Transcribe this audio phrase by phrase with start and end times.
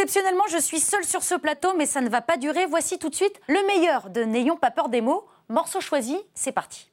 [0.00, 2.66] Exceptionnellement, je suis seule sur ce plateau, mais ça ne va pas durer.
[2.66, 5.26] Voici tout de suite le meilleur de N'ayons pas peur des mots.
[5.48, 6.86] Morceau choisi, c'est parti.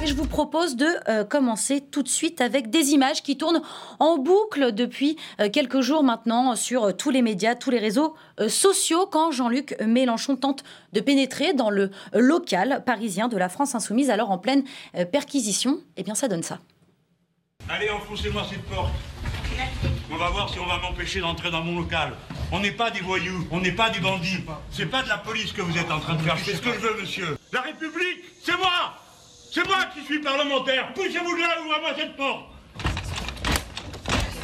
[0.00, 3.62] Et je vous propose de euh, commencer tout de suite avec des images qui tournent
[3.98, 8.14] en boucle depuis euh, quelques jours maintenant sur euh, tous les médias, tous les réseaux
[8.46, 14.08] sociaux, quand Jean-Luc Mélenchon tente de pénétrer dans le local parisien de la France insoumise,
[14.08, 14.62] alors en pleine
[15.10, 15.80] perquisition.
[15.96, 16.60] Eh bien, ça donne ça.
[17.70, 18.92] Allez, enfoncez-moi cette porte.
[20.10, 22.14] On va voir si on va m'empêcher d'entrer dans mon local.
[22.50, 24.42] On n'est pas des voyous, on n'est pas des bandits.
[24.70, 26.36] C'est pas de la police que vous êtes en train de faire.
[26.38, 27.36] Je fais ce que je veux, monsieur.
[27.52, 28.94] La République, c'est moi
[29.52, 30.94] C'est moi qui suis parlementaire.
[30.94, 32.46] Poussez-vous de là, ouvrez-moi cette porte.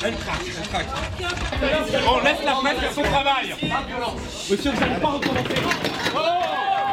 [0.05, 0.87] Elle craque, elle craque.
[2.07, 3.55] On laisse la fenêtre faire son travail.
[4.51, 5.55] Monsieur, vous n'allez pas recommencer.
[6.15, 6.84] Oh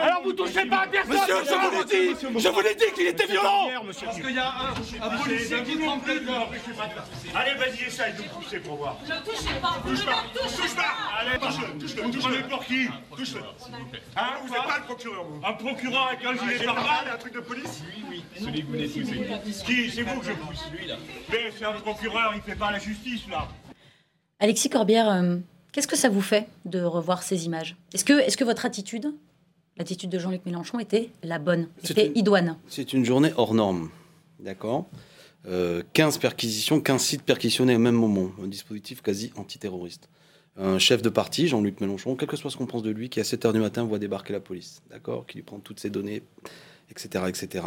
[0.00, 1.12] Alors vous touchez pas à personne.
[1.12, 2.16] Monsieur, je vous l'ai dit.
[2.38, 3.68] Je vous l'ai dit qu'il était violent.
[4.04, 4.54] Parce qu'il y a
[5.02, 6.22] un policier qui nous empêche
[7.34, 8.96] Allez, vas-y, essaye de me pousser pour voir.
[9.04, 10.24] Ne touchez pas Touche pas.
[10.34, 10.94] Touche pas.
[11.20, 13.40] Allez, touche-le Touche-le Touche-le pour qui Touche-le
[14.16, 15.40] Hein Vous n'êtes pas le procureur, vous.
[15.46, 18.24] Un procureur avec un gilet pare-balles un truc de police Oui, oui.
[18.38, 19.64] Celui que vous venez pousser.
[19.64, 20.64] Qui C'est vous que je pousse.
[20.72, 20.96] Lui, là.
[21.30, 23.48] Mais c'est un procureur, il fait pas la justice, là.
[24.40, 25.36] Alexis Corbière, euh,
[25.72, 27.76] qu'est-ce que ça vous fait de revoir ces images?
[27.92, 29.12] Est-ce que, est que votre attitude,
[29.76, 32.56] l'attitude de Jean-Luc Mélenchon, était la bonne, était idoine.
[32.68, 33.90] C'est une journée hors norme,
[34.40, 34.86] d'accord?
[35.44, 40.08] 15 euh, perquisitions, 15 sites perquisitionnés au même moment, un dispositif quasi antiterroriste.
[40.60, 43.20] Un chef de parti, Jean-Luc Mélenchon, quel que soit ce qu'on pense de lui, qui
[43.20, 45.24] à 7h du matin voit débarquer la police, d'accord?
[45.26, 46.22] Qui lui prend toutes ses données,
[46.90, 47.24] etc.
[47.28, 47.64] etc.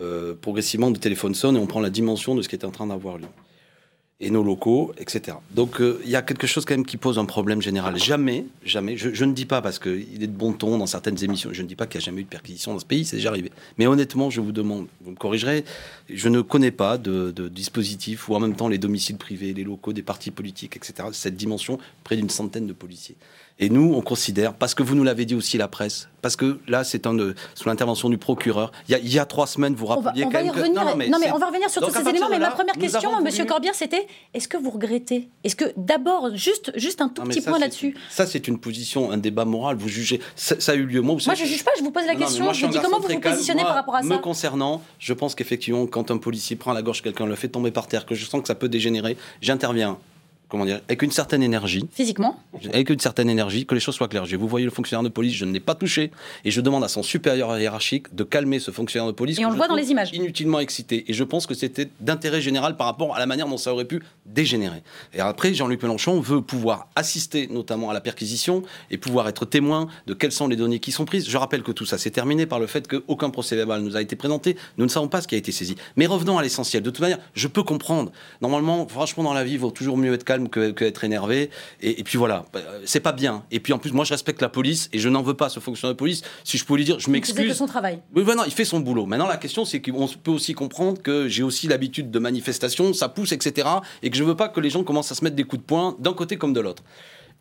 [0.00, 2.72] Euh, progressivement, le téléphone sonne et on prend la dimension de ce qui est en
[2.72, 3.28] train d'avoir lieu
[4.22, 5.36] et nos locaux, etc.
[5.50, 7.98] Donc euh, il y a quelque chose quand même qui pose un problème général.
[7.98, 11.50] Jamais, jamais, je, ne dis pas parce qu'il est de bon ton dans certaines émissions,
[11.52, 13.16] je ne dis pas qu'il n'y a jamais eu de perquisition dans ce pays, c'est
[13.16, 13.50] déjà arrivé.
[13.78, 15.64] Mais honnêtement, je vous demande, vous me corrigerez,
[16.08, 19.64] je ne connais pas de, de dispositif où en même temps les domiciles privés, les
[19.64, 23.16] locaux des partis politiques, etc., cette dimension, près d'une centaine de policiers.
[23.58, 26.58] Et nous, on considère, parce que vous nous l'avez dit aussi la presse, parce que
[26.66, 28.72] là, c'est un de, sous l'intervention du procureur.
[28.88, 31.18] Il y, a, il y a trois semaines, vous rappeliez on va, quand même non,
[31.18, 32.28] mais, on va revenir sur tous ces éléments.
[32.30, 35.28] Mais ma première question, Monsieur Corbière, c'était est-ce que vous regrettez?
[35.44, 37.96] Est-ce que d'abord, juste, juste un tout petit point là-dessus?
[38.10, 39.76] Ça, c'est une position, un débat moral.
[39.76, 40.20] Vous jugez.
[40.36, 41.00] Ça, a eu lieu.
[41.00, 41.72] Moi, moi je ne juge pas.
[41.78, 42.52] Je vous pose la question.
[42.52, 44.08] je vous dis comment vous vous positionnez par rapport à ça?
[44.08, 47.70] Me concernant, je pense qu'effectivement, quand un policier prend la gorge quelqu'un, le fait tomber
[47.70, 49.98] par terre, que je sens que ça peut dégénérer, j'interviens
[50.52, 51.88] comment dire, avec une certaine énergie.
[51.94, 52.38] Physiquement
[52.74, 54.26] Avec une certaine énergie, que les choses soient claires.
[54.26, 56.10] vous voyez le fonctionnaire de police, je ne l'ai pas touché,
[56.44, 59.38] et je demande à son supérieur hiérarchique de calmer ce fonctionnaire de police.
[59.38, 60.12] Et on le voit dans les images.
[60.12, 61.06] Inutilement excité.
[61.08, 63.86] Et je pense que c'était d'intérêt général par rapport à la manière dont ça aurait
[63.86, 64.82] pu dégénérer.
[65.14, 69.88] Et après, Jean-Luc Mélenchon veut pouvoir assister notamment à la perquisition et pouvoir être témoin
[70.06, 71.30] de quelles sont les données qui sont prises.
[71.30, 74.02] Je rappelle que tout ça s'est terminé par le fait qu'aucun procès verbal nous a
[74.02, 74.58] été présenté.
[74.76, 75.76] Nous ne savons pas ce qui a été saisi.
[75.96, 76.82] Mais revenons à l'essentiel.
[76.82, 78.12] De toute manière, je peux comprendre.
[78.42, 81.50] Normalement, franchement, dans la vie, il vaut toujours mieux être calme que, que être énervé
[81.80, 83.44] et, puis voilà, bah, c'est pas bien.
[83.50, 85.60] Et puis en plus, moi, je respecte la police et je n'en veux pas ce
[85.60, 86.22] fonctionnaire de police.
[86.44, 87.38] Si je pouvais lui dire, je m'excuse.
[87.38, 88.00] Il fait son travail.
[88.14, 89.06] Oui, non, il fait son boulot.
[89.06, 93.08] Maintenant, la question, c'est qu'on peut aussi comprendre que j'ai aussi l'habitude de manifestations, ça
[93.08, 93.68] pousse, etc.
[94.02, 95.66] Et que je veux pas que les gens commencent à se mettre des coups de
[95.66, 96.82] poing d'un côté comme de l'autre.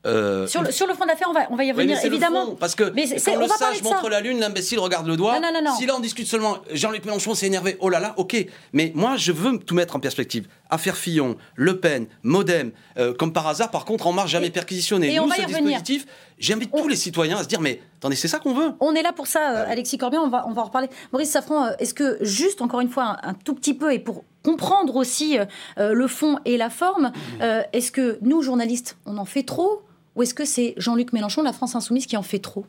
[0.08, 2.56] Euh, sur, le, sur, le, fond d'affaires, on va, on va y revenir, évidemment.
[2.56, 5.40] parce que mais quand le sage montre la lune, l'imbécile regarde le doigt.
[5.40, 8.16] Non, non, non, si là on discute seulement, Jean-Luc Mélenchon s'est énervé, oh là là,
[8.18, 8.48] ok.
[8.74, 10.48] Mais moi, je veux tout mettre en perspective.
[10.72, 15.14] Affaire Fillon, Le Pen, Modem, euh, comme par hasard, par contre, en marche jamais perquisitionné.
[15.14, 16.08] Et Nous, on va ce dispositif,
[16.40, 18.72] j'invite tous les citoyens à se dire, mais attendez, c'est ça qu'on veut.
[18.80, 20.88] On est là pour ça, euh, Alexis Corbian, on va, on va en reparler.
[21.12, 24.96] Maurice Safran, est-ce que juste, encore une fois, un, tout petit peu, et pour comprendre
[24.96, 25.38] aussi
[25.78, 29.84] le fond et la forme, est-ce que nous, journalistes, on en fait trop
[30.16, 32.66] ou est-ce que c'est Jean-Luc Mélenchon, la France Insoumise, qui en fait trop?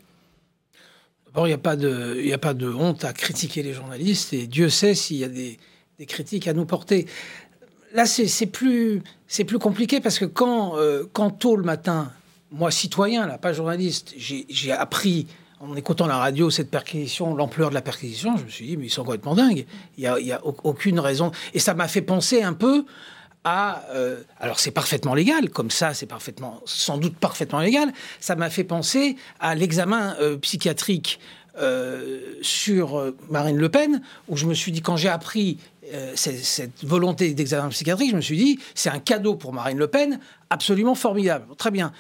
[1.27, 4.47] D'abord, il n'y a, pas de, a pas de honte à critiquer les journalistes, et
[4.47, 5.59] Dieu sait s'il y a des,
[6.07, 7.07] critiques à nous porter.
[7.95, 9.03] Là, c'est plus,
[9.47, 12.11] plus compliqué parce que quand, euh, quand tôt le matin,
[12.51, 15.27] moi, citoyen, là, pas journaliste, j'ai appris
[15.61, 18.87] en écoutant la radio cette perquisition, l'ampleur de la perquisition, je me suis dit, mais
[18.87, 19.67] ils sont complètement dingues.
[19.97, 21.31] Il n'y a, aucune raison.
[21.55, 22.85] Et ça m'a fait penser un peu
[23.45, 23.85] à...
[23.91, 28.51] Euh, alors c'est parfaitement légal, comme ça c'est parfaitement, sans doute parfaitement légal, ça m'a
[28.51, 31.21] fait penser à l'examen euh, psychiatrique
[31.59, 35.59] euh, sur Marine Le Pen, où je me suis dit, quand j'ai appris
[36.15, 40.21] cette, volonté d'examen psychiatrique, je me suis dit, c'est un cadeau pour Marine Le Pen,
[40.49, 41.93] absolument formidable, très bien.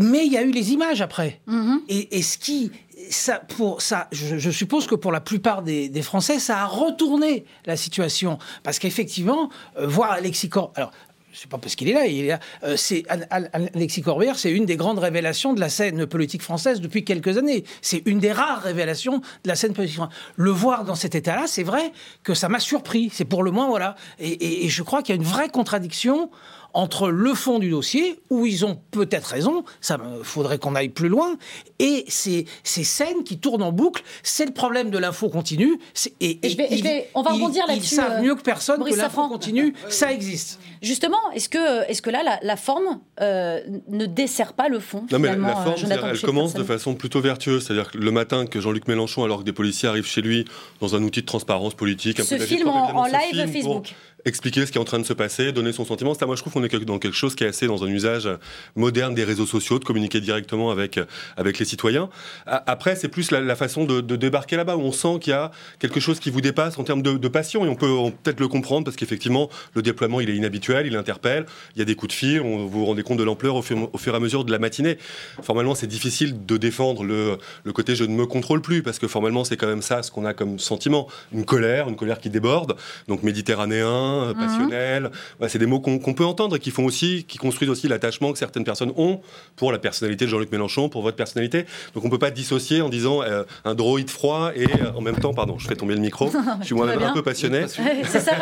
[0.00, 1.40] mais il y a eu les images après.
[1.46, 1.78] Mm-hmm.
[1.88, 2.70] et, et, ce qui
[3.10, 7.76] ça, pour ça, je, suppose que pour la plupart des, Français, ça a retourné la
[7.76, 8.38] situation.
[8.62, 10.72] Parce qu'effectivement, euh, voir Alexis Corbière...
[10.76, 10.92] Alors,
[11.32, 12.40] c'est pas parce qu'il est là, il est là.
[12.62, 17.04] Euh, c'est Alexis Corbière, c'est une des grandes révélations de la scène politique française depuis
[17.04, 17.64] quelques années.
[17.80, 20.16] C'est une des rares révélations de la scène politique française.
[20.36, 21.92] Le voir dans cet état-là, c'est vrai
[22.22, 23.10] que ça m'a surpris.
[23.12, 23.96] C'est pour le moins voilà.
[24.18, 26.30] Et, et je crois qu'il y a une vraie contradiction
[26.74, 31.08] entre le fond du dossier, où ils ont peut-être raison, ça faudrait qu'on aille plus
[31.08, 31.36] loin,
[31.78, 35.78] et ces, ces scènes qui tournent en boucle, c'est le problème de l'info continue.
[36.20, 37.94] Et, et, on va rebondir là-dessus.
[37.94, 40.60] Ils savent euh, mieux que personne que l'info continue, ça existe.
[40.80, 45.18] Justement, est-ce que, est que là, la, forme euh, ne dessert pas le fond Non,
[45.18, 47.64] mais la, forme, elle commence de façon plutôt vertueuse.
[47.64, 50.44] C'est-à-dire que le matin que Jean-Luc Mélenchon, alors que des policiers arrivent chez lui
[50.80, 54.78] dans un outil de transparence politique, un ce film en, live Facebook expliquer ce qui
[54.78, 56.14] est en train de se passer, donner son sentiment.
[56.14, 58.28] Ça, moi, je trouve qu'on est dans quelque chose qui est assez dans un usage
[58.76, 60.98] moderne des réseaux sociaux, de communiquer directement avec,
[61.36, 62.08] avec les citoyens.
[62.46, 66.00] Après, c'est plus la, façon de, débarquer là-bas, où on sent qu'il y a quelque
[66.00, 67.88] chose qui vous dépasse en termes de, passion, et on peut
[68.22, 71.84] peut-être le comprendre, parce qu'effectivement, le déploiement, il est inhabituel, il interpelle, il y a
[71.84, 74.16] des coups de fil, on, vous vous rendez compte de l'ampleur au, au, fur et
[74.16, 74.98] à mesure de la matinée.
[75.42, 79.08] Formellement, c'est difficile de défendre le, le côté je ne me contrôle plus, parce que
[79.08, 81.08] formellement, c'est quand même ça ce qu'on a comme sentiment.
[81.32, 82.76] Une colère, une colère qui déborde,
[83.08, 84.34] donc méditerranéen, Mhm.
[84.34, 85.10] passionnel.
[85.48, 88.38] c'est des mots qu'on peut entendre et qui font aussi, qui construisent aussi l'attachement que
[88.38, 89.20] certaines personnes ont
[89.56, 91.66] pour la personnalité de Jean-Luc Mélenchon, pour votre personnalité.
[91.94, 95.16] Donc on peut pas dissocier en disant euh, un droïde froid et euh, en même
[95.16, 96.30] temps, pardon, je fais tomber le micro.
[96.60, 97.64] je suis moi-même un peu passionné.
[97.68, 98.32] c'est ça.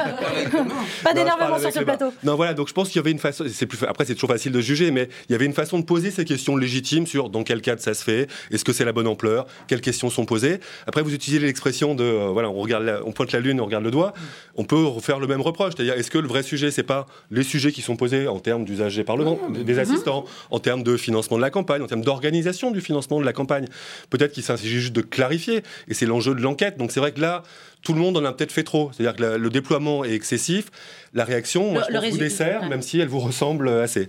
[1.02, 2.12] pas d'énervement sur ce plateau.
[2.23, 2.55] Non, voilà.
[2.55, 3.44] Donc je pense qu'il y avait une façon.
[3.52, 3.78] C'est plus.
[3.87, 6.25] Après, c'est toujours facile de juger, mais il y avait une façon de poser ces
[6.25, 9.46] questions légitimes sur dans quel cadre ça se fait, est-ce que c'est la bonne ampleur,
[9.66, 10.61] quelles questions sont posées.
[10.87, 13.84] Après, vous utilisez l'expression de euh, voilà, on regarde, on pointe la lune, on regarde
[13.84, 14.12] le doigt.
[14.56, 17.43] On peut refaire le même reproche c'est-à-dire, est-ce que le vrai sujet, c'est pas les
[17.43, 19.65] sujets qui sont posés en termes d'usage des parlements, mmh.
[19.65, 23.25] des assistants, en termes de financement de la campagne, en termes d'organisation du financement de
[23.25, 23.67] la campagne?
[24.09, 26.79] Peut-être qu'il s'agit juste de clarifier, et c'est l'enjeu de l'enquête.
[26.79, 27.43] Donc c'est vrai que là,
[27.83, 28.91] tout le monde en a peut-être fait trop.
[28.93, 30.71] C'est-à-dire que le déploiement est excessif.
[31.15, 34.09] La réaction, moi, je pense, vous dessert, même si elle vous ressemble assez.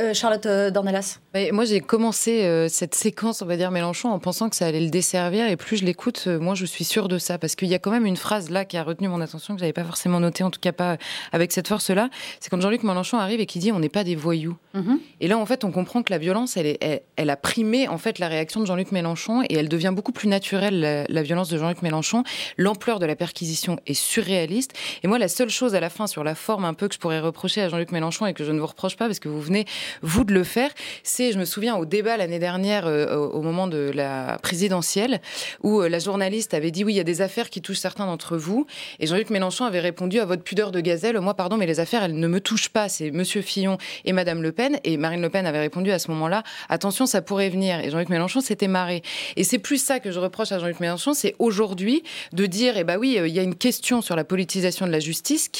[0.00, 1.20] Euh, Charlotte euh, Dornelas
[1.52, 4.80] Moi, j'ai commencé euh, cette séquence, on va dire, Mélenchon, en pensant que ça allait
[4.80, 5.46] le desservir.
[5.46, 7.38] Et plus je l'écoute, moi, je suis sûre de ça.
[7.38, 9.60] Parce qu'il y a quand même une phrase là qui a retenu mon attention, que
[9.60, 10.96] j'avais pas forcément notée, en tout cas pas
[11.32, 12.08] avec cette force-là.
[12.40, 14.56] C'est quand Jean-Luc Mélenchon arrive et qui dit on n'est pas des voyous.
[14.74, 14.98] Mhm.
[15.20, 17.98] Et là, en fait, on comprend que la violence, elle, est, elle, a primé en
[17.98, 21.48] fait la réaction de Jean-Luc Mélenchon et elle devient beaucoup plus naturelle, la, la violence
[21.50, 22.24] de Jean-Luc Mélenchon.
[22.56, 24.72] L'ampleur de la perquisition est surréaliste.
[25.04, 26.98] Et moi, la seule chose à la fin sur la forme un peu que je
[26.98, 29.40] pourrais reprocher à Jean-Luc Mélenchon et que je ne vous reproche pas parce que vous
[29.40, 29.66] venez
[30.02, 30.70] vous de le faire,
[31.02, 35.20] c'est, je me souviens au débat l'année dernière, euh, au moment de la présidentielle,
[35.62, 38.06] où euh, la journaliste avait dit oui, il y a des affaires qui touchent certains
[38.06, 38.66] d'entre vous,
[39.00, 42.02] et Jean-Luc Mélenchon avait répondu à votre pudeur de gazelle, moi pardon, mais les affaires,
[42.02, 45.30] elles ne me touchent pas, c'est Monsieur Fillon et Madame Le Pen, et Marine Le
[45.30, 49.02] Pen avait répondu à ce moment-là, attention, ça pourrait venir, et Jean-Luc Mélenchon s'était marré.
[49.36, 52.02] Et c'est plus ça que je reproche à Jean-Luc Mélenchon, c'est aujourd'hui
[52.32, 54.92] de dire, eh ben oui, euh, il y a une question sur la politisation de
[54.92, 55.50] la justice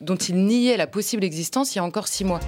[0.00, 2.40] dont il niait la possible existence il y a encore six mois.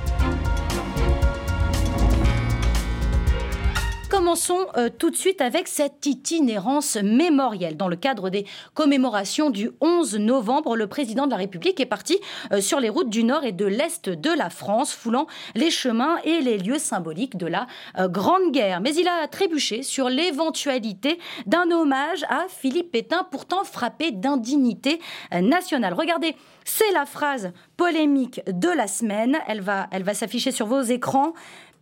[4.27, 7.77] Commençons euh, tout de suite avec cette itinérance mémorielle.
[7.77, 8.45] Dans le cadre des
[8.75, 12.19] commémorations du 11 novembre, le président de la République est parti
[12.51, 16.17] euh, sur les routes du nord et de l'est de la France, foulant les chemins
[16.25, 17.69] et les lieux symboliques de la
[18.01, 18.81] euh, Grande Guerre.
[18.81, 24.99] Mais il a trébuché sur l'éventualité d'un hommage à Philippe Pétain, pourtant frappé d'indignité
[25.31, 25.95] nationale.
[25.95, 29.39] Regardez, c'est la phrase polémique de la semaine.
[29.47, 31.33] Elle va, elle va s'afficher sur vos écrans.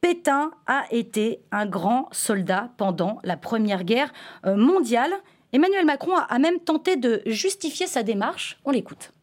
[0.05, 4.13] Pétain a été un grand soldat pendant la Première Guerre
[4.45, 5.11] euh, mondiale.
[5.55, 8.59] Emmanuel Macron a même tenté de justifier sa démarche.
[8.67, 9.15] On l'écoute.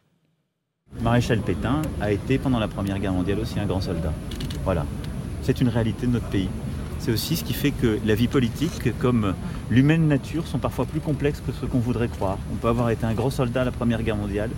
[1.00, 4.12] Maréchal Pétain a été pendant la Première Guerre mondiale aussi un grand soldat.
[4.64, 4.84] Voilà.
[5.42, 6.48] C'est une réalité de notre pays.
[6.98, 9.36] C'est aussi ce qui fait que la vie politique, comme
[9.70, 12.38] l'humaine nature, sont parfois plus complexes que ce qu'on voudrait croire.
[12.52, 14.50] On peut avoir été un grand soldat à la Première Guerre mondiale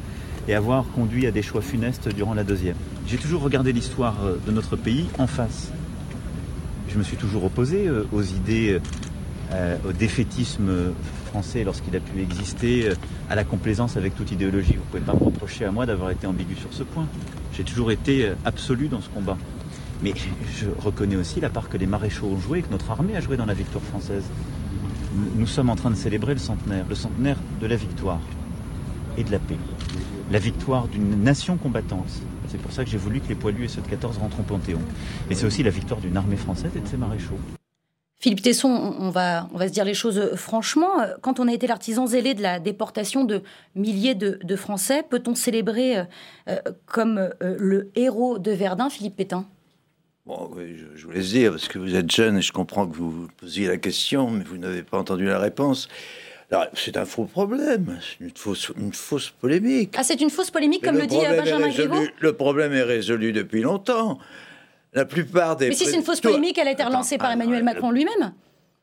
[0.49, 2.77] et avoir conduit à des choix funestes durant la Deuxième.
[3.07, 5.71] J'ai toujours regardé l'histoire euh, de notre pays en face
[6.95, 8.79] je me suis toujours opposé euh, aux idées,
[9.53, 10.71] euh, au défaitisme
[11.27, 12.95] français lorsqu'il a pu exister, euh,
[13.29, 14.75] à la complaisance avec toute idéologie.
[14.75, 17.07] Vous ne pouvez pas me reprocher à moi d'avoir été ambigu sur ce point.
[17.53, 19.37] J'ai toujours été absolu dans ce combat.
[20.05, 20.13] Mais
[20.57, 23.37] je reconnais aussi la part que les maréchaux ont joué, que notre armée a joué
[23.37, 24.25] dans la victoire française.
[25.35, 28.21] Nous sommes en train de célébrer le centenaire, le centenaire de la victoire
[29.19, 29.59] et de la paix.
[30.31, 32.23] La victoire d'une nation combattante,
[32.55, 34.45] c'est pour ça que j'ai voulu que les poilus et ceux de 14 rentrent au
[34.45, 34.79] Panthéon.
[35.29, 37.37] Et c'est aussi la victoire d'une armée française et de ses maréchaux.
[38.21, 40.93] Philippe Tesson, on va, on va se dire les choses franchement.
[41.21, 43.43] Quand on a été l'artisan zélé de la déportation de
[43.75, 46.05] milliers de, Français, peut-on célébrer euh,
[46.49, 49.47] euh, comme euh, le héros de Verdun, Philippe Pétain?
[50.25, 52.87] Bon, oui, je, je, vous laisse dire, parce que vous êtes jeune et je comprends
[52.87, 55.89] que vous posiez la question, mais vous n'avez pas entendu la réponse.
[56.75, 59.95] C'est un faux problème, c'est une fausse, une fausse polémique.
[59.97, 63.33] Ah, c'est une fausse polémique, comme le, dit euh, Benjamin Griveaux Le problème est résolu
[63.33, 64.19] depuis longtemps.
[64.93, 65.69] La plupart des.
[65.69, 68.33] Mais si c'est une fausse polémique, elle a été relancée par Emmanuel Macron lui-même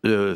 [0.03, 0.35] euh,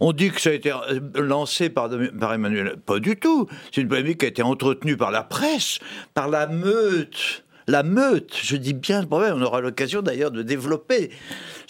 [0.00, 0.72] on dit que ça a été
[1.14, 1.88] lancé par,
[2.18, 2.76] par Emmanuel.
[2.84, 3.46] Pas du tout.
[3.72, 5.78] C'est une polémique qui a été entretenue par la presse,
[6.12, 10.42] par la meute la meute, je dis bien le problème, on aura l'occasion d'ailleurs de
[10.42, 11.10] développer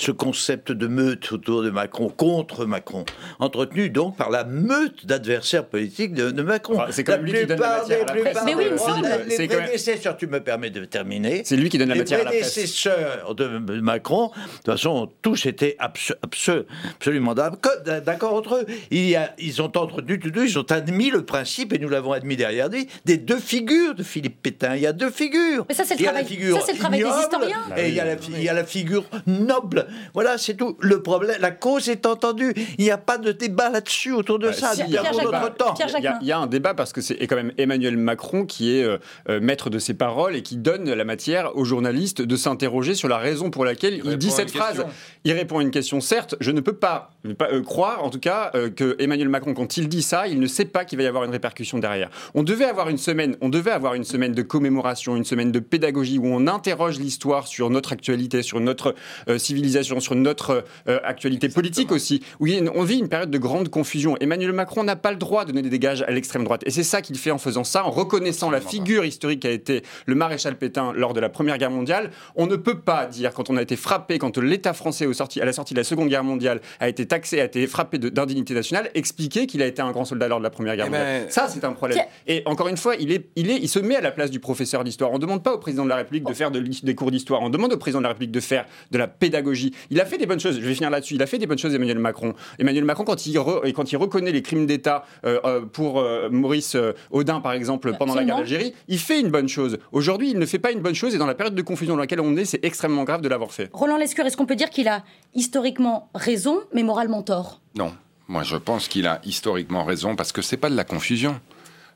[0.00, 3.04] ce concept de meute autour de Macron, contre Macron,
[3.38, 6.80] entretenu donc par la meute d'adversaires politiques de, Macron.
[6.90, 8.38] c'est quand même lui qui donne la matière à la presse.
[8.47, 9.07] Mais oui, il me semble.
[9.28, 11.42] Les prédécesseurs, tu me permets de terminer.
[11.45, 12.57] C'est lui qui donne la matière à la presse.
[12.57, 18.66] Les prédécesseurs de Macron, de toute façon, tous été absolument d'accord entre eux.
[18.90, 21.90] Il y a, ils ont entretenu tous deux, ils ont admis le principe, et nous
[21.90, 24.76] l'avons admis derrière lui, des deux figures de Philippe Pétain.
[24.76, 25.66] Il y a deux figures.
[25.69, 27.76] Mais ça, c'est le, travail, ça, le travail des historiens.
[27.76, 30.76] Et il y, a la, il y a la figure noble voilà, c'est tout.
[30.80, 32.54] Le problème, la cause est entendue.
[32.78, 34.73] Il n'y a pas de débat là-dessus autour de bah, ça.
[34.76, 35.02] il y a
[35.50, 35.75] temps.
[36.20, 38.99] Il y, a un débat parce que c'est quand même Emmanuel Macron qui est euh,
[39.28, 43.09] euh, maître de ses paroles et qui donne la matière aux journalistes de s'interroger sur
[43.09, 44.85] la raison pour laquelle il, dit cette phrase.
[45.25, 46.35] Il répond à une question, certes.
[46.40, 50.02] Je ne peux pas, euh, croire, en tout cas, que Emmanuel Macron, quand il dit
[50.02, 52.11] ça, il ne sait pas qu'il va y avoir une répercussion derrière.
[52.35, 55.59] On devait avoir une semaine, on devait avoir une semaine de commémoration, une semaine de
[55.59, 58.94] pédagogie où on interroge l'histoire sur notre actualité, sur notre
[59.37, 59.70] civilisation,
[60.00, 62.23] sur notre euh, actualité politique aussi.
[62.39, 64.17] Oui, on vit une période de grande confusion.
[64.21, 66.62] Emmanuel Macron n'a pas le droit de donner des gages à l'extrême droite.
[66.67, 69.83] Et c'est ça qu'il fait en faisant ça, en reconnaissant la figure historique qu'a été
[70.07, 72.11] le maréchal Pétain lors de la Première Guerre mondiale.
[72.37, 75.41] On ne peut pas dire, quand on a été frappé, quand l'État français, au sorti,
[75.41, 78.55] à la sortie de la Seconde Guerre mondiale, a été taxé, a été frappé d'indignité
[78.55, 81.23] nationale, expliquer qu'il a été un grand soldat lors de la Première Guerre eh mondiale.
[81.23, 81.99] Ben, ça, c'est un problème.
[82.27, 84.41] Et encore une fois, il, est, il, est, il se met à la place du
[84.41, 85.11] professeur d'histoire.
[85.11, 87.43] On ne demande pas au président de la République de faire de, des cours d'histoire.
[87.43, 89.60] On demande au président de la République de faire de la pédagogie.
[89.90, 90.57] Il a fait des bonnes choses.
[90.61, 91.14] Je vais finir là-dessus.
[91.14, 92.35] Il a fait des bonnes choses, Emmanuel Macron.
[92.59, 93.35] Emmanuel Macron, quand il,
[93.75, 96.76] quand il reconnaît les crimes d'État euh, euh, pour euh, Maurice
[97.11, 99.79] Audin, par exemple, pendant la guerre d'Algérie, il fait une bonne chose.
[99.93, 102.00] Aujourd'hui, il ne fait pas une bonne chose et dans la période de confusion dans
[102.00, 103.71] laquelle on est, c'est extrêmement grave de l'avoir fait.
[103.73, 107.61] Roland Lescure, est-ce qu'on peut dire qu'il a historiquement raison, mais moralement tort?
[107.76, 107.93] Non.
[108.29, 111.40] Moi, je pense qu'il a historiquement raison parce que c'est pas de la confusion.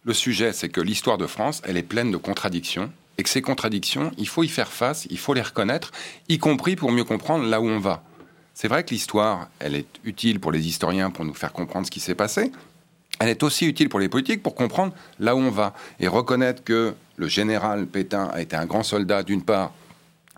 [0.03, 3.43] Le sujet, c'est que l'histoire de France, elle est pleine de contradictions et que ces
[3.43, 5.93] contradictions, il faut y faire face, il faut les reconnaître,
[6.29, 8.03] y compris pour mieux comprendre là où on va.
[8.55, 11.91] C'est vrai que l'histoire, elle est utile pour les historiens pour nous faire comprendre ce
[11.91, 12.53] qui s'est passé.
[13.19, 16.63] Elle est aussi utile pour les politiques pour comprendre là où on va et reconnaître
[16.65, 19.73] que le général Pétain a été un grand soldat d'une part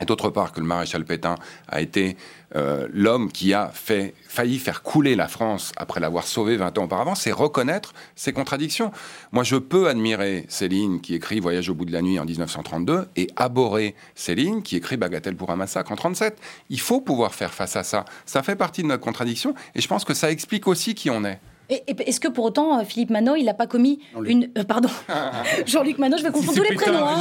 [0.00, 1.36] et d'autre part que le maréchal Pétain
[1.68, 2.16] a été
[2.54, 7.14] euh, l'homme qui a failli faire couler la France après l'avoir sauvée 20 ans auparavant,
[7.14, 8.92] c'est reconnaître ces contradictions.
[9.32, 13.08] Moi, je peux admirer Céline qui écrit Voyage au bout de la nuit en 1932
[13.16, 16.38] et abhorrer Céline qui écrit Bagatelle pour un massacre en 37.
[16.70, 18.04] Il faut pouvoir faire face à ça.
[18.26, 21.24] Ça fait partie de notre contradiction et je pense que ça explique aussi qui on
[21.24, 21.40] est.
[21.68, 24.50] Est-ce que pour autant, euh, Philippe Manot, il n'a pas commis une.
[24.56, 24.88] Euh, pardon.
[25.66, 27.06] Jean-Luc Manot, je vais confondre tous les prénoms.
[27.06, 27.16] Hein,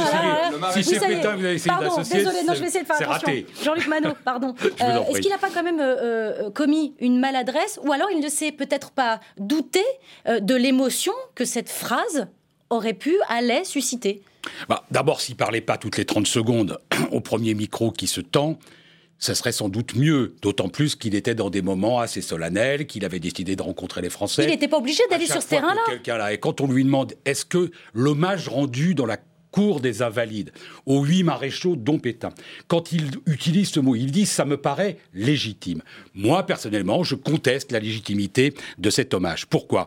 [0.74, 3.44] si c'est Pétain, vous avez essayé Pardon, désolé, non, je vais essayer de faire attention.
[3.62, 4.54] Jean-Luc Manot, pardon.
[4.62, 5.82] Euh, est-ce qu'il n'a pas quand même
[6.52, 9.82] commis une maladresse Ou alors il ne s'est peut-être pas douté
[10.28, 12.28] de l'émotion que cette phrase
[12.70, 14.22] aurait pu, allait susciter?
[14.68, 16.78] Bah, D'abord, s'il parlait pas toutes les 30 secondes
[17.12, 18.58] au premier micro qui se tend,
[19.18, 23.04] ce serait sans doute mieux, d'autant plus qu'il était dans des moments assez solennels, qu'il
[23.04, 24.44] avait décidé de rencontrer les Français.
[24.44, 26.32] Il n'était pas obligé d'aller sur ce terrain-là.
[26.32, 29.18] Et quand on lui demande, est-ce que l'hommage rendu dans la
[29.50, 30.52] cour des Invalides,
[30.84, 32.30] aux huit maréchaux dont Pétain.
[32.68, 35.82] Quand il utilise ce mot, il dit ça me paraît légitime.
[36.14, 39.46] Moi, personnellement, je conteste la légitimité de cet hommage.
[39.46, 39.86] Pourquoi?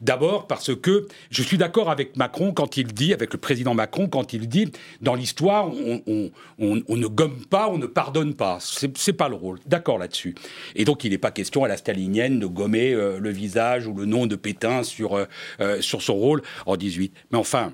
[0.00, 4.08] D'abord parce que je suis d'accord avec Macron quand il dit, avec le président Macron,
[4.08, 8.58] quand il dit dans l'histoire, on, ne gomme pas, on ne pardonne pas.
[8.60, 9.58] C'est pas le rôle.
[9.66, 10.34] D'accord là-dessus.
[10.74, 13.94] Et donc, il n'est pas question à la stalinienne de gommer euh, le visage ou
[13.94, 15.24] le nom de Pétain sur, euh,
[15.60, 17.12] euh, sur son rôle en 18.
[17.32, 17.72] Mais enfin,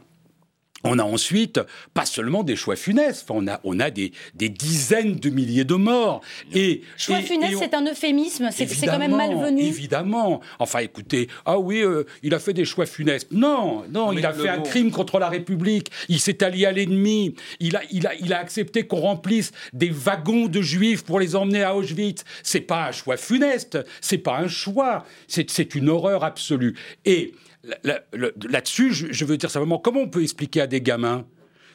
[0.84, 1.60] on a ensuite
[1.94, 5.74] pas seulement des choix funestes, on a, on a des, des dizaines de milliers de
[5.74, 6.20] morts.
[6.52, 9.62] Et, choix funestes, c'est un euphémisme, c'est quand même malvenu.
[9.62, 10.40] Évidemment.
[10.58, 13.28] Enfin, écoutez, ah oui, euh, il a fait des choix funestes.
[13.32, 15.90] Non, non, il a fait un crime contre la République.
[16.08, 17.34] Il s'est allié à l'ennemi.
[17.60, 21.34] Il a, il, a, il a accepté qu'on remplisse des wagons de juifs pour les
[21.34, 22.24] emmener à Auschwitz.
[22.42, 26.76] C'est pas un choix funeste, c'est pas un choix, c'est une horreur absolue.
[27.04, 27.32] Et
[27.82, 31.26] Là-dessus, je veux dire simplement, comment on peut expliquer à des gamins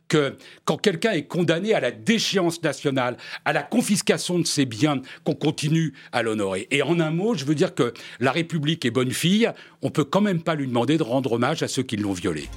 [0.07, 3.15] que quand quelqu'un est condamné à la déchéance nationale,
[3.45, 6.67] à la confiscation de ses biens, qu'on continue à l'honorer?
[6.71, 9.49] Et en un mot, je veux dire que la République est bonne fille,
[9.81, 12.49] on peut quand même pas lui demander de rendre hommage à ceux qui l'ont violée.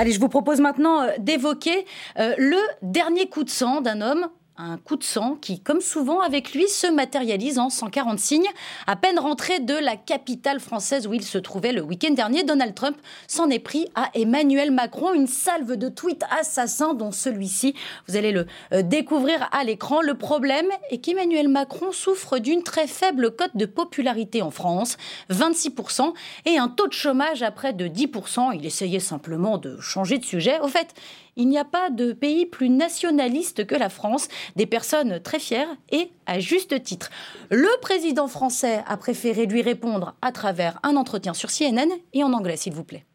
[0.00, 1.84] Allez, je vous propose maintenant euh, d'évoquer
[2.18, 4.28] euh, le dernier coup de sang d'un homme
[4.60, 8.48] un coup de sang qui, comme souvent avec lui, se matérialise en 140 signes.
[8.86, 12.74] À peine rentré de la capitale française où il se trouvait le week-end dernier, Donald
[12.74, 17.74] Trump s'en est pris à Emmanuel Macron, une salve de tweets assassins dont celui-ci,
[18.06, 20.02] vous allez le euh, découvrir à l'écran.
[20.02, 24.96] Le problème est qu'Emmanuel Macron souffre d'une très faible cote de popularité en France,
[25.30, 26.12] 26%,
[26.46, 28.54] et un taux de chômage à près de 10%.
[28.54, 30.60] Il essayait simplement de changer de sujet.
[30.60, 30.94] Au fait,
[31.40, 35.74] il n'y a pas de pays plus nationaliste que la France, des personnes très fières
[35.90, 37.10] et à juste titre.
[37.50, 42.34] Le président français a préféré lui répondre à travers un entretien sur CNN et en
[42.34, 43.06] anglais, s'il vous plaît.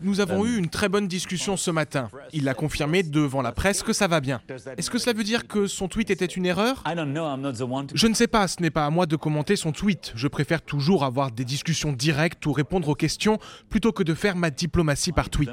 [0.00, 2.08] Nous avons eu une très bonne discussion ce matin.
[2.32, 4.40] Il a confirmé devant la presse que ça va bien.
[4.76, 6.84] Est-ce que cela veut dire que son tweet était une erreur?
[6.86, 10.12] Je ne sais pas, ce n'est pas à moi de commenter son tweet.
[10.14, 14.36] Je préfère toujours avoir des discussions directes ou répondre aux questions plutôt que de faire
[14.36, 15.50] ma diplomatie par tweet.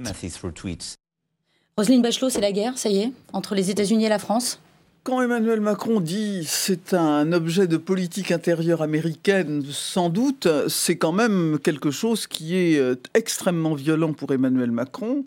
[1.75, 4.60] Roselyne Bachelot, c'est la guerre, ça y est, entre les États-Unis et la France
[5.04, 11.12] quand Emmanuel Macron dit c'est un objet de politique intérieure américaine, sans doute, c'est quand
[11.12, 15.26] même quelque chose qui est euh, extrêmement violent pour Emmanuel Macron.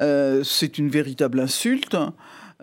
[0.00, 1.96] Euh, c'est une véritable insulte.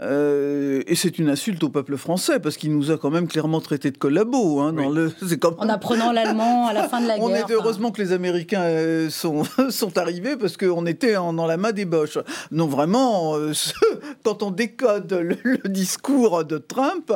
[0.01, 3.61] Euh, et c'est une insulte au peuple français, parce qu'il nous a quand même clairement
[3.61, 4.59] traité de collabos.
[4.59, 5.55] Hein, dans le, comme...
[5.57, 7.25] En apprenant l'allemand à la fin de la guerre.
[7.27, 11.57] On est heureusement que les Américains euh, sont, sont arrivés, parce qu'on était dans la
[11.57, 12.19] main des Boches.
[12.51, 13.53] Non, vraiment, euh,
[14.23, 17.11] quand on décode le, discours de Trump,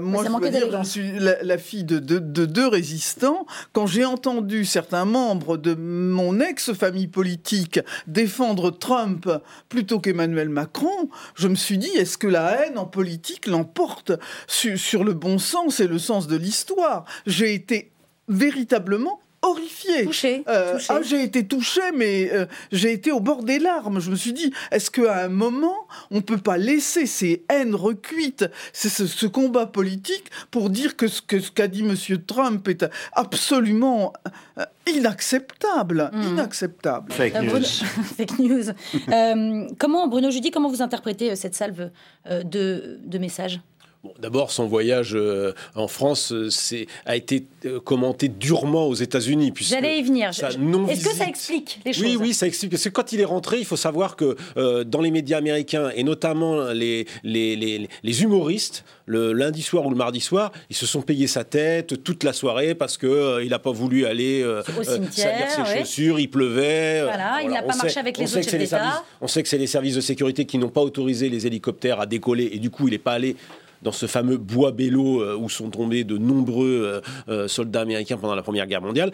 [0.00, 3.46] moi, je veux dire, j'en suis la, fille de, de, de, deux résistants.
[3.72, 9.30] Quand j'ai entendu certains membres de mon ex-famille politique défendre Trump
[9.68, 14.12] plutôt qu'Emmanuel Macron, je me suis dit, est-ce que la haine en politique l'emporte
[14.46, 17.04] sur le bon sens et le sens de l'histoire?
[17.26, 17.90] J'ai été
[18.28, 20.04] véritablement horrifié.
[20.04, 20.44] Touché.
[20.48, 24.00] Euh, ah, j'ai été touché, mais euh, j'ai été au bord des larmes.
[24.00, 27.74] Je me suis dit, est-ce qu'à un moment, on ne peut pas laisser ces haines
[27.74, 31.94] recuites, ce, ce, combat politique, pour dire que ce qu'a dit M.
[32.26, 34.12] Trump est absolument
[34.58, 36.10] euh, inacceptable.
[36.12, 36.22] Hmm.
[36.22, 37.12] Inacceptable.
[37.12, 37.64] Fake news.
[38.16, 38.64] Fake news.
[39.78, 41.90] comment, Bruno Judy, comment vous interprétez cette salve
[42.28, 43.60] de, de messages?
[44.18, 46.48] D'abord, son voyage euh, en France euh,
[47.04, 49.52] a été euh, commenté durement aux États-Unis.
[49.60, 50.30] J'allais y venir.
[50.30, 52.72] Est-ce que ça explique les choses Oui, oui, ça explique.
[52.72, 54.36] Parce que quand il est rentré, il faut savoir que
[54.84, 60.20] dans les médias américains, et notamment les, les, humoristes, le lundi soir ou le mardi
[60.20, 64.06] soir, ils se sont payés sa tête toute la soirée parce qu'il n'a pas voulu
[64.06, 64.44] aller
[65.10, 67.02] salir ses chaussures, il pleuvait.
[67.02, 68.74] Voilà, il n'a pas marché avec les autres chefs
[69.20, 72.06] On sait que c'est les services de sécurité qui n'ont pas autorisé les hélicoptères à
[72.06, 73.36] décoller et du coup, il n'est pas allé
[73.82, 78.16] dans ce fameux bois Bello euh, où sont tombés de nombreux euh, euh, soldats américains
[78.16, 79.12] pendant la Première Guerre mondiale.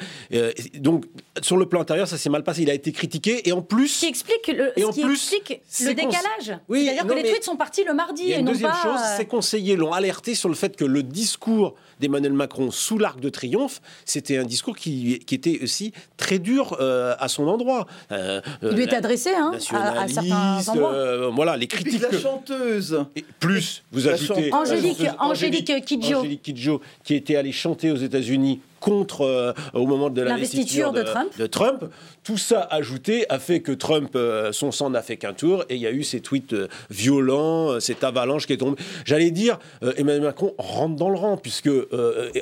[0.74, 1.06] donc,
[1.40, 2.62] sur le plan intérieur, ça s'est mal passé.
[2.62, 3.98] Il a été critiqué et en plus.
[3.98, 5.34] Qui explique le, et en plus,
[5.80, 6.58] le décalage.
[6.68, 8.22] Oui, C'est-à-dire que les tweets sont partis le mardi.
[8.24, 11.02] Il y a une deuxième chose, ses conseillers l'ont alerté sur le fait que le
[11.02, 16.38] discours d'Emmanuel Macron sous l'arc de triomphe, c'était un discours qui, qui, était aussi très
[16.38, 17.86] dur à son endroit.
[18.10, 21.30] il lui était adressé hein, à, certains endroits.
[21.30, 22.02] voilà, les critiques.
[22.02, 23.04] la chanteuse.
[23.40, 26.18] plus, vous ajoutez Angélique, Angélique, Kidjo.
[26.18, 31.04] Angélique Kidjo, qui était allée chanter aux États-Unis contre, euh, au moment de l'investiture de,
[31.38, 31.84] de, Trump.
[32.24, 35.76] Tout ça ajouté a fait que Trump, euh, son sang n'a fait qu'un tour et
[35.76, 38.80] il y a eu ces tweets euh, violents, cette avalanche qui est tombée.
[39.04, 39.58] J'allais dire,
[39.96, 41.70] Emmanuel Macron rentre dans le rang puisque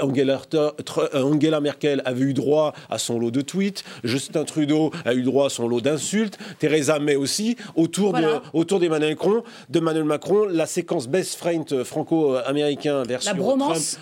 [0.00, 0.40] Angela,
[1.14, 5.46] Angela, Merkel avait eu droit à son lot de tweets, Justin Trudeau a eu droit
[5.46, 8.16] à son lot d'insultes, Theresa May aussi, autour
[8.55, 13.31] autour d'Emmanuel Macron, de Emmanuel Macron, la séquence best friend franco-américain versus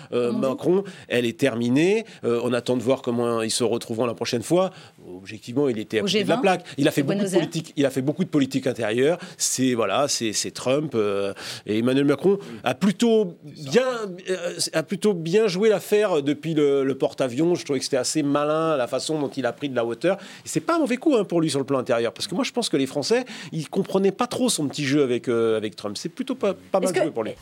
[0.09, 2.05] Trump Macron, elle est terminée.
[2.29, 4.71] Euh, on attend de voir comment ils se retrouveront la prochaine fois.
[5.07, 6.65] Objectivement, il était à côté de la plaque.
[6.77, 7.73] Il a fait beaucoup de politique.
[7.75, 9.17] Il a fait beaucoup de politique intérieure.
[9.37, 11.33] C'est voilà, c'est Trump euh,
[11.65, 13.85] et Emmanuel Macron a plutôt bien
[14.29, 17.55] euh, a plutôt bien joué l'affaire depuis le, porte-avions.
[17.55, 20.17] Je trouvais que c'était assez malin la façon dont il a pris de la hauteur.
[20.45, 22.43] C'est pas un mauvais coup hein, pour lui sur le plan intérieur parce que moi
[22.43, 25.97] je pense que les Français ils comprenaient pas trop son petit jeu avec avec Trump.
[25.97, 27.33] C'est plutôt pas pas mal joué pour lui.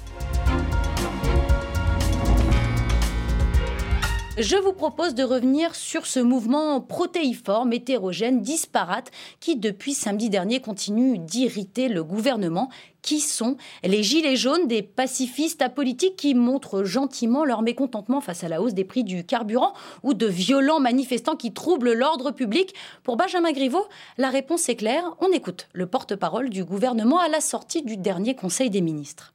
[4.40, 10.62] Je vous propose de revenir sur ce mouvement protéiforme, hétérogène, disparate, qui depuis samedi dernier
[10.62, 12.70] continue d'irriter le gouvernement.
[13.02, 18.48] Qui sont les gilets jaunes des pacifistes apolitiques qui montrent gentiment leur mécontentement face à
[18.48, 19.74] la hausse des prix du carburant
[20.04, 22.76] ou de violents manifestants qui troublent l'ordre public?
[23.02, 23.88] Pour Benjamin Griveaux,
[24.20, 25.16] la réponse est claire.
[25.20, 29.34] On écoute le porte-parole du gouvernement à la sortie du dernier Conseil des ministres.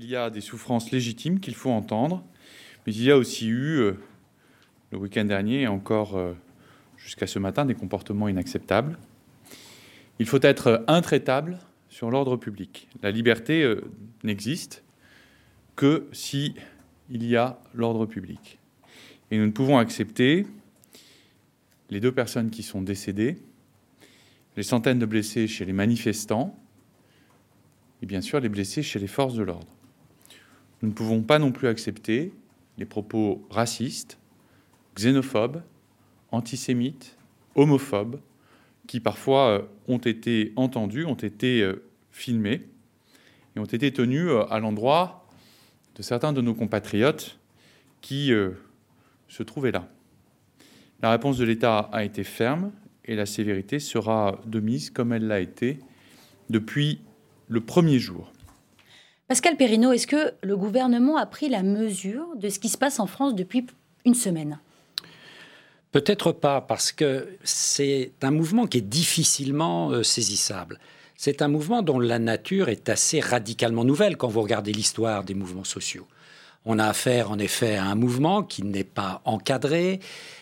[0.00, 2.24] Il y a des souffrances légitimes qu'il faut entendre
[2.86, 3.92] mais il y a aussi eu, euh,
[4.90, 6.32] le week-end dernier et encore euh,
[6.96, 8.98] jusqu'à ce matin, des comportements inacceptables.
[10.18, 12.88] Il faut être intraitable sur l'ordre public.
[13.02, 13.82] La liberté euh,
[14.24, 14.82] n'existe
[15.76, 16.54] que si
[17.10, 18.58] il y a l'ordre public.
[19.30, 20.46] Et nous ne pouvons accepter
[21.90, 23.38] les deux personnes qui sont décédées,
[24.56, 26.56] les centaines de blessés chez les manifestants,
[28.02, 29.66] et bien sûr les blessés chez les forces de l'ordre.
[30.82, 32.32] Nous ne pouvons pas non plus accepter
[32.80, 34.18] les propos racistes,
[34.96, 35.62] xénophobes,
[36.32, 37.16] antisémites,
[37.54, 38.18] homophobes,
[38.86, 42.66] qui parfois euh, ont été entendus, ont été euh, filmés
[43.54, 45.28] et ont été tenus euh, à l'endroit
[45.94, 47.38] de certains de nos compatriotes
[48.00, 48.32] qui
[49.28, 49.86] se trouvaient là.
[51.02, 52.72] La réponse de l'État a été ferme
[53.04, 55.78] et la sévérité sera de mise comme elle l'a été
[56.48, 57.00] depuis
[57.48, 58.32] le premier jour.
[59.30, 62.98] Pascal Perrineau, est-ce que le gouvernement a pris la mesure de ce qui se passe
[62.98, 63.64] en France depuis
[64.04, 64.58] une semaine?
[65.92, 70.80] Peut-être pas, parce que c'est un mouvement qui est difficilement euh, saisissable.
[71.14, 75.34] C'est un mouvement dont la nature est assez radicalement nouvelle quand vous regardez l'histoire des
[75.34, 76.08] mouvements sociaux.
[76.66, 79.98] On a affaire en effet à un mouvement qui n'est pas encadré.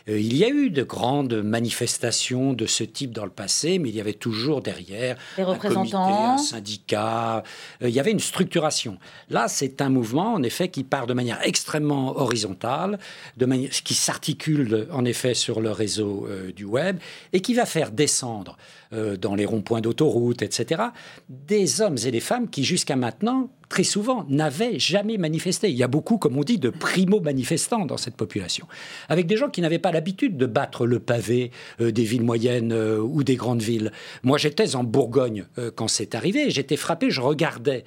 [0.09, 3.89] Euh, il y a eu de grandes manifestations de ce type dans le passé, mais
[3.91, 7.45] il y avait toujours derrière un représentants, un syndicat.
[7.83, 8.99] Euh, il y avait une structuration.
[9.31, 12.99] Là, c'est un mouvement en effet qui part de manière extrêmement horizontale,
[13.37, 16.99] de manière qui s'articule en effet sur le réseau euh, du web
[17.33, 18.57] et qui va faire descendre
[18.93, 20.83] dans les ronds-points d'autoroute, etc.,
[21.29, 25.71] des hommes et des femmes qui jusqu'à maintenant très souvent, n'avaient jamais manifesté.
[25.71, 28.67] Il y a beaucoup, comme on dit, de primo-manifestants dans cette population,
[29.09, 32.73] avec des gens qui n'avaient pas l'habitude de battre le pavé euh, des villes moyennes
[32.73, 33.93] euh, ou des grandes villes.
[34.23, 37.85] Moi, j'étais en Bourgogne euh, quand c'est arrivé, j'étais frappé, je regardais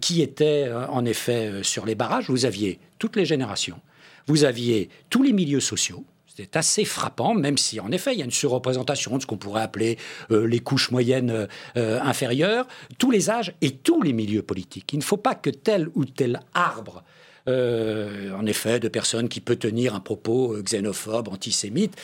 [0.00, 2.30] qui était en effet sur les barrages.
[2.30, 3.78] Vous aviez toutes les générations,
[4.26, 6.04] vous aviez tous les milieux sociaux,
[6.36, 9.38] c'est assez frappant, même si en effet il y a une surreprésentation de ce qu'on
[9.38, 9.96] pourrait appeler
[10.30, 11.46] euh, les couches moyennes euh,
[11.78, 12.66] euh, inférieures,
[12.98, 14.92] tous les âges et tous les milieux politiques.
[14.92, 17.04] Il ne faut pas que tel ou tel arbre
[17.48, 21.94] en effet, de personnes qui peut tenir un propos xénophobe, antisémite,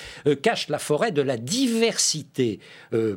[0.40, 2.60] cache la forêt de la diversité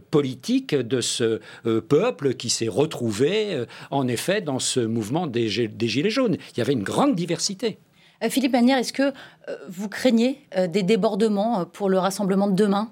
[0.10, 1.40] politique de ce
[1.82, 6.38] peuple qui s'est retrouvé, en effet, dans ce mouvement des Gilets jaunes.
[6.54, 7.78] Il y avait une grande diversité.
[8.24, 9.04] Euh, Philippe Manière, est-ce que
[9.48, 12.92] euh, vous craignez euh, des débordements pour le rassemblement de demain?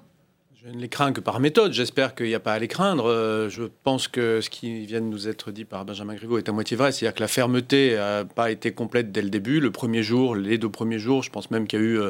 [0.62, 1.72] Je ne les crains que par méthode.
[1.72, 3.04] J'espère qu'il n'y a pas à les craindre.
[3.50, 6.52] Je pense que ce qui vient de nous être dit par Benjamin Griveaux est à
[6.52, 6.90] moitié vrai.
[6.90, 9.60] C'est-à-dire que la fermeté n'a pas été complète dès le début.
[9.60, 12.00] Le premier jour, les deux premiers jours, je pense même qu'il y a eu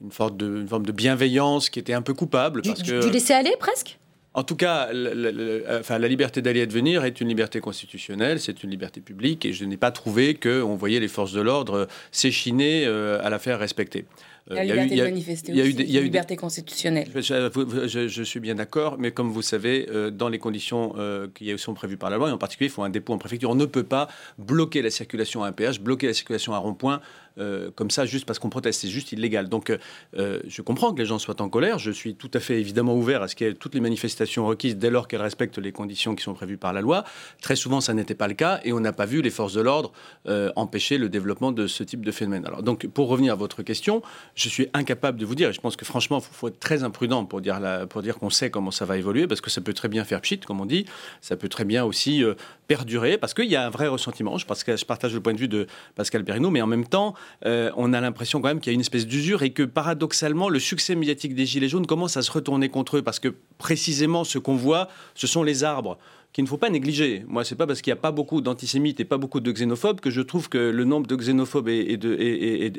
[0.00, 2.62] une, forme de, forme de bienveillance qui était un peu coupable.
[2.62, 3.04] Parce que...
[3.04, 3.99] du laisser aller presque?
[4.32, 8.62] En tout cas, la, la liberté d'aller et de venir est une liberté constitutionnelle, c'est
[8.62, 12.84] une liberté publique, et je n'ai pas trouvé qu'on voyait les forces de l'ordre s'échiner
[12.86, 14.04] euh, à la faire respecter.
[14.48, 17.08] La liberté de manifester aussi, il y a eu liberté constitutionnelle.
[17.14, 21.74] Je, suis bien d'accord, mais comme vous savez, euh, dans les conditions euh, qui sont
[21.74, 23.50] prévues par la loi, et en particulier, il faut un dépôt en préfecture.
[23.50, 26.60] On ne peut pas bloquer la circulation à un péage, bloquer la circulation à un
[26.60, 27.00] rond-point
[27.38, 28.80] euh, comme ça juste parce qu'on proteste.
[28.80, 29.48] C'est juste illégal.
[29.48, 29.70] Donc
[30.16, 31.78] euh, je comprends que les gens soient en colère.
[31.78, 34.46] Je suis tout à fait évidemment ouvert à ce qu'il y ait toutes les manifestations
[34.46, 37.04] requises dès lors qu'elles respectent les conditions qui sont prévues par la loi.
[37.40, 39.60] Très souvent, ça n'était pas le cas et on n'a pas vu les forces de
[39.60, 39.92] l'ordre
[40.28, 42.44] euh, empêcher le développement de ce type de phénomène.
[42.46, 44.02] Alors donc pour revenir à votre question,
[44.34, 46.82] je suis incapable de vous dire et je pense que franchement, il faut, être très
[46.82, 49.72] imprudent pour dire, pour dire qu'on sait comment ça va évoluer parce que ça peut
[49.72, 50.86] très bien faire pchit, comme on dit.
[51.20, 52.22] Ça peut très bien aussi
[52.66, 54.38] perdurer parce qu'il y a un vrai ressentiment.
[54.38, 54.46] Je
[54.84, 57.14] partage le point de vue de Pascal Perrineau, mais en même temps,
[57.44, 60.58] on a l'impression quand même qu'il y a une espèce d'usure et que paradoxalement, le
[60.58, 64.38] succès médiatique des Gilets jaunes commence à se retourner contre eux parce que précisément ce
[64.38, 65.98] qu'on voit, ce sont les arbres
[66.32, 67.24] qu'il ne faut pas négliger.
[67.26, 70.00] Moi, c'est pas parce qu'il n'y a pas beaucoup d'antisémites et pas beaucoup de xénophobes
[70.00, 71.96] que je trouve que le nombre de xénophobes et,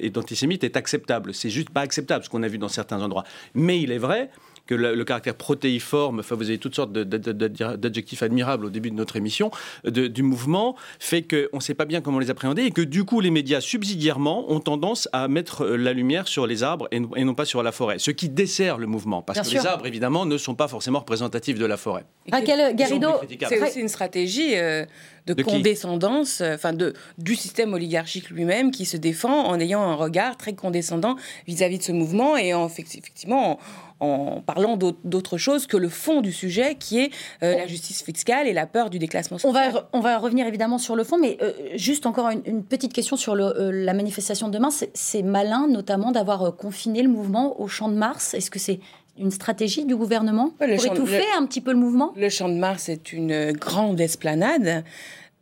[0.10, 1.34] d'antisémites est acceptable.
[1.34, 3.26] C'est juste pas acceptable ce qu'on a vu dans certains endroits.
[3.54, 4.30] Mais il est vrai
[4.72, 9.18] que le, caractère protéiforme, enfin vous avez toutes sortes d'adjectifs admirables au début de notre
[9.18, 9.52] émission,
[9.86, 13.20] du mouvement, fait qu'on ne sait pas bien comment les appréhender et que du coup
[13.20, 17.36] les médias subsidiairement ont tendance à mettre euh, la lumière sur les arbres et, non
[17.36, 20.38] pas sur la forêt, ce qui dessert le mouvement, parce que les arbres évidemment ne
[20.38, 22.06] sont pas forcément représentatifs de la forêt.
[22.32, 23.10] Raquel Garrido,
[23.50, 24.56] c'est aussi une stratégie.
[24.56, 24.86] Euh,
[25.28, 29.96] de, condescendance, euh, enfin de du système oligarchique lui-même qui se défend en ayant un
[29.96, 31.16] regard très condescendant
[31.48, 33.60] vis-à-vis de ce mouvement et en effectivement
[34.02, 37.12] en parlant d'autre chose que le fond du sujet qui est
[37.44, 39.70] euh, la justice fiscale et la peur du déclassement social.
[39.70, 42.94] On va, on va revenir évidemment sur le fond, mais euh, juste encore une, petite
[42.94, 44.70] question sur le, euh, la manifestation de demain.
[44.94, 48.34] C'est malin notamment d'avoir confiné le mouvement au Champ de Mars.
[48.34, 48.80] Est-ce que c'est
[49.18, 52.14] une stratégie du gouvernement pour étouffer un petit peu le mouvement?
[52.16, 54.84] Le Champ de Mars est une grande esplanade.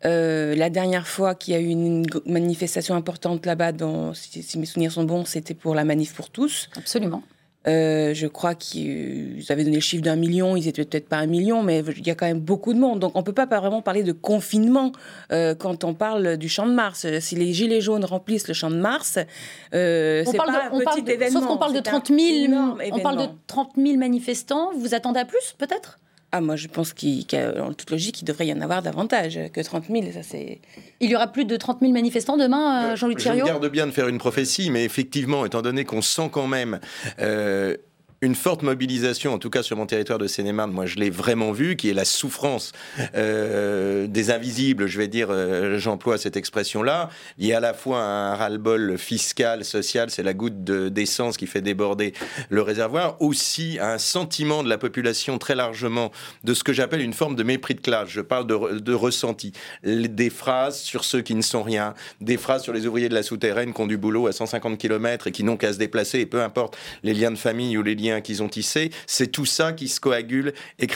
[0.04, 3.72] la dernière fois qu'il y a eu une manifestation importante là-bas,
[4.14, 6.70] si, si, mes souvenirs sont bons, c'était pour la manif pour tous.
[6.76, 7.24] Absolument.
[7.68, 11.26] Euh, je crois qu'ils avaient donné le chiffre d'un million, ils étaient peut-être pas un
[11.26, 13.00] million, mais il y a quand même beaucoup de monde.
[13.00, 14.94] Donc on peut pas vraiment parler de confinement
[15.34, 17.06] euh, quand on parle du Champ de Mars.
[17.20, 19.20] Si les Gilets jaunes remplissent le Champ de Mars,
[19.74, 21.42] euh, c'est pas un petit événement.
[21.42, 22.54] Sauf qu'on parle de 30 000,
[22.92, 24.72] on parle de 30 000 manifestants.
[24.78, 26.00] Vous attendez à plus, peut-être?
[26.32, 29.86] Ah, moi, je pense qu'en toute logique, il devrait y en avoir davantage que 30
[29.90, 30.12] 000.
[30.14, 30.60] Ça, c'est...
[31.00, 33.88] Il y aura plus de 30 000 manifestants demain, euh, Jean-Luc Thierry Je garde bien
[33.88, 36.80] de faire une prophétie, mais effectivement, étant donné qu'on sent quand même
[37.20, 37.76] euh,
[38.22, 41.52] une forte mobilisation, en tout cas sur mon territoire de Seine-et-Marne, moi je l'ai vraiment
[41.52, 42.74] vu, qui est la souffrance
[43.16, 47.10] euh, des invisibles, je vais dire, euh, j'emploie cette expression-là.
[47.38, 51.48] Il y a à la fois un ras-le-bol fiscal, social, c'est la goutte d'essence qui
[51.48, 52.14] fait déborder
[52.50, 56.12] le réservoir, aussi un sentiment de la population très largement
[56.44, 58.10] de ce que j'appelle une forme de mépris de classe.
[58.10, 59.54] Je parle de, de ressenti.
[59.84, 63.24] Des phrases sur ceux qui ne sont rien, des phrases sur les ouvriers de la
[63.24, 66.26] souterraine qui ont du boulot à 150 km et qui n'ont qu'à se déplacer, et
[66.26, 69.74] peu importe les liens de famille ou les liens qu'ils ont tissés, c'est tout ça
[69.74, 70.88] qui se coagule et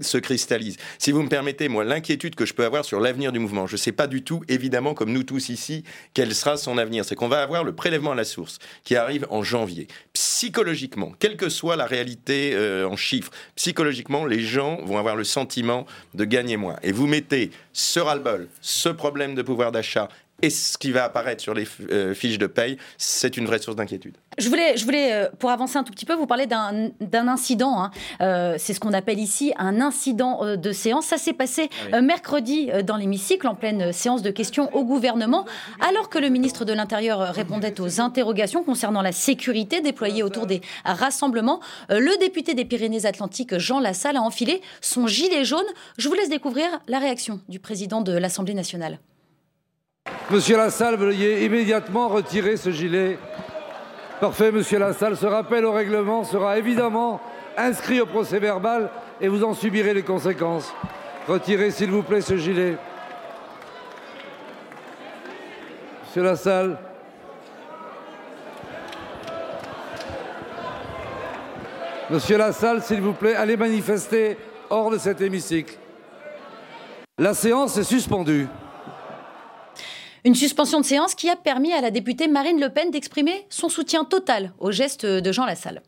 [0.00, 0.76] se cristallise.
[0.98, 3.74] Si vous me permettez, moi, l'inquiétude que je peux avoir sur l'avenir du mouvement, je
[3.74, 7.04] ne sais pas du tout, évidemment, comme nous tous ici, quel sera son avenir.
[7.04, 9.88] C'est qu'on va avoir le prélèvement à la source qui arrive en janvier.
[10.14, 15.24] Psychologiquement, quelle que soit la réalité euh, en chiffres, psychologiquement, les gens vont avoir le
[15.24, 16.76] sentiment de gagner moins.
[16.82, 20.08] Et vous mettez ce ras-le-bol, ce problème de pouvoir d'achat
[20.42, 23.76] et ce qui va apparaître sur les euh, fiches de paye, c'est une vraie source
[23.76, 24.16] d'inquiétude.
[24.38, 27.80] Je voulais, je voulais, euh, pour avancer un tout petit peu, vous parler d'un incident.
[27.80, 27.90] Hein.
[28.20, 31.06] Euh, c'est ce qu'on appelle ici un incident de séance.
[31.06, 31.70] Ça s'est passé
[32.02, 35.46] mercredi dans l'hémicycle, en pleine séance de questions au gouvernement,
[35.80, 40.60] alors que le ministre de l'Intérieur répondait aux interrogations concernant la sécurité déployée autour des
[40.84, 41.60] rassemblements.
[41.88, 45.60] le député des Pyrénées-Atlantiques, Jean Lassalle, a enfilé son gilet jaune.
[45.98, 48.98] Je vous laisse découvrir la réaction du président de l'Assemblée nationale.
[50.32, 53.18] Monsieur Lassalle, veuillez immédiatement retirer ce gilet.
[54.18, 55.14] Parfait, monsieur Lassalle.
[55.14, 57.20] Ce rappel au règlement sera évidemment
[57.58, 58.88] inscrit au procès verbal
[59.20, 60.72] et vous en subirez les conséquences.
[61.28, 62.78] Retirez, s'il vous plaît, ce gilet.
[66.06, 66.78] Monsieur Lassalle.
[72.08, 74.38] Monsieur Lassalle, s'il vous plaît, allez manifester
[74.70, 75.76] hors de cet hémicycle.
[77.18, 78.48] La séance est suspendue.
[80.24, 83.68] Une suspension de séance qui a permis à la députée Marine Le Pen d'exprimer son
[83.68, 85.82] soutien total au geste de Jean Lassalle.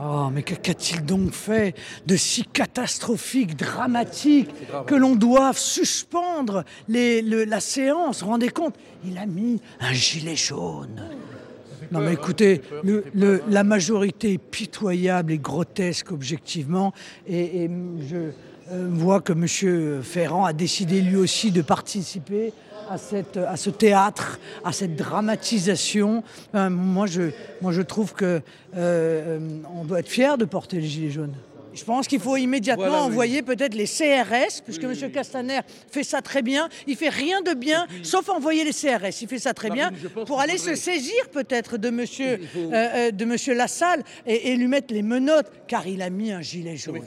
[0.00, 1.74] Oh, mais qu'a-t-il donc fait
[2.06, 4.48] de si catastrophique, dramatique,
[4.86, 8.22] que l'on doive suspendre la séance?
[8.22, 8.76] Rendez compte?
[9.04, 11.02] Il a mis un gilet jaune.
[11.90, 12.62] Non mais écoutez,
[13.48, 16.92] la majorité est pitoyable et grotesque objectivement,
[17.26, 17.68] et,
[18.08, 18.16] je
[18.70, 20.02] euh, vois que M.
[20.02, 22.52] Ferrand a décidé lui aussi de participer
[22.88, 26.22] à, cette, à ce théâtre, à cette dramatisation.
[26.54, 28.40] Euh, moi, je, moi, je trouve qu'on euh,
[28.76, 29.38] euh,
[29.84, 31.34] doit être fier de porter le gilet jaune.
[31.74, 35.12] Je pense qu'il faut immédiatement envoyer peut-être les CRS, puisque M.
[35.12, 36.68] Castaner fait ça très bien.
[36.88, 39.22] Il fait rien de bien, sauf envoyer les CRS.
[39.22, 39.92] Il fait ça très bien
[40.26, 43.12] pour aller se saisir peut-être de M.
[43.12, 46.76] de monsieur Lassalle et, et, lui mettre les menottes, car il a mis un gilet
[46.76, 47.02] jaune.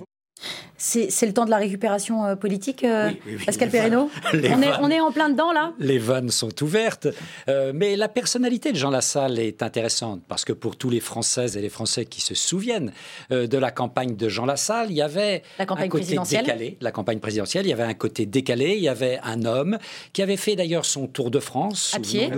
[0.84, 3.12] C'est le temps de la récupération euh, politique, euh,
[3.46, 7.08] Pascal Perrineau on est, en plein dedans, là Les vannes sont ouvertes.
[7.48, 11.56] Euh, mais la personnalité de Jean Lassalle est intéressante, parce que pour tous les Françaises
[11.56, 12.91] et les Français qui se souviennent
[13.30, 16.78] de la campagne de Jean Lassalle, il y avait la campagne un côté décalé.
[16.82, 18.74] La campagne présidentielle, il y avait un côté décalé.
[18.76, 19.78] Il y avait un homme
[20.13, 21.94] qui avait fait d'ailleurs son tour de France.
[21.96, 22.32] À pied.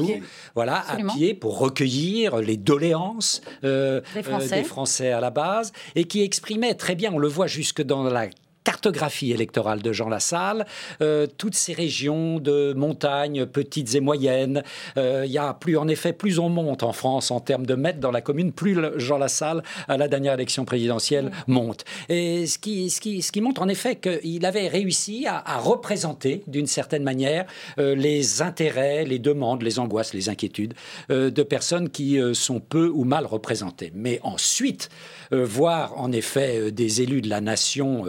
[0.53, 6.73] Voilà, à pied, pour recueillir les doléances des Français à la base, et qui exprimait
[6.73, 8.32] très bien, on le voit jusque dans la
[8.63, 10.65] cartographie électorale de Jean Lassalle,
[11.01, 14.63] euh, toutes ces régions de montagnes petites et moyennes.
[14.97, 17.75] Euh, il y a plus, en effet, plus on monte en France en termes de
[17.75, 21.83] mètres dans la commune, plus Jean Lassalle, à la dernière élection présidentielle, monte.
[22.09, 26.43] Et ce qui, ce qui, ce qui montre en effet qu'il avait réussi à, représenter
[26.47, 27.45] d'une certaine manière
[27.77, 30.73] euh, les intérêts, les demandes, les angoisses, les inquiétudes
[31.09, 33.91] de personnes qui sont peu ou mal représentées.
[33.93, 34.89] Mais ensuite,
[35.31, 38.05] voir en effet des élus de la nation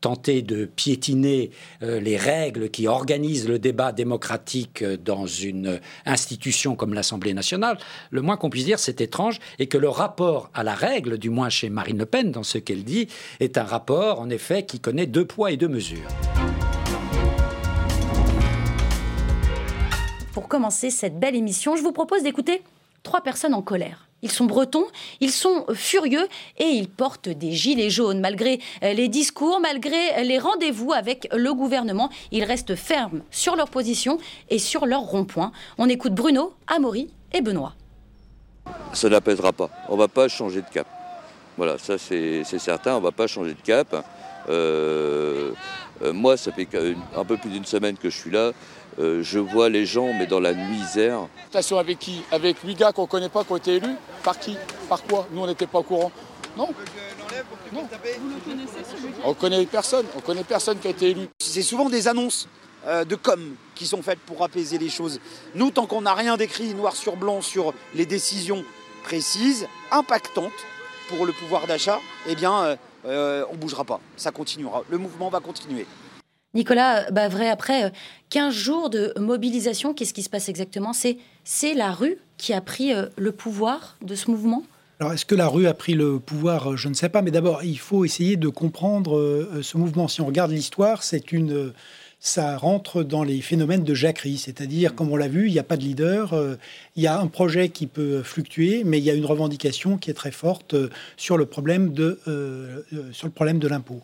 [0.00, 1.50] tenter de piétiner
[1.82, 7.78] euh, les règles qui organisent le débat démocratique euh, dans une institution comme l'Assemblée nationale,
[8.10, 11.30] le moins qu'on puisse dire, c'est étrange, et que le rapport à la règle, du
[11.30, 13.08] moins chez Marine Le Pen, dans ce qu'elle dit,
[13.40, 16.08] est un rapport, en effet, qui connaît deux poids et deux mesures.
[20.32, 22.62] Pour commencer cette belle émission, je vous propose d'écouter
[23.02, 24.05] trois personnes en colère.
[24.22, 24.86] Ils sont bretons,
[25.20, 26.26] ils sont furieux
[26.58, 28.20] et ils portent des gilets jaunes.
[28.20, 33.68] Malgré euh, les discours, malgré les rendez-vous avec le gouvernement, ils restent fermes sur leur
[33.68, 35.52] position et sur leur rond-point.
[35.78, 37.74] On écoute Bruno, Amaury et Benoît.
[38.92, 39.70] Ça n'apaisera pas.
[39.88, 40.86] On ne va pas changer de cap.
[41.56, 44.04] Voilà, ça c'est certain, on ne va pas changer de cap.
[44.48, 45.52] Euh,
[46.02, 46.68] euh, moi, ça fait
[47.16, 48.52] un peu plus d'une semaine que je suis là.
[48.98, 51.28] Euh, je vois les gens, mais dans la misère.
[51.78, 52.22] Avec qui?
[52.30, 53.96] Avec huit gars qu'on ne connaît pas, qui ont été élus?
[54.22, 54.56] Par qui?
[54.88, 55.26] Par quoi?
[55.32, 56.10] Nous, on n'était pas au courant.
[56.56, 56.68] Non.
[57.72, 57.88] non.
[59.24, 60.06] On connaît personne.
[60.16, 61.28] On connaît personne qui a été élu.
[61.38, 62.48] C'est souvent des annonces
[62.86, 65.20] de com qui sont faites pour apaiser les choses.
[65.54, 68.64] Nous, tant qu'on n'a rien d'écrit noir sur blanc sur les décisions
[69.02, 70.52] précises, impactantes
[71.08, 74.00] pour le pouvoir d'achat, eh bien, euh, on ne bougera pas.
[74.16, 74.82] Ça continuera.
[74.90, 75.86] Le mouvement va continuer.
[76.54, 77.92] Nicolas vrai après
[78.30, 80.92] 15 euh, jours de mobilisation, qu'est-ce qui se passe exactement?
[80.92, 84.62] C'est la rue qui a pris euh, le pouvoir de ce mouvement?
[84.98, 86.76] Alors, est-ce que la rue a pris le pouvoir?
[86.78, 87.20] Je ne sais pas.
[87.20, 90.08] Mais d'abord, il faut essayer de comprendre ce mouvement.
[90.08, 91.74] Si on regarde l'histoire, c'est une
[92.18, 95.64] ça rentre dans les phénomènes de jacquerie, c'est-à-dire, comme on l'a vu, il n'y a
[95.64, 96.56] pas de leader, euh,
[96.96, 100.10] il y a un projet qui peut fluctuer, mais il y a une revendication qui
[100.10, 104.02] est très forte euh, sur le problème de, euh, sur le problème de l'impôt.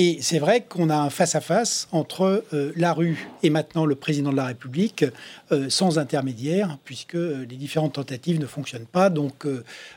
[0.00, 4.30] Et c'est vrai qu'on a un face-à-face entre euh, la rue et maintenant le président
[4.30, 5.04] de la République
[5.50, 9.10] euh, sans intermédiaire, puisque euh, les différentes tentatives ne fonctionnent pas.
[9.10, 9.46] Donc,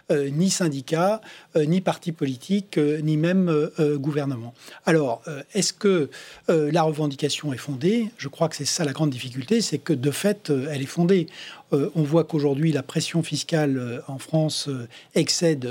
[0.09, 1.21] ni syndicats,
[1.55, 4.53] ni partis politiques, ni même gouvernement.
[4.85, 5.21] Alors,
[5.53, 6.09] est-ce que
[6.47, 8.09] la revendication est fondée?
[8.17, 11.27] Je crois que c'est ça la grande difficulté, c'est que de fait, elle est fondée.
[11.73, 15.67] Euh, on voit qu'aujourd'hui, la pression fiscale euh, en France euh, excède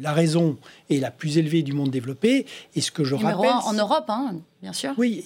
[0.00, 0.56] la raison
[0.88, 2.46] et la plus élevée du monde développé.
[2.74, 3.50] Et ce que je rappelle.
[3.50, 4.92] en Europe, hein, bien sûr.
[4.96, 5.24] Oui,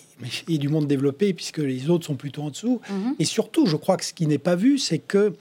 [0.48, 2.80] et du monde développé, puisque les autres sont plutôt en dessous.
[2.90, 3.16] Mhm.
[3.18, 5.34] Et surtout, je crois que ce qui n'est pas vu, c'est que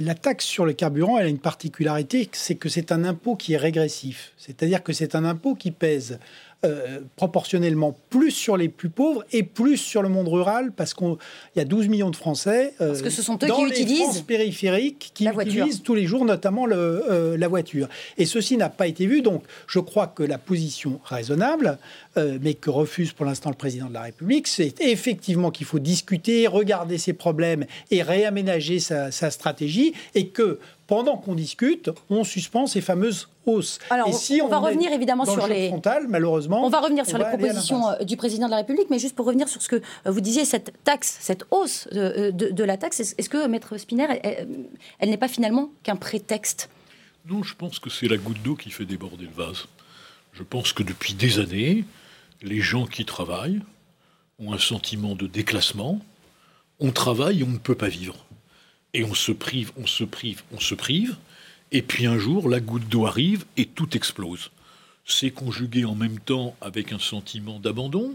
[0.00, 3.54] la taxe sur le carburant, elle a une particularité, c'est que c'est un impôt qui
[3.54, 4.32] est régressif.
[4.36, 6.18] C'est-à-dire que c'est un impôt qui pèse
[6.64, 11.16] euh, proportionnellement plus sur les plus pauvres et plus sur le monde rural parce qu'il
[11.56, 13.80] y a 12 millions de Français euh, parce que ce sont eux dans qui les
[13.82, 17.88] utilisent périphériques qui utilisent tous les jours notamment le, euh, la voiture.
[18.16, 19.22] Et ceci n'a pas été vu.
[19.22, 21.78] Donc je crois que la position raisonnable,
[22.16, 26.46] mais que refuse pour l'instant le président de la République, c'est effectivement qu'il faut discuter,
[26.46, 30.60] regarder ses problèmes et réaménager sa, sa stratégie et que
[30.92, 33.78] pendant qu'on discute, on suspend ces fameuses hausses.
[33.88, 35.72] Alors, et si on, va revenir évidemment sur les
[36.06, 36.66] malheureusement.
[36.66, 39.24] On va revenir sur les propositions euh, du président de la République, mais juste pour
[39.24, 43.00] revenir sur ce que euh, vous disiez, cette taxe, cette hausse de, de, la taxe,
[43.00, 46.68] est-ce que maître Spinner, elle, n'est pas finalement qu'un prétexte?
[47.26, 49.64] Non, je pense que c'est la goutte d'eau qui fait déborder le vase.
[50.34, 51.86] Je pense que depuis des années,
[52.42, 53.62] les gens qui travaillent
[54.38, 56.00] ont un sentiment de déclassement.
[56.80, 58.26] On travaille, on ne peut pas vivre.
[58.94, 61.16] Et on se prive, on se prive, on se prive.
[61.70, 64.50] Et puis un jour, la goutte d'eau arrive et tout explose.
[65.06, 68.14] C'est conjugué en même temps avec un sentiment d'abandon.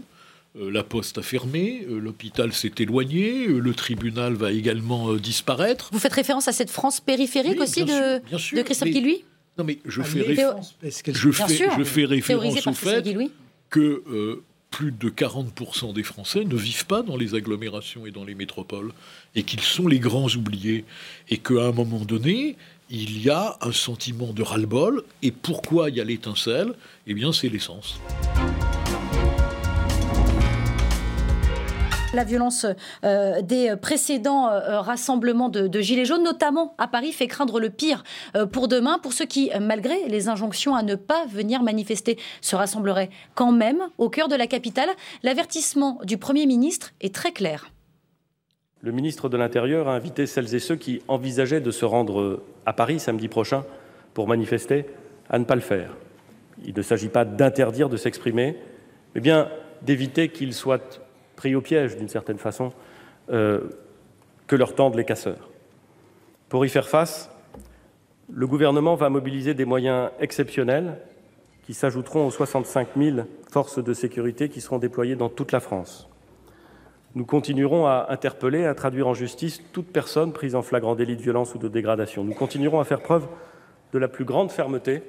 [0.56, 5.90] Euh, la poste a fermé, euh, l'hôpital s'est éloigné, euh, le tribunal va également disparaître.
[5.92, 8.18] Vous faites référence à cette France périphérique aussi de,
[8.56, 9.24] de, Christophe Guillouis?
[9.58, 10.24] Non mais je, ah, fais,
[11.12, 13.04] je, fais, je fais référence au fait
[13.68, 18.34] que plus de 40% des Français ne vivent pas dans les agglomérations et dans les
[18.34, 18.92] métropoles,
[19.34, 20.84] et qu'ils sont les grands oubliés,
[21.28, 22.56] et qu'à un moment donné,
[22.90, 26.74] il y a un sentiment de ras-le-bol, et pourquoi il y a l'étincelle?
[27.06, 27.98] Eh bien, c'est l'essence.
[32.14, 32.64] La violence
[33.04, 38.02] euh, des précédents euh, rassemblements de, Gilets jaunes, notamment à Paris, fait craindre le pire
[38.34, 42.56] euh, pour demain, pour ceux qui, malgré les injonctions à ne pas venir manifester, se
[42.56, 44.88] rassembleraient quand même au cœur de la capitale.
[45.22, 47.70] L'avertissement du Premier ministre est très clair.
[48.80, 52.72] Le ministre de l'Intérieur a invité celles et ceux qui envisageaient de se rendre à
[52.72, 53.64] Paris samedi prochain
[54.14, 54.86] pour manifester
[55.28, 55.94] à ne pas le faire.
[56.64, 58.56] Il ne s'agit pas d'interdire de s'exprimer,
[59.14, 59.50] mais bien
[59.82, 60.80] d'éviter qu'ils soient
[61.38, 62.72] pris au piège, d'une certaine façon,
[63.30, 63.60] euh,
[64.48, 65.48] que leur tendent les casseurs.
[66.48, 67.30] Pour y faire face,
[68.28, 70.98] le gouvernement va mobiliser des moyens exceptionnels
[71.62, 73.18] qui s'ajouteront aux 65 000
[73.52, 76.08] forces de sécurité qui seront déployées dans toute la France.
[77.14, 81.22] Nous continuerons à interpeller, à traduire en justice toute personne prise en flagrant délit de
[81.22, 82.24] violence ou de dégradation.
[82.24, 83.28] Nous continuerons à faire preuve
[83.92, 85.02] de la plus grande fermeté.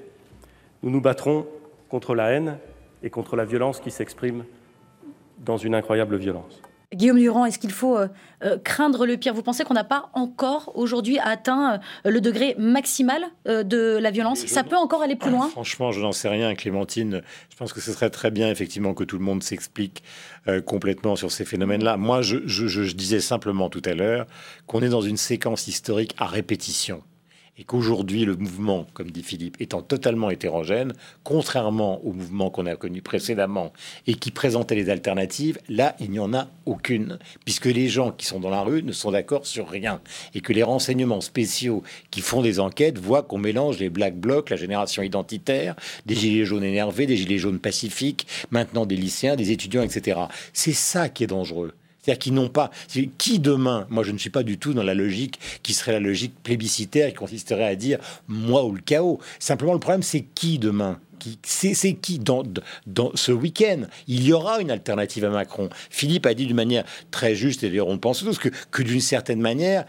[0.84, 1.48] Nous nous battrons
[1.90, 2.60] contre la haine
[3.02, 4.44] et contre la violence qui s'exprime
[5.40, 6.62] dans une incroyable violence.
[6.92, 8.08] Guillaume Durand, est-ce qu'il faut euh,
[8.44, 9.36] euh, craindre le pire?
[9.36, 11.74] Vous pensez qu'on n'a pas encore aujourd'hui atteint
[12.06, 14.40] euh, le degré maximal de la violence?
[14.48, 15.50] Ça peut encore aller plus loin?
[15.50, 17.22] Franchement, je n'en sais rien, Clémentine.
[17.52, 20.04] Je pense que ce serait très bien, effectivement, que tout le monde s'explique
[20.66, 21.98] complètement sur ces phénomènes-là.
[21.98, 24.26] Moi, je disais simplement tout à l'heure
[24.66, 27.04] qu'on est dans une séquence historique à répétition
[27.60, 30.94] et qu'aujourd'hui le mouvement, comme dit Philippe, étant totalement hétérogène,
[31.24, 33.74] contrairement au mouvement qu'on a connu précédemment
[34.08, 38.26] et qui présentait les alternatives, là il n'y en a aucune, puisque les gens qui
[38.26, 40.00] sont dans la rue ne sont d'accord sur rien
[40.34, 44.50] et que les renseignements spéciaux qui font des enquêtes voient qu'on mélange les black blocs,
[44.50, 49.52] la génération identitaire, des gilets jaunes énervés, des gilets jaunes pacifiques, maintenant des lycéens, des
[49.52, 50.22] étudiants, etc.
[50.54, 51.74] C'est ça qui est dangereux.
[52.02, 52.72] C'est-à-dire qu'ils n'ont pas.
[53.18, 56.00] Qui demain Moi, je ne suis pas du tout dans la logique qui serait la
[56.00, 59.20] logique plébiscitaire qui consisterait à dire moi ou le chaos.
[59.40, 61.00] Simplement, le problème, c'est qui demain?
[61.44, 62.44] C'est qui dans,
[62.88, 63.82] dans ce week-end?
[64.08, 65.70] Il y aura une alternative à Macron.
[65.90, 69.02] Philippe a dit d'une manière très juste, et d'ailleurs on pense tous, que, que d'une
[69.02, 69.86] certaine manière,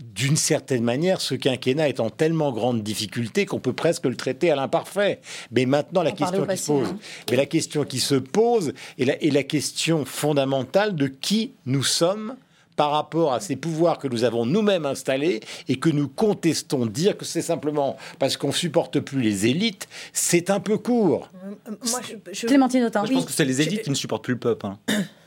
[0.00, 4.50] d'une certaine manière, ce quinquennat est en tellement grande difficulté qu'on peut presque le traiter
[4.50, 5.20] à l'imparfait.
[5.52, 6.98] Mais maintenant, la question qui se pose, hein.
[7.30, 11.82] mais la question qui se pose est la, est la question fondamentale de qui nous
[11.82, 12.36] sommes
[12.76, 16.86] par rapport à ces pouvoirs que nous avons nous-mêmes installés et que nous contestons.
[16.86, 21.28] Dire que c'est simplement parce qu'on supporte plus les élites, c'est un peu court.
[21.44, 22.00] Euh, moi,
[22.32, 23.04] je, Clémentine Autain.
[23.04, 24.64] je pense que c'est les élites qui ne supportent plus le peuple.
[24.64, 24.78] Hein.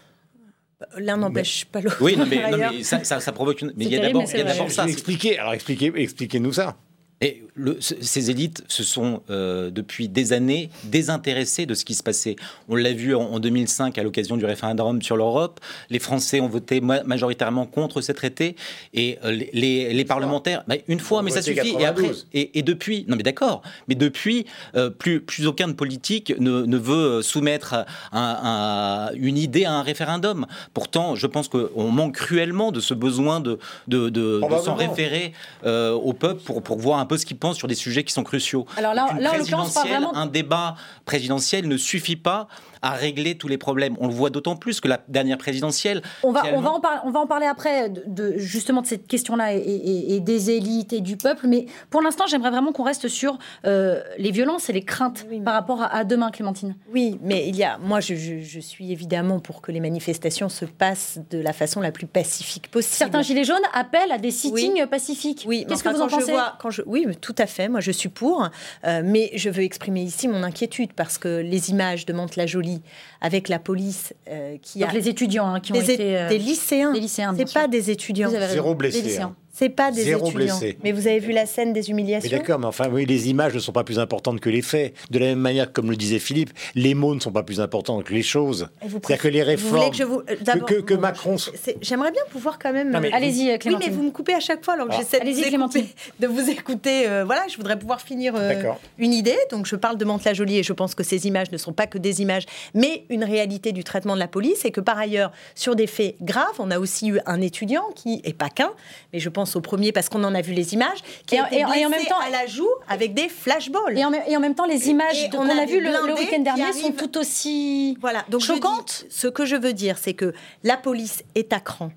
[0.98, 1.98] L'un n'empêche pas l'autre.
[2.02, 3.74] Oui, mais, ça, ça, provoque une.
[3.76, 4.28] Mais il y a d'abord
[4.70, 4.88] ça.
[4.88, 6.78] Expliquez, alors expliquez, expliquez-nous ça.
[7.22, 7.46] Et
[7.80, 12.36] ces élites se sont euh, depuis des années désintéressées de ce qui se passait.
[12.68, 15.60] On l'a vu en, 2005 à l'occasion du référendum sur l'Europe.
[15.90, 18.56] Les Français ont voté majoritairement contre ces traités
[18.94, 21.76] et euh, les, parlementaires, bah, une fois, mais ça suffit.
[21.80, 24.46] Et après, et, depuis, non mais d'accord, mais depuis,
[24.76, 30.46] euh, plus, plus aucun politique ne, ne veut soumettre une idée à un référendum.
[30.74, 35.34] Pourtant, je pense qu'on manque cruellement de ce besoin de, de, de, s'en référer
[35.64, 38.66] au peuple pour, pour voir un peu ce qu'il sur des sujets qui sont cruciaux.
[38.78, 40.16] Alors là, là vraiment...
[40.16, 42.48] un débat présidentiel ne suffit pas
[42.84, 43.96] à régler tous les problèmes.
[44.00, 46.02] On le voit d'autant plus que la dernière présidentielle.
[46.22, 49.54] On va, on va, en, on va en parler après, de, justement de cette question-là
[49.54, 51.48] et, des élites et du peuple.
[51.48, 55.54] Mais pour l'instant, j'aimerais vraiment qu'on reste sur euh, les violences et les craintes par
[55.54, 56.76] rapport à, demain, Clémentine.
[56.92, 57.78] Oui, mais il y a.
[57.78, 61.92] Moi, je, je, suis évidemment pour que les manifestations se passent de la façon la
[61.92, 62.96] plus pacifique possible.
[62.96, 65.46] Certains gilets jaunes appellent à des sittings pacifiques.
[65.48, 66.34] Oui, qu'est-ce que vous en pensez?
[66.60, 67.70] quand je, Oui, tout à fait.
[67.70, 68.50] Moi, je suis pour.
[68.86, 72.73] Euh, mais je veux exprimer ici mon inquiétude parce que les images de Mantes-la-Jolie
[73.22, 76.94] avec la police euh, qui a les étudiants hein, qui ont été euh, des lycéens.
[76.94, 78.30] Des lycéens, c'est pas des étudiants.
[78.30, 79.20] Zéro blessé.
[79.56, 80.60] C'est pas des étudiants.
[80.84, 83.60] Mais vous avez vu la scène des humiliations D'accord, mais enfin, oui, les images ne
[83.60, 84.96] sont pas plus importantes que les faits.
[85.12, 88.02] De la même manière, comme le disait Philippe, les mots ne sont pas plus importants
[88.02, 88.70] que les choses.
[88.82, 89.92] C'est-à-dire que les réformes.
[89.92, 90.24] que, vous...
[90.66, 91.36] que, que, Macron.
[91.82, 92.96] J'aimerais bien pouvoir quand même.
[92.96, 93.74] Allez-y, Clémentine.
[93.76, 97.08] Oui, mais vous me coupez à chaque fois, alors que j'essaie de, vous écouter.
[97.08, 98.64] Euh, voilà, je voudrais pouvoir finir euh,
[98.98, 99.38] une idée.
[99.52, 102.00] Donc, je parle de Mantes-la-Jolie et je pense que ces images ne sont pas que
[102.00, 105.76] des images, mais une réalité du traitement de la police et que par ailleurs, sur
[105.76, 108.72] des faits graves, on a aussi eu un étudiant qui, et pas qu'un,
[109.12, 111.48] mais je pense au premier parce qu'on en a vu les images, qui et, a
[111.48, 113.98] été et, en même temps à la joue avec des flashballs.
[113.98, 116.92] Et en, et en même temps, les images qu'on a, vues le, week-end dernier sont
[116.92, 119.06] tout aussi voilà, donc choquantes.
[119.10, 120.34] ce que je veux dire, c'est que
[120.64, 121.92] la police est à cran.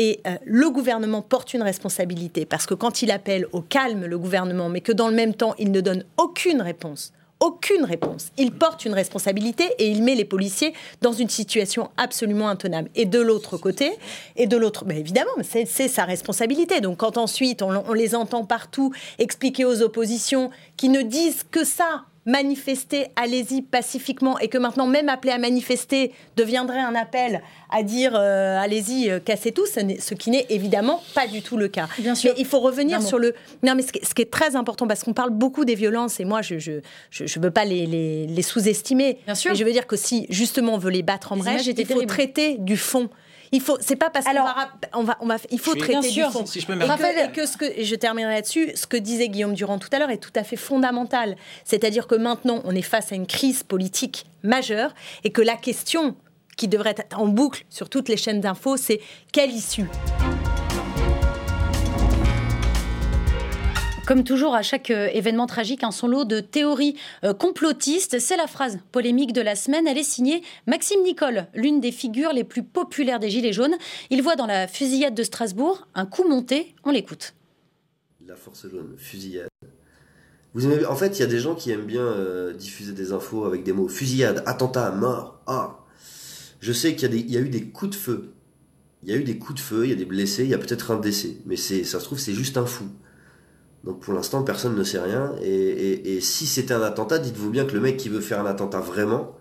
[0.00, 4.18] Et euh, le gouvernement porte une responsabilité parce que quand il appelle au calme le
[4.18, 8.28] gouvernement, mais que dans le même temps il ne donne aucune réponse aucune réponse.
[8.36, 12.90] Il porte une responsabilité et il met les policiers dans une situation absolument intenable.
[12.94, 13.92] Et de l'autre côté,
[14.36, 16.80] et de l'autre, mais évidemment, c'est sa responsabilité.
[16.80, 21.64] Donc quand ensuite on, on les entend partout expliquer aux oppositions qui ne disent que
[21.64, 27.82] ça, manifester, allez-y pacifiquement, et que maintenant même appeler à manifester deviendrait un appel à
[27.82, 31.88] dire euh, allez-y, euh, cassez tout, ce, qui n'est évidemment pas du tout le cas.
[31.98, 32.32] Bien sûr.
[32.34, 33.34] Mais il faut revenir sur le.
[33.62, 36.42] Non, mais ce qui, est, très important, parce qu'on parle beaucoup des violences, et moi,
[36.42, 39.18] je ne je, je, veux pas les, les, sous-estimer.
[39.24, 39.52] Bien sûr.
[39.52, 42.02] Mais je veux dire que si justement on veut les battre en brèche, il faut
[42.02, 43.08] traiter du fond.
[43.52, 46.02] Il faut, c'est pas parce qu'on va, on va, on va, il faut traiter bien
[46.02, 46.46] sûr, du fond.
[46.46, 49.28] Si je peux me et, que, ce que, et je terminerai là-dessus, ce que disait
[49.28, 51.36] Guillaume Durand tout à l'heure est tout à fait fondamental.
[51.64, 54.94] C'est-à-dire que maintenant, on est face à une crise politique majeure
[55.24, 56.16] et que la question
[56.56, 59.00] qui devrait être en boucle sur toutes les chaînes d'infos, c'est
[59.32, 59.86] quelle issue?
[64.08, 68.18] Comme toujours, à chaque euh, événement tragique, un son lot de théories euh, complotistes.
[68.18, 69.86] C'est la phrase polémique de la semaine.
[69.86, 73.74] Elle est signée Maxime Nicole, l'une des figures les plus populaires des Gilets jaunes.
[74.08, 76.74] Il voit dans la fusillade de Strasbourg un coup monté.
[76.84, 77.34] On l'écoute.
[78.26, 79.50] La force jaune, fusillade.
[80.54, 80.86] Vous aimez...
[80.86, 83.62] En fait, il y a des gens qui aiment bien euh, diffuser des infos avec
[83.62, 85.42] des mots fusillade, attentat, mort.
[85.46, 85.84] Ah
[86.60, 88.32] Je sais qu'il y, a eu des coups de feu.
[89.02, 90.54] Il y a eu des coups de feu, il y a des blessés, il y
[90.54, 91.36] a peut-être un décès.
[91.44, 92.86] Mais ça se trouve, c'est juste un fou.
[93.84, 95.34] Donc pour l'instant, personne ne sait rien.
[95.42, 98.80] Et, si c'était un attentat, dites-vous bien que le mec qui veut faire un attentat
[98.80, 99.36] vraiment,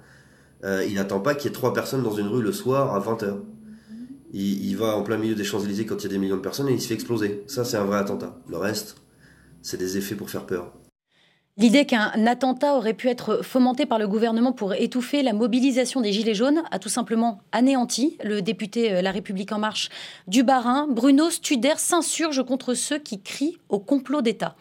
[0.64, 3.00] euh, il n'attend pas qu'il y ait trois personnes dans une rue le soir à
[3.00, 3.38] 20h.
[4.34, 6.70] Il, va en plein milieu des Champs-Élysées quand il y a des millions de personnes
[6.70, 7.44] et il se fait exploser.
[7.48, 8.38] Ça, c'est un vrai attentat.
[8.50, 8.98] Le reste,
[9.62, 10.74] C'est des effets pour faire peur.
[11.60, 16.14] L'idée qu'un attentat aurait pu être fomenté par le gouvernement pour étouffer la mobilisation des
[16.14, 18.16] Gilets jaunes a tout simplement anéanti.
[18.24, 19.90] Le député euh, La République En Marche
[20.28, 24.56] du Barin, Bruno Studer, s'insurge contre ceux qui crient au complot d'État.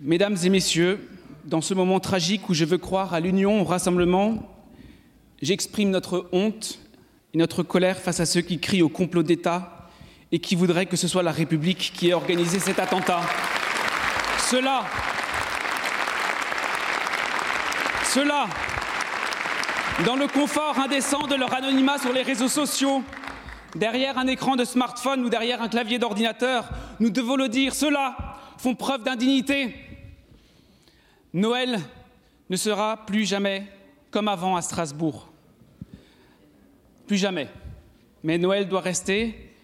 [0.00, 1.06] Mesdames et messieurs,
[1.44, 4.38] dans ce moment tragique où je veux croire à l'union, au rassemblement,
[5.42, 6.78] j'exprime notre honte
[7.34, 9.90] et notre colère face à ceux qui crient au complot d'État
[10.32, 13.20] et qui voudraient que ce soit la République qui ait organisé cet attentat.
[14.50, 14.86] Cela
[18.12, 18.46] cela,
[20.04, 23.02] dans le confort indécent de leur anonymat sur les réseaux sociaux,
[23.74, 26.68] derrière un écran de smartphone ou derrière un clavier d'ordinateur,
[27.00, 29.74] nous devons le dire, ceux-là font preuve d'indignité.
[31.32, 31.80] Noël
[32.50, 33.66] ne sera plus jamais
[34.10, 35.30] comme avant à Strasbourg.
[37.06, 37.48] Plus jamais.
[38.22, 39.54] Mais Noël doit rester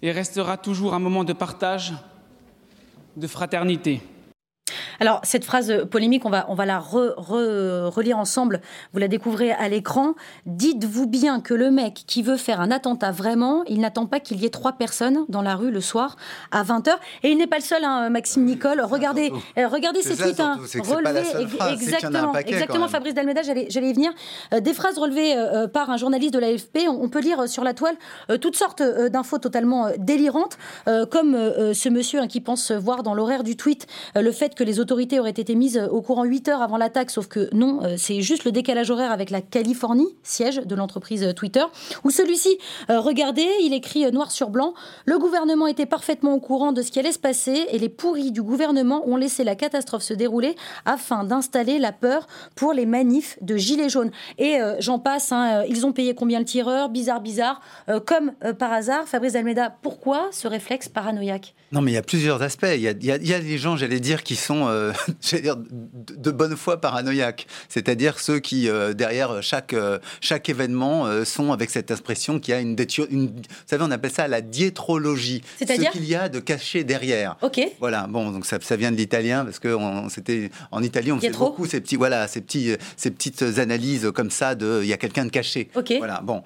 [0.00, 1.92] et restera toujours un moment de partage,
[3.18, 4.00] de fraternité.
[5.00, 8.60] Alors, cette phrase polémique, on va, on va la relire ensemble.
[8.92, 10.14] Vous la découvrez à l'écran.
[10.46, 14.40] Dites-vous bien que le mec qui veut faire un attentat vraiment, il n'attend pas qu'il
[14.40, 16.16] y ait trois personnes dans la rue le soir
[16.50, 16.90] à 20h.
[17.22, 18.80] Et il n'est pas le seul, hein, Maxime Nicole.
[18.80, 20.40] Regardez, euh, regardez ces tweets.
[20.40, 20.58] Hein,
[21.72, 24.12] exactement, exactement Fabrice Dalmeda, j'allais y venir.
[24.52, 26.88] Euh, des phrases relevées euh, par un journaliste de l'AFP.
[26.88, 27.96] On, on, peut lire sur la toile
[28.40, 30.58] toutes sortes d'infos totalement délirantes,
[31.10, 31.34] comme
[31.72, 35.18] ce monsieur hein, qui pense voir dans l'horaire du tweet le fait que les autorités
[35.18, 38.44] auraient été mises au courant 8 heures avant l'attaque, sauf que non, euh, c'est juste
[38.44, 41.64] le décalage horaire avec la Californie, siège de l'entreprise euh, Twitter,
[42.04, 42.56] où celui-ci,
[42.88, 44.74] euh, regardez, il écrit noir sur blanc,
[45.04, 48.30] le gouvernement était parfaitement au courant de ce qui allait se passer et les pourris
[48.30, 53.38] du gouvernement ont laissé la catastrophe se dérouler afin d'installer la peur pour les manifs
[53.42, 54.12] de gilets jaunes.
[54.38, 56.90] Et j'en passe, hein, ils ont payé combien le tireur?
[56.90, 57.60] Bizarre, bizarre.
[58.06, 61.54] comme par hasard, Fabrice Almeida, pourquoi ce réflexe paranoïaque?
[61.72, 62.66] Non, mais il y a plusieurs aspects.
[62.74, 64.92] Il y a des gens, j'allais dire, qui sont euh,
[65.40, 67.46] dire, de, bonne foi paranoïaques.
[67.68, 72.60] C'est-à-dire ceux qui, euh, derrière chaque, euh, chaque événement, sont avec cette expression qui a
[72.60, 72.76] une,
[73.10, 75.42] une, Vous savez, on appelle ça la diétrologie.
[75.58, 77.36] C'est-à-dire Ce qu'il y a de caché derrière.
[77.42, 77.60] Ok.
[77.80, 79.76] Voilà, bon, donc ça, ça vient de l'italien, parce que
[80.08, 84.30] c'était en Italie, on fait beaucoup ces, petits, voilà, ces, petits, ces petites analyses comme
[84.30, 85.70] ça de il y a quelqu'un de caché.
[85.74, 85.94] Ok.
[85.98, 86.42] Voilà, bon,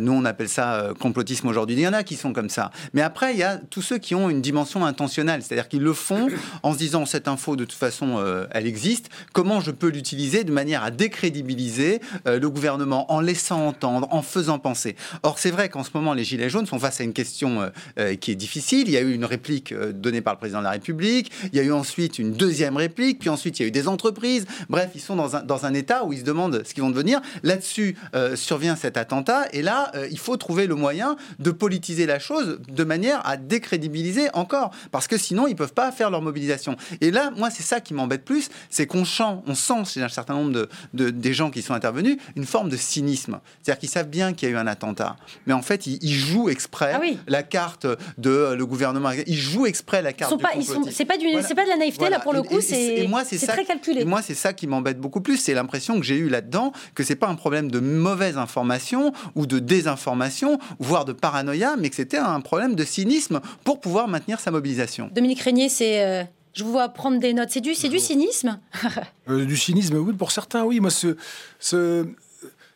[0.00, 1.76] nous on appelle ça complotisme aujourd'hui.
[1.76, 2.70] Il y en a qui sont comme ça.
[2.92, 5.92] Mais après, il y a tous ceux qui ont une dimension intentionnelle, c'est-à-dire qu'ils le
[5.92, 6.28] font
[6.62, 9.08] en se disant cette info de toute façon, euh, elle existe.
[9.32, 14.22] Comment je peux l'utiliser de manière à décrédibiliser euh, le gouvernement en laissant entendre, en
[14.22, 14.96] faisant penser?
[15.22, 18.14] Or, c'est vrai qu'en ce moment, les Gilets jaunes sont face à une question euh,
[18.16, 18.88] qui est difficile.
[18.88, 21.30] Il y a eu une réplique donnée par le président de la République.
[21.52, 23.20] Il y a eu ensuite une deuxième réplique.
[23.20, 24.46] Puis ensuite, il y a eu des entreprises.
[24.68, 26.90] Bref, ils sont dans un, dans un état où ils se demandent ce qu'ils vont
[26.90, 27.20] devenir.
[27.42, 27.96] Là-dessus
[28.34, 29.46] survient cet attentat.
[29.52, 34.28] Et là, il faut trouver le moyen de politiser la chose de manière à décrédibiliser
[34.34, 34.70] encore.
[34.90, 36.76] Parce que sinon, ils ne peuvent pas faire leur mobilisation.
[37.00, 40.08] Et là, moi, c'est ça qui m'embête plus, c'est qu'on sent, on sent chez un
[40.08, 43.40] certain nombre de, des gens qui sont intervenus une forme de cynisme.
[43.62, 46.48] C'est-à-dire qu'ils savent bien qu'il y a eu un attentat, mais en fait, ils, jouent
[46.48, 47.86] exprès ah la carte
[48.18, 49.10] de euh, le gouvernement.
[49.26, 50.30] Ils jouent exprès la carte.
[50.30, 53.06] Ils sont pas, c'est pas, pas de la naïveté là pour le coup, c'est
[53.46, 54.02] très calculé.
[54.02, 55.36] Et moi, c'est ça qui m'embête beaucoup plus.
[55.36, 59.46] C'est l'impression que j'ai eu là-dedans que c'est pas un problème de mauvaise information ou
[59.46, 64.40] de désinformation, voire de paranoïa, mais que c'était un problème de cynisme pour pouvoir maintenir
[64.40, 65.10] sa mobilisation.
[65.12, 67.50] Dominique Régnier, c'est euh, je vous vois prendre des notes.
[67.50, 68.58] C'est du, c'est du cynisme
[69.28, 70.80] euh, Du cynisme, oui, pour certains, oui.
[70.80, 71.16] Moi, ce,
[71.58, 72.06] ce,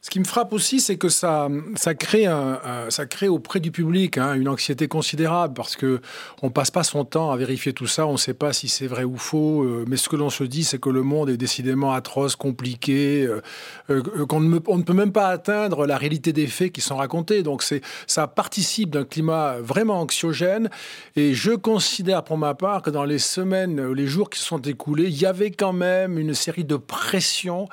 [0.04, 3.70] ce qui me frappe aussi, c'est que ça, ça, crée un, ça crée auprès du
[3.70, 6.02] public hein, une anxiété considérable parce que
[6.42, 8.86] on passe pas son temps à vérifier tout ça, on ne sait pas si c'est
[8.86, 9.62] vrai ou faux.
[9.62, 13.22] Euh, mais ce que l'on se dit, c'est que le monde est décidément atroce, compliqué,
[13.22, 13.40] euh,
[13.88, 17.42] euh, qu'on ne, ne peut même pas atteindre la réalité des faits qui sont racontés.
[17.42, 17.64] Donc
[18.06, 20.68] ça participe d'un climat vraiment anxiogène.
[21.16, 24.60] Et je considère pour ma part que dans les semaines, les jours qui se sont
[24.60, 27.70] écoulés, il y avait quand même une série de pressions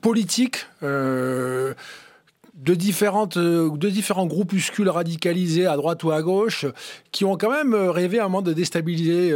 [0.00, 1.74] politique euh,
[2.54, 6.66] de, différentes, euh, de différents groupuscules radicalisés à droite ou à gauche
[7.12, 9.30] qui ont quand même rêvé à un moment de déstabiliser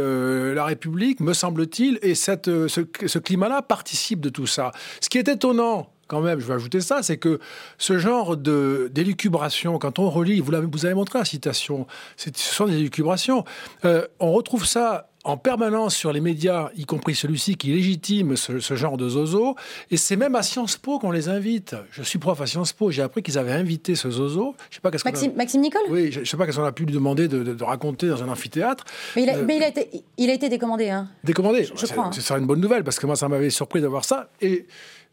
[0.53, 4.71] la République, me semble-t-il, et cette, ce, climat-là participe de tout ça.
[4.99, 7.39] Ce qui est étonnant, quand même, je vais ajouter ça, c'est que
[7.77, 11.87] ce genre de d'élucubration, quand on relit, vous, avez, vous avez montré la citation,
[12.17, 13.45] ce sont des élucubrations,
[13.83, 18.97] on retrouve ça en permanence sur les médias, y compris celui-ci qui légitime ce, genre
[18.97, 19.55] de zozo.
[19.91, 21.75] Et c'est même à Sciences Po qu'on les invite.
[21.91, 24.55] Je suis prof à Sciences Po, j'ai appris qu'ils avaient invité ce zozo.
[24.69, 25.81] Je sais pas qu'est-ce Maxime, Maxime Nicole?
[25.89, 28.29] Oui, je ne sais pas qu'est-ce qu'on a pu lui demander de, raconter dans un
[28.29, 28.83] amphithéâtre.
[29.15, 30.89] Mais il a, euh, été, il a été décommandé.
[30.89, 31.07] Hein.
[31.23, 32.05] Décommandé Je, crois.
[32.05, 32.11] Hein.
[32.13, 34.29] C'est une bonne nouvelle parce que moi, ça m'avait surpris d'avoir ça.
[34.41, 34.65] Et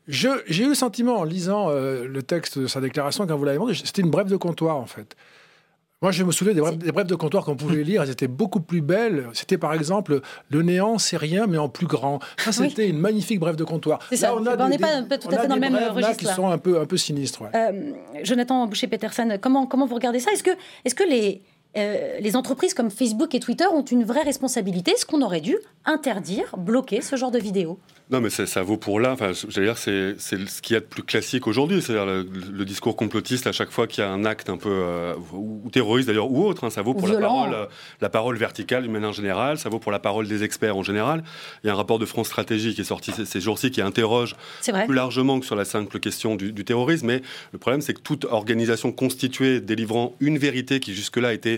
[0.08, 3.58] j'ai eu le sentiment en lisant euh, le texte de sa déclaration, quand vous l'avez
[3.58, 5.16] demandé, c'était une brève de comptoir en fait.
[6.00, 8.28] Moi, je me souviens des brèves, des brèves de comptoir qu'on pouvait lire, elles étaient
[8.28, 9.26] beaucoup plus belles.
[9.32, 12.20] C'était par exemple Le néant, c'est rien, mais en plus grand.
[12.36, 13.98] Ça, c'était une magnifique brève de comptoir.
[14.08, 14.28] C'est ça.
[14.28, 16.34] Là, on n'est pas- tout à fait dans le même brèves, là, registre, qui là.
[16.34, 17.42] sont un peu, un peu sinistres.
[17.42, 17.48] ouais.
[17.52, 17.92] Euh,
[18.22, 20.30] Jonathan Boucher-Peterson, comment, comment vous regardez ça?
[20.30, 20.50] Est-ce que,
[20.84, 21.42] est que les,
[21.76, 25.56] euh, les entreprises comme Facebook et Twitter ont une vraie responsabilité Est-ce qu'on aurait dû
[25.84, 27.78] interdire, bloquer ce genre de vidéos
[28.10, 29.12] Non, mais ça, ça vaut pour là.
[29.12, 31.80] Enfin, dire, c'est ce qu'il y a de plus classique aujourd'hui.
[31.82, 34.70] C'est-à-dire le, le discours complotiste à chaque fois qu'il y a un acte un peu
[34.70, 36.64] euh, ou, terroriste d'ailleurs ou autre.
[36.64, 36.70] hein.
[36.70, 37.66] ça vaut pour la parole, euh,
[38.00, 39.58] la parole verticale d'une manière générale.
[39.58, 41.22] Ça vaut pour la parole des experts en général.
[41.62, 43.82] Il y a un rapport de France Stratégie qui est sorti ces, ces jours-ci qui
[43.82, 44.36] interroge
[44.86, 47.06] plus largement que sur la simple question du, du terrorisme.
[47.06, 51.57] Mais le problème, c'est que toute organisation constituée délivrant une vérité qui jusque-là était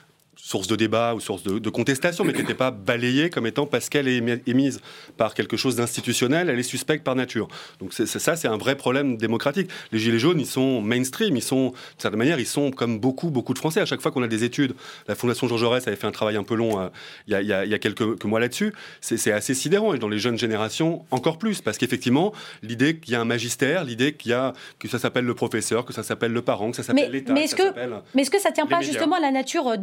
[0.43, 3.67] source de débat ou source de, de contestation, mais qui n'était pas balayée comme étant
[3.67, 4.81] parce qu'elle est émi- émise
[5.15, 7.47] par quelque chose d'institutionnel, elle est suspecte par nature.
[7.79, 9.69] Donc c'est, ça, c'est un vrai problème démocratique.
[9.91, 13.29] Les gilets jaunes, ils sont mainstream, ils sont, d'une certaine manière, ils sont comme beaucoup,
[13.29, 13.81] beaucoup de Français.
[13.81, 14.73] À chaque fois qu'on a des études,
[15.07, 16.89] la Fondation Jean Jaurès avait fait un travail un peu long euh,
[17.27, 18.73] il y, a, y y quelques que mois là-dessus.
[18.99, 22.33] C'est, assez sidérant, et dans les jeunes générations, encore plus, parce qu'effectivement,
[22.63, 25.85] l'idée qu'il y a un magistère, l'idée qu'il y a, que ça s'appelle le professeur,
[25.85, 28.01] que ça s'appelle le parent, que ça s'appelle mais, l'État, mais que est-ce que, s'appelle...
[28.13, 28.91] mais est-ce que ça tient pas médias.
[28.91, 29.77] justement à la nature euh,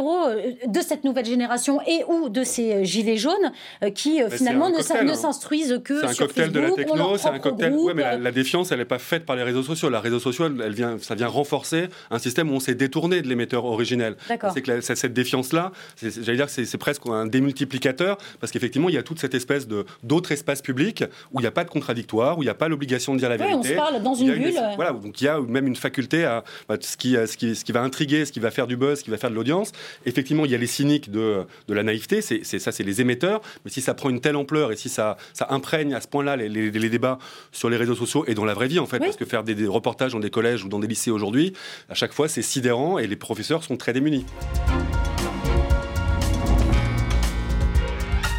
[0.00, 4.20] 2.0 euh, de cette nouvelle génération et ou de ces euh, gilets jaunes euh, qui
[4.22, 5.14] Mais finalement ne hein.
[5.14, 7.72] s'instruisent que C'est un sur cocktail de la Facebook, ont leur techno, c'est un cocktail.
[7.74, 9.88] Ouais, mais la, la défiance, elle n'est pas faite par les réseaux sociaux.
[9.90, 13.28] La réseau social, elle vient, ça vient renforcer un système où on s'est détourné de
[13.28, 14.16] l'émetteur originel.
[14.54, 18.94] C'est que la- cette défiance-là, j'allais dire que c'est presque un démultiplicateur, parce qu'effectivement, il
[18.94, 21.70] y a toute cette espèce de d'autres espaces publics où il n'y a pas de
[21.70, 23.56] contradictoire, où il n'y a pas l'obligation de dire la vérité.
[23.58, 24.54] on se parle dans une bulle.
[24.76, 27.64] Voilà, donc il y a même une faculté à bah, ce, qui, ce, qui, ce
[27.64, 29.72] qui va intriguer, ce qui va faire du buzz, ce qui va faire de l'audience.
[30.06, 33.40] Effectivement, il y a les cyniques de, de la naïveté, c'est ça, c'est les émetteurs.
[33.64, 36.36] Mais si ça prend une telle ampleur et si ça, ça imprègne à ce point-là
[36.36, 37.18] les, les- les débats
[37.52, 39.54] sur les réseaux sociaux et dans la vraie vie, en fait, parce que faire des,
[39.54, 41.52] des reportages dans des collèges ou dans des lycées aujourd'hui,
[41.88, 44.24] à chaque fois, c'est sidérant et les professeurs sont très démunis.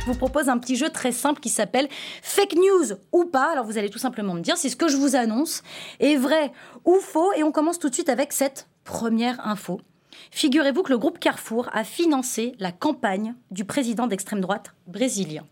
[0.06, 1.88] Je vous propose un petit jeu très simple qui s'appelle
[2.22, 3.50] Fake News ou pas.
[3.54, 5.64] Alors vous allez tout simplement me dire si ce que je vous annonce
[6.02, 6.52] est vrai
[6.84, 7.32] ou faux.
[7.38, 9.80] Et on commence tout de suite avec cette première info.
[10.34, 15.46] Figurez-vous que le groupe Carrefour a financé la campagne du président d'extrême droite brésilien.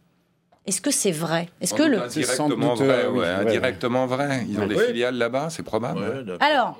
[0.65, 1.49] Est-ce que c'est vrai?
[1.61, 4.43] Est-ce que le Indirectement vrai, ouais, indirectement vrai.
[4.49, 6.35] Ils ont des filiales là-bas, c'est probable.
[6.39, 6.79] Alors,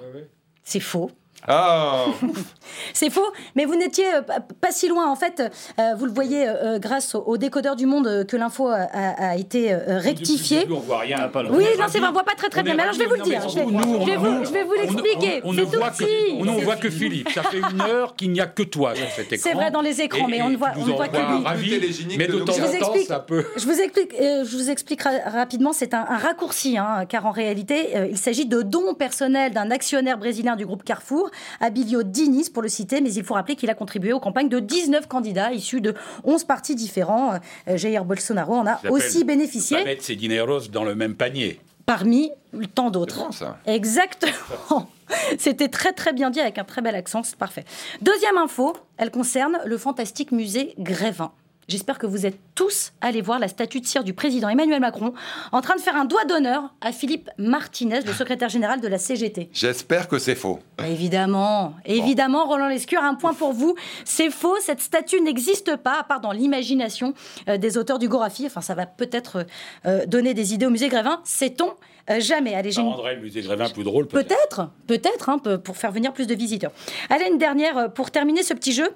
[0.63, 1.11] c'est faux.
[1.47, 2.05] Ah
[2.93, 3.25] C'est faux,
[3.55, 5.09] mais vous n'étiez euh, pas, pas si loin.
[5.09, 5.41] En fait,
[5.79, 9.73] euh, vous le voyez euh, grâce au, au décodeur du monde que l'info a, été
[9.73, 10.67] euh, rectifiée.
[10.69, 11.29] on voit rien.
[11.51, 12.75] Oui, non, c'est vrai, on voit pas très très bien.
[12.75, 13.41] Mais alors, je vais vous le dire.
[13.49, 15.41] Je vais, je vais vous, je vais vous l'expliquer.
[15.43, 17.29] On ne tout voit que, on ne C'est- voit que Philippe.
[17.31, 19.49] Ça fait une heure qu'il n'y a que toi sur cet écran.
[19.49, 21.43] C'est vrai dans les écrans, mais on ne voit- on voit que lui.
[21.43, 21.79] ravi,
[22.17, 23.45] mais de temps Je vous en temps, ça peut.
[23.57, 27.89] Je vous explique, je vous explique ra- rapidement, c'est un, raccourci, hein, car en réalité,
[28.11, 32.69] il s'agit de dons personnels d'un actionnaire brésilien du groupe Carrefour, Abilio Diniz, pour le
[32.69, 35.93] citer, mais il faut rappeler qu'il a contribué aux campagnes de 19 candidats issus de
[36.23, 37.33] 11 partis différents.
[37.67, 41.59] Euh, Jair Bolsonaro en a aussi bénéficié, Pas mettre ses dineros dans le même panier.
[41.85, 42.31] parmi
[42.75, 43.29] tant d'autres.
[43.39, 43.47] bon.
[43.65, 44.89] Exactement.
[45.37, 47.65] C'était très très bien dit avec un très bel accent, c'est parfait.
[48.01, 51.31] Deuxième info, elle concerne le fantastique musée Grévin.
[51.67, 55.13] J'espère que vous êtes tous allés voir la statue de cire du président Emmanuel Macron
[55.51, 58.97] en train de faire un doigt d'honneur à Philippe Martinez, le secrétaire général de la
[58.97, 59.49] CGT.
[59.53, 60.59] J'espère que c'est faux.
[60.85, 63.75] Évidemment, évidemment, Roland Lescure, un point pour vous.
[64.05, 67.13] C'est faux, cette statue n'existe pas, à part dans l'imagination
[67.47, 68.45] euh, des auteurs du Gorafi.
[68.45, 69.45] Enfin, ça va peut-être
[69.85, 71.21] euh, donner des idées au musée Grévin.
[71.23, 71.73] Sait-on
[72.09, 74.27] euh, jamais Allez, Ça rendrait le musée Grévin plus drôle, peut-être.
[74.27, 76.71] Peut-être, peut-être, hein, pour faire venir plus de visiteurs.
[77.09, 78.89] Allez, une dernière euh, pour terminer ce petit jeu.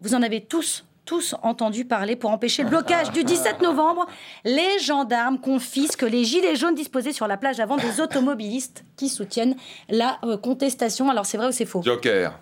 [0.00, 4.06] Vous en avez tous, tous entendu parler pour empêcher le blocage du 17 novembre.
[4.44, 9.56] Les gendarmes confisquent les gilets jaunes disposés sur la plage avant des automobilistes qui soutiennent
[9.88, 11.10] la euh, contestation.
[11.10, 11.82] Alors, c'est vrai ou c'est faux?
[11.82, 12.38] Joker.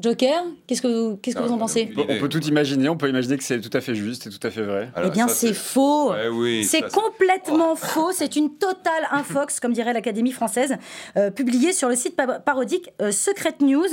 [0.00, 1.92] Joker, qu'est-ce que vous, qu'est-ce que vous en pensez?
[1.96, 4.38] On peut tout imaginer, on peut imaginer que c'est tout à fait juste et tout
[4.46, 4.92] à fait vrai.
[5.04, 6.12] Eh bien, c'est faux.
[6.12, 8.12] Ouais, oui, c'est ça, c'est- complètement faux.
[8.12, 10.76] C'est une totale infox, comme dirait l'Académie française,
[11.16, 13.88] euh, publiée sur le site pa- parodique euh, Secret News.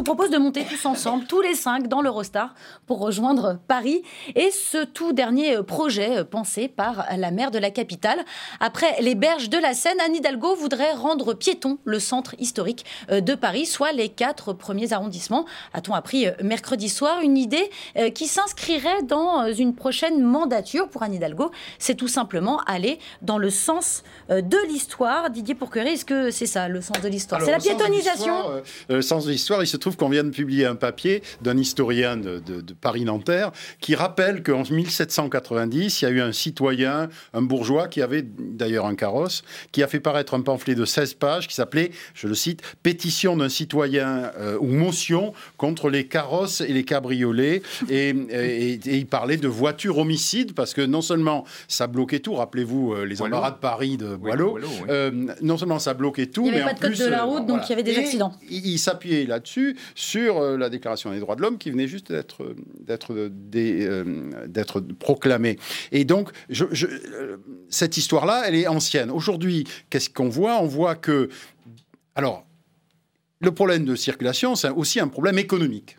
[0.00, 2.54] Vous propose de monter tous ensemble, tous les cinq, dans l'Eurostar
[2.86, 4.00] pour rejoindre Paris.
[4.34, 8.24] Et ce tout dernier euh, projet euh, pensé par la maire de la capitale.
[8.60, 13.20] Après les berges de la Seine, Anne Hidalgo voudrait rendre piéton le centre historique euh,
[13.20, 15.44] de Paris, soit les quatre premiers arrondissements.
[15.74, 17.70] A-t-on appris mercredi soir une idée
[18.14, 23.50] qui s'inscrirait dans une prochaine mandature pour Anne Hidalgo C'est tout simplement aller dans le
[23.50, 25.28] sens de l'histoire.
[25.28, 27.42] Didier Pourquerie, est-ce que c'est ça le sens de l'histoire?
[27.42, 30.66] C'est la piétonisation Le sens de l'histoire, il se trouve trouve qu'on vient de publier
[30.66, 36.20] un papier d'un historien de, de Paris-Nanterre qui rappelle qu'en 1790, il y a eu
[36.20, 40.74] un citoyen, un bourgeois, qui avait d'ailleurs un carrosse, qui a fait paraître un pamphlet
[40.74, 45.90] de 16 pages qui s'appelait, je le cite, Pétition d'un citoyen euh, ou motion contre
[45.90, 47.62] les carrosses et les cabriolets.
[47.88, 48.10] Et,
[48.84, 53.22] il parlait de voitures homicides parce que non seulement ça bloquait tout, rappelez-vous euh, les
[53.22, 55.10] embarras de Paris de Boileau, euh,
[55.42, 57.62] non seulement ça bloquait tout, il n'y avait pas de code de la route, donc
[57.66, 58.32] il y avait des accidents.
[58.48, 62.54] Il, s'appuyait là-dessus sur la Déclaration des droits de l'homme qui venait juste d'être
[64.46, 65.58] d'être proclamée.
[65.92, 66.30] Et donc,
[67.68, 69.10] cette histoire-là, elle est ancienne.
[69.10, 70.60] Aujourd'hui, qu'est-ce qu'on voit?
[70.60, 71.28] On voit que
[72.14, 72.44] alors,
[73.40, 75.96] le problème de circulation, c'est aussi un problème économique.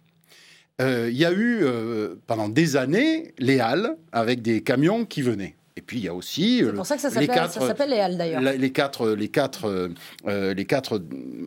[0.82, 5.22] Euh, il y a eu euh, pendant des années les halles avec des camions qui
[5.22, 5.56] venaient.
[5.82, 8.40] Et puis il y a aussi c'est pour ça que ça s'appelle les Halles d'ailleurs.
[8.40, 9.90] Les quatre, les quatre,
[10.28, 11.02] euh, les quatre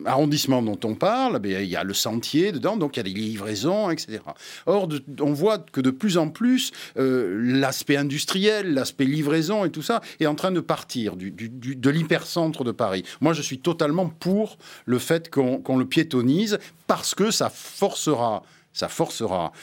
[0.05, 3.03] arrondissements dont on parle, ben, il y a le sentier dedans, donc il y a
[3.03, 4.19] des livraisons, etc.
[4.65, 4.89] Or,
[5.21, 10.01] on voit que de plus en plus euh, l'aspect industriel, l'aspect livraison et tout ça
[10.19, 13.05] est en train de partir du, de l'hypercentre de Paris.
[13.21, 18.89] Moi, je suis totalement pour le fait qu'on le piétonise parce que ça forcera ça
[18.89, 19.53] forcera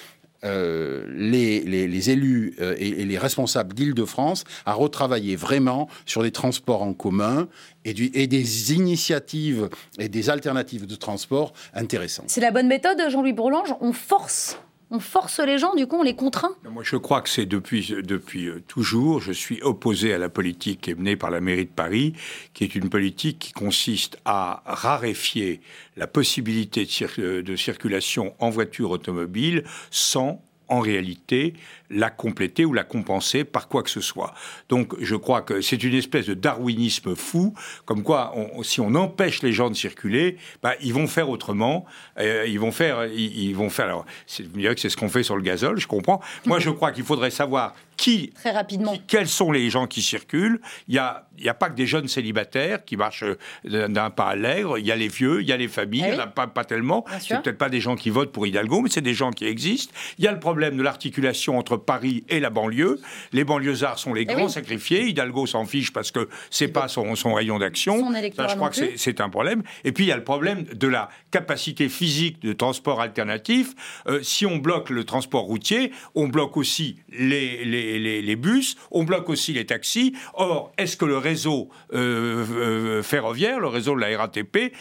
[0.44, 6.94] euh, les, élus euh, et, les responsables d'Île-de-France à retravailler vraiment sur les transports en
[6.94, 7.48] commun
[7.84, 7.90] et,
[8.20, 9.68] et, des initiatives
[9.98, 12.26] et des alternatives de transport intéressantes.
[12.28, 13.74] C'est la bonne méthode, Jean-Louis Bourlange?
[13.80, 14.58] On force
[14.92, 17.90] on force les gens, du coup, on les contraint Moi, je crois que c'est depuis,
[17.92, 19.22] euh, toujours.
[19.22, 22.12] Je suis opposé à la politique qui est menée par la mairie de Paris,
[22.52, 25.62] qui est une politique qui consiste à raréfier
[25.96, 31.52] la possibilité de, de circulation en voiture automobile sans en réalité
[31.90, 34.32] la compléter ou la compenser par quoi que ce soit.
[34.70, 37.52] Donc je crois que c'est une espèce de darwinisme fou,
[37.84, 41.84] comme quoi si on empêche les gens de circuler, bah, ils vont faire autrement,
[42.18, 43.84] euh, ils vont faire, ils, vont faire.
[43.84, 44.06] Alors,
[44.38, 46.20] vous me direz que c'est ce qu'on fait sur le gazole, je comprends.
[46.46, 50.60] Moi, je crois qu'il faudrait savoir qui, très rapidement, quels sont les gens qui circulent?
[50.88, 53.24] Il y a, y a pas que des jeunes célibataires qui marchent
[53.64, 54.72] d'un pas l'aigle.
[54.78, 56.02] Il y a les vieux, il y a les familles.
[56.04, 57.04] Eh il n'y en a pas, pas tellement.
[57.20, 59.94] C'est peut-être pas des gens qui votent pour Hidalgo, mais c'est des gens qui existent.
[60.18, 63.00] Il y a le problème de l'articulation entre Paris et la banlieue.
[63.32, 65.06] Les banlieusards sont les eh grands sacrifiés.
[65.06, 68.12] Hidalgo s'en fiche parce que c'est pas son, son, rayon d'action.
[68.12, 69.62] je crois que c'est un problème.
[69.84, 73.74] Et puis il y a le problème de la capacité physique de transport alternatif.
[74.08, 79.04] Euh, si on bloque le transport routier, on bloque aussi les, les, les, bus, on
[79.04, 80.14] bloque aussi les taxis.
[80.34, 84.72] Or, est-ce que le réseau euh, euh, ferroviaire, le réseau de la RATP,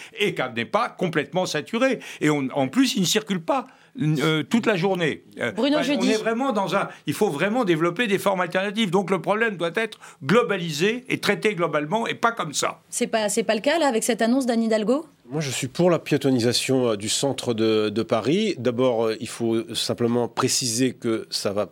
[0.56, 3.68] n'est pas complètement saturé Et en plus, il ne circule pas.
[4.00, 5.24] Euh, toute la journée.
[5.40, 6.88] Euh, Bruno On est vraiment dans un.
[7.08, 8.90] Il faut vraiment développer des formes alternatives.
[8.90, 12.80] Donc le problème doit être globalisé et traité globalement et pas comme ça.
[12.90, 15.06] C'est pas c'est pas le cas là avec cette annonce d'Anne Hidalgo?
[15.30, 18.56] Moi, je suis pour la piétonisation du centre de, Paris.
[18.58, 21.70] D'abord, il faut simplement préciser que ça va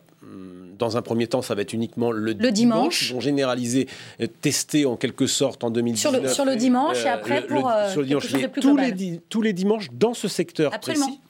[0.77, 3.09] dans un premier temps, ça va être uniquement le, dimanche.
[3.09, 3.87] Ils vont généraliser,
[4.41, 6.13] tester en quelque sorte en 2019.
[6.13, 8.27] Sur le, sur le dimanche et après pour sur le dimanche,
[8.61, 11.05] tous, les, tous les dimanches dans ce secteur Absolument.
[11.05, 11.21] précis.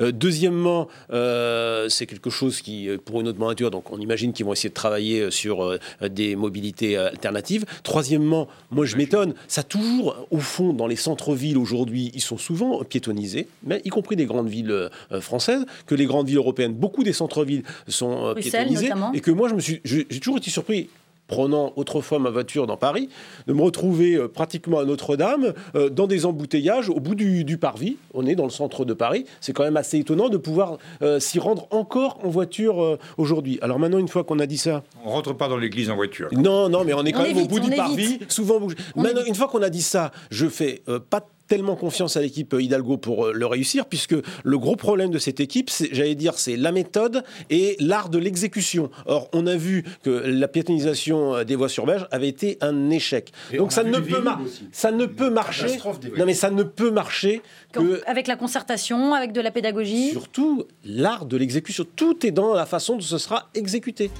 [0.00, 4.32] Euh, deuxièmement, euh, c'est quelque chose qui, euh, pour une autre mandature, donc on imagine
[4.32, 7.64] qu'ils vont essayer de travailler sur des mobilités alternatives.
[7.82, 12.82] Troisièmement, moi je m'étonne, ça toujours, au fond, dans les centres-villes aujourd'hui, ils sont souvent
[12.84, 14.88] piétonisés, mais y compris des grandes villes
[15.20, 19.54] françaises, que les grandes villes européennes, beaucoup des centres-villes sont piétonisés, et que moi je
[19.54, 20.88] me suis, j'ai toujours été surpris
[21.30, 23.08] prenant autrefois ma voiture dans Paris,
[23.46, 27.96] de me retrouver euh, pratiquement à Notre-Dame, euh, dans des embouteillages au bout du, parvis.
[28.14, 29.24] On est dans le centre de Paris.
[29.40, 33.58] C'est quand même assez étonnant de pouvoir euh, s'y rendre encore en voiture aujourd'hui.
[33.62, 34.82] Alors maintenant, une fois qu'on a dit ça...
[35.04, 36.28] On rentre pas dans l'église en voiture.
[36.32, 38.60] Non, non, mais on est quand même au bout du parvis, souvent
[38.96, 42.96] Maintenant, une fois qu'on a dit ça, je fais pas tellement confiance à l'équipe Hidalgo
[42.96, 46.70] pour euh, le réussir, puisque le gros problème de cette équipe, j'allais dire, c'est la
[46.70, 48.88] méthode et l'art de l'exécution.
[49.06, 52.88] Or, on a vu que la piétonisation euh, des voies sur berge avait été un
[52.90, 53.32] échec.
[53.58, 54.22] Donc ça ne, peut
[54.70, 55.76] ça ne peut marcher.
[56.16, 57.42] Non, mais ça ne peut marcher
[57.72, 60.10] que avec la concertation, avec de la pédagogie.
[60.12, 61.84] Surtout l'art de l'exécution.
[61.96, 64.12] Tout est dans la façon dont ce sera exécuté.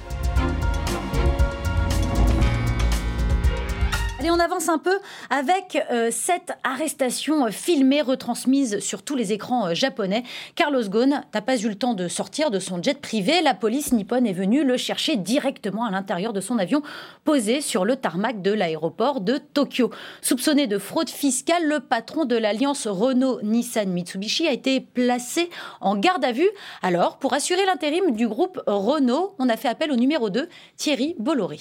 [4.21, 4.99] Allez, on avance un peu
[5.31, 10.21] avec euh, cette arrestation euh, filmée, retransmise sur tous les écrans euh, japonais.
[10.53, 13.41] Carlos Ghosn n'a pas eu le temps de sortir de son jet privé.
[13.41, 16.83] La police nippone est venue le chercher directement à l'intérieur de son avion
[17.23, 19.89] posé sur le tarmac de l'aéroport de Tokyo.
[20.21, 25.49] Soupçonné de fraude fiscale, le patron de l'alliance Renault-Nissan-Mitsubishi a été placé
[25.79, 26.51] en garde à vue.
[26.83, 30.47] Alors, pour assurer l'intérim du groupe Renault, on a fait appel au numéro 2,
[30.77, 31.57] Thierry Bolloré.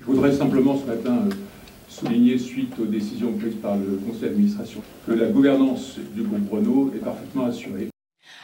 [0.00, 1.34] Je voudrais simplement ce matin euh,
[1.88, 6.92] souligner, suite aux décisions prises par le conseil d'administration, que la gouvernance du groupe Renault
[6.94, 7.88] est parfaitement assurée.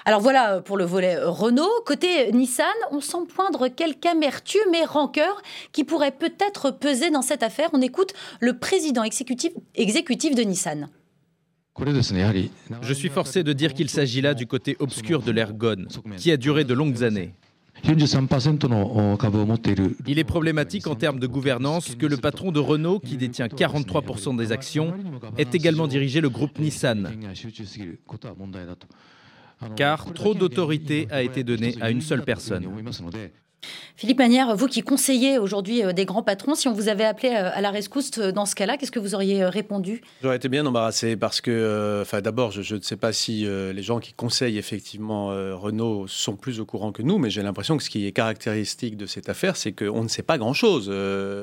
[0.07, 1.71] Alors voilà pour le volet Renault.
[1.87, 5.41] Côté Nissan, on sent poindre quelque amertume et rancœur
[5.73, 7.71] qui pourrait peut-être peser dans cette affaire.
[7.73, 10.89] On écoute le président exécutif, exécutif de Nissan.
[12.83, 15.89] Je suis forcé de dire qu'il s'agit là du côté obscur de l'ergone,
[16.19, 17.33] qui a duré de longues années.
[20.07, 24.37] Il est problématique en termes de gouvernance que le patron de Renault, qui détient 43%
[24.37, 24.95] des actions,
[25.37, 27.11] ait également dirigé le groupe Nissan.
[29.77, 32.67] Car trop d'autorité a été donnée à une seule personne.
[33.97, 37.29] Philippe Manière, vous qui conseillez aujourd'hui euh, des grands patrons, si on vous avait appelé
[37.29, 40.03] euh, à la rescousse euh, dans ce cas-là, qu'est-ce que vous auriez répondu?
[40.21, 44.01] J'aurais été bien embarrassé parce que, enfin, d'abord, je, ne sais pas si les gens
[44.01, 47.91] qui conseillent effectivement Renault sont plus au courant que nous, mais j'ai l'impression que ce
[47.91, 50.91] qui est caractéristique de cette affaire, c'est qu'on ne sait pas grand-chose.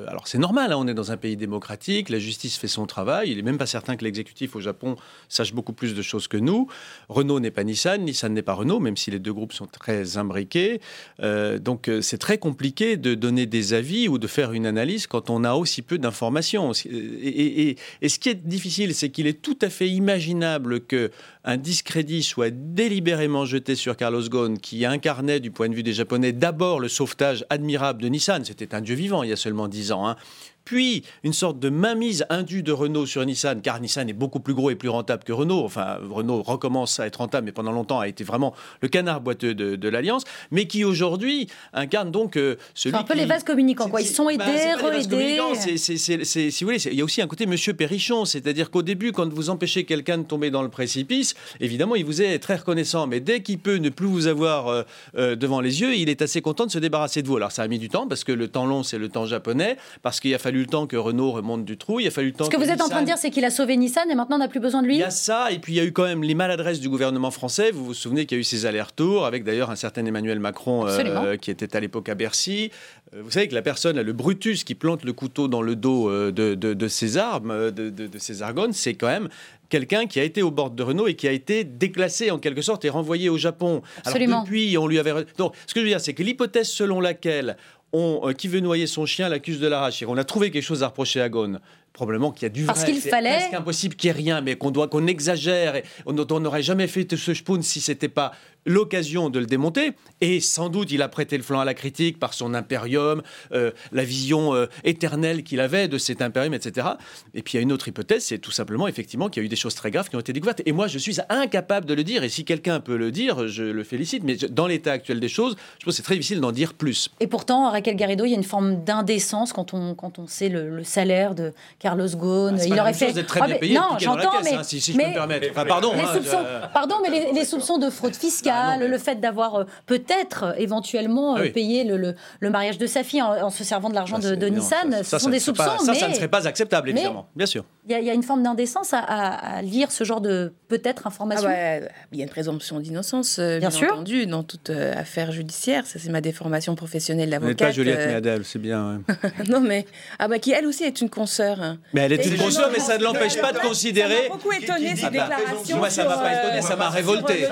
[0.07, 3.31] alors c'est normal, hein, on est dans un pays démocratique, la justice fait son travail,
[3.31, 4.95] il n'est même pas certain que l'exécutif au Japon
[5.29, 6.67] sache beaucoup plus de choses que nous.
[7.09, 10.17] Renault n'est pas Nissan, Nissan n'est pas Renault, même si les deux groupes sont très
[10.17, 10.81] imbriqués.
[11.19, 15.45] donc c'est très compliqué de donner des avis ou de faire une analyse quand on
[15.45, 16.73] a aussi peu d'informations.
[16.73, 21.09] Et, ce qui est difficile, c'est qu'il est tout à fait imaginable que
[21.45, 25.93] un discrédit soit délibérément jeté sur Carlos Ghosn, qui incarnait du point de vue des
[25.93, 28.43] Japonais d'abord le sauvetage admirable de Nissan.
[28.43, 30.05] C'était un dieu vivant il y a seulement dix ans.
[30.05, 30.17] Hein
[30.65, 34.53] puis une sorte de mainmise indue de Renault sur Nissan, car Nissan est beaucoup plus
[34.53, 35.63] gros et plus rentable que Renault.
[35.63, 39.53] Enfin, Renault recommence à être rentable, mais pendant longtemps a été vraiment le canard boiteux
[39.53, 42.95] de, l'Alliance, mais qui aujourd'hui incarne donc euh, celui.
[42.95, 44.01] C'est un peu les vases communicants, quoi.
[44.01, 45.39] Ils sont aidés, re-aidés.
[45.65, 49.31] Si vous voulez, il y a aussi un côté Monsieur Perrichon, c'est-à-dire qu'au début, quand
[49.33, 53.19] vous empêchez quelqu'un de tomber dans le précipice, évidemment, il vous est très reconnaissant, mais
[53.19, 54.83] dès qu'il peut ne plus vous avoir euh,
[55.17, 57.37] euh, devant les yeux, il est assez content de se débarrasser de vous.
[57.37, 59.77] Alors ça a mis du temps parce que le temps long, c'est le temps japonais,
[60.01, 61.99] parce qu'il a fallu fallu le temps que Renault remonte du trou.
[61.99, 62.45] Il a fallu le temps.
[62.45, 64.35] Ce que, vous êtes en train de dire, c'est qu'il a sauvé Nissan et maintenant
[64.35, 64.95] on n'a plus besoin de lui.
[64.95, 66.89] Il y a ça, et puis il y a eu quand même les maladresses du
[66.89, 67.71] gouvernement français.
[67.71, 70.87] Vous vous souvenez qu'il y a eu ces allers-retours avec d'ailleurs un certain Emmanuel Macron
[70.87, 72.71] euh, qui était à l'époque à Bercy.
[73.13, 76.09] Euh, vous savez que la personne, le Brutus qui plante le couteau dans le dos
[76.09, 79.29] euh, de, de, ses armes, de, de ses argones, c'est quand même
[79.71, 82.61] quelqu'un qui a été au bord de Renault et qui a été déclassé en quelque
[82.61, 83.81] sorte et renvoyé au Japon.
[84.05, 84.33] Absolument.
[84.33, 85.25] Alors depuis, on lui avait.
[85.37, 87.57] Donc, ce que je veux dire, c'est que l'hypothèse selon laquelle
[87.93, 90.05] euh, qui veut noyer son chien l'accuse de l'arracher.
[90.05, 91.59] On a trouvé quelque chose à reprocher à Ghosn
[91.93, 92.91] probablement qu'il y a du Parce vrai.
[92.91, 93.47] qu'il fallait.
[93.49, 95.75] C'est impossible qu'il n'y ait rien, mais qu'on doit qu'on exagère.
[95.75, 98.31] Et on n'aurait jamais fait ce spoon si c'était pas
[98.65, 99.93] l'occasion de le démonter.
[100.21, 103.21] Et sans doute, il a prêté le flanc à la critique par son impérium,
[103.53, 106.87] euh, la vision euh, éternelle qu'il avait de cet impérium, etc.
[107.33, 109.47] Et puis il y a une autre hypothèse, c'est tout simplement effectivement qu'il y a
[109.47, 110.61] eu des choses très graves qui ont été découvertes.
[110.65, 112.23] Et moi, je suis incapable de le dire.
[112.23, 114.23] Et si quelqu'un peut le dire, je le félicite.
[114.23, 117.09] Mais dans l'état actuel des choses, je pense que c'est très difficile d'en dire plus.
[117.19, 120.49] Et pourtant, Raquel Garrido, il y a une forme d'indécence quand on, quand on sait
[120.49, 122.57] le, le salaire de Carlos Ghosn.
[122.59, 123.11] Ah, il aurait fait.
[123.23, 125.47] Très bien payé non, j'entends, mais, hein, si, je peux me permettre.
[125.49, 125.93] Enfin, pardon.
[125.95, 130.43] Les hein, soupçons, Pardon, mais les, soupçons de fraude fiscale, le fait d'avoir euh, peut-être
[130.43, 133.95] euh, éventuellement ah euh, payé le, le, mariage de sa fille en, se servant de
[133.95, 135.79] l'argent de, de, Nissan, ce sont des soupçons.
[135.79, 137.65] ça, ça ne serait pas acceptable, évidemment, bien sûr.
[137.89, 141.49] Il y, a une forme d'indécence à, lire ce genre de peut-être information.
[141.51, 141.79] Ah
[142.11, 143.91] il y a une présomption d'innocence, bien, bien sûr.
[143.91, 145.87] entendu, dans toute affaire judiciaire.
[145.87, 147.35] Ça, c'est ma déformation professionnelle.
[147.41, 149.01] Vous n'êtes pas Juliette Méadel, c'est bien.
[149.49, 149.87] non, mais
[150.19, 151.70] ah bah, qui elle aussi est une consoeur.
[151.93, 154.15] Mais elle est une consoeur, mais ça ne l'empêche pas de considérer.
[154.15, 155.77] Ça m'a beaucoup étonné ces déclarations.
[155.77, 157.47] Moi, ça m'a pas étonné, ça m'a révolté.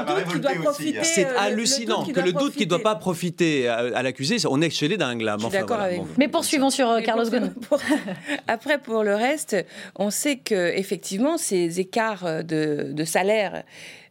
[1.03, 4.87] C'est hallucinant que le doute qui ne doit pas profiter à l'accusé, on est chez
[4.87, 5.37] les dingues là.
[5.51, 6.07] D'accord avec vous.
[6.17, 7.53] Mais poursuivons sur euh, Carlos Ghosn.
[8.47, 9.55] Après, pour le reste,
[9.95, 13.63] on sait que effectivement ces écarts de, de salaire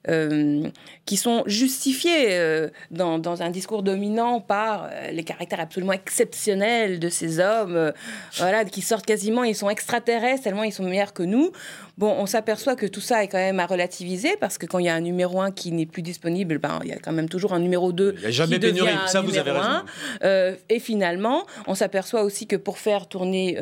[0.09, 0.71] euh,
[1.07, 7.01] qui sont justifiés euh, dans, dans, un discours dominant par euh, les caractères absolument exceptionnels
[7.01, 7.93] de ces hommes,
[8.37, 11.51] voilà, qui sortent quasiment, ils sont extraterrestres tellement ils sont meilleurs que nous.
[11.99, 14.87] Bon, on s'aperçoit que tout ça est quand même à relativiser parce que quand il
[14.87, 17.29] y a un numéro 1 qui n'est plus disponible, ben, il y a quand même
[17.29, 20.57] toujours un numéro 2 il n'y a jamais pénurie, ça vous avez raison.
[20.69, 23.59] et finalement, on s'aperçoit aussi que pour faire tourner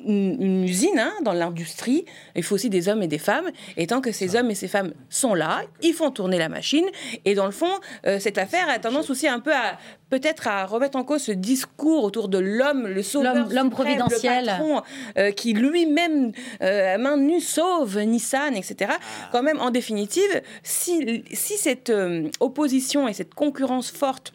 [0.00, 3.50] une, usine hein, dans l'industrie, il faut aussi des hommes et des femmes.
[3.76, 6.86] Et tant que ces hommes et ces femmes sont là, ils font tourner la machine.
[7.24, 7.70] Et dans le fond,
[8.06, 9.78] euh, cette affaire a tendance aussi un peu à
[10.18, 14.46] peut-être à remettre en cause ce discours autour de l'homme, le sauveur, l'homme providentiel, le
[14.46, 14.82] patron,
[15.18, 16.30] euh, qui lui-même
[16.62, 18.92] euh, à main nue sauve Nissan, etc.
[18.94, 19.28] Ah.
[19.32, 21.92] Quand même, en définitive, si, si cette
[22.38, 24.32] opposition et cette concurrence forte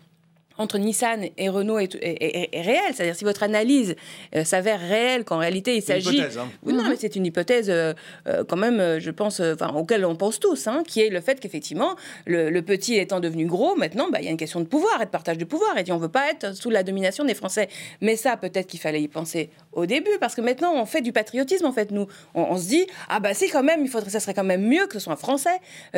[0.59, 2.93] entre Nissan et Renault est, réelle.
[2.93, 3.95] C'est-à-dire si votre analyse
[4.35, 6.21] euh, s'avère réelle, qu'en réalité il s'agit...
[6.21, 6.49] Hein.
[6.63, 7.93] Oui, non, mais c'est une hypothèse euh,
[8.27, 11.39] euh, quand même, je pense, enfin, auquel on pense tous, hein, qui est le fait
[11.39, 11.95] qu'effectivement,
[12.27, 15.05] le, petit étant devenu gros, maintenant, bah, il y a une question de pouvoir et
[15.05, 15.77] de partage de pouvoir.
[15.77, 17.69] Et on ne veut pas être sous la domination des Français.
[18.01, 21.13] Mais ça, peut-être qu'il fallait y penser au début, parce que maintenant, on fait du
[21.13, 22.07] patriotisme, en fait, nous.
[22.35, 24.87] On, se dit, ah bah si, quand même, il faudrait, ça serait quand même mieux
[24.87, 25.57] que ce soit un Français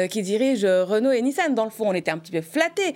[0.09, 1.55] qui dirige Renault et Nissan.
[1.55, 2.95] Dans le fond, on était un petit peu flattés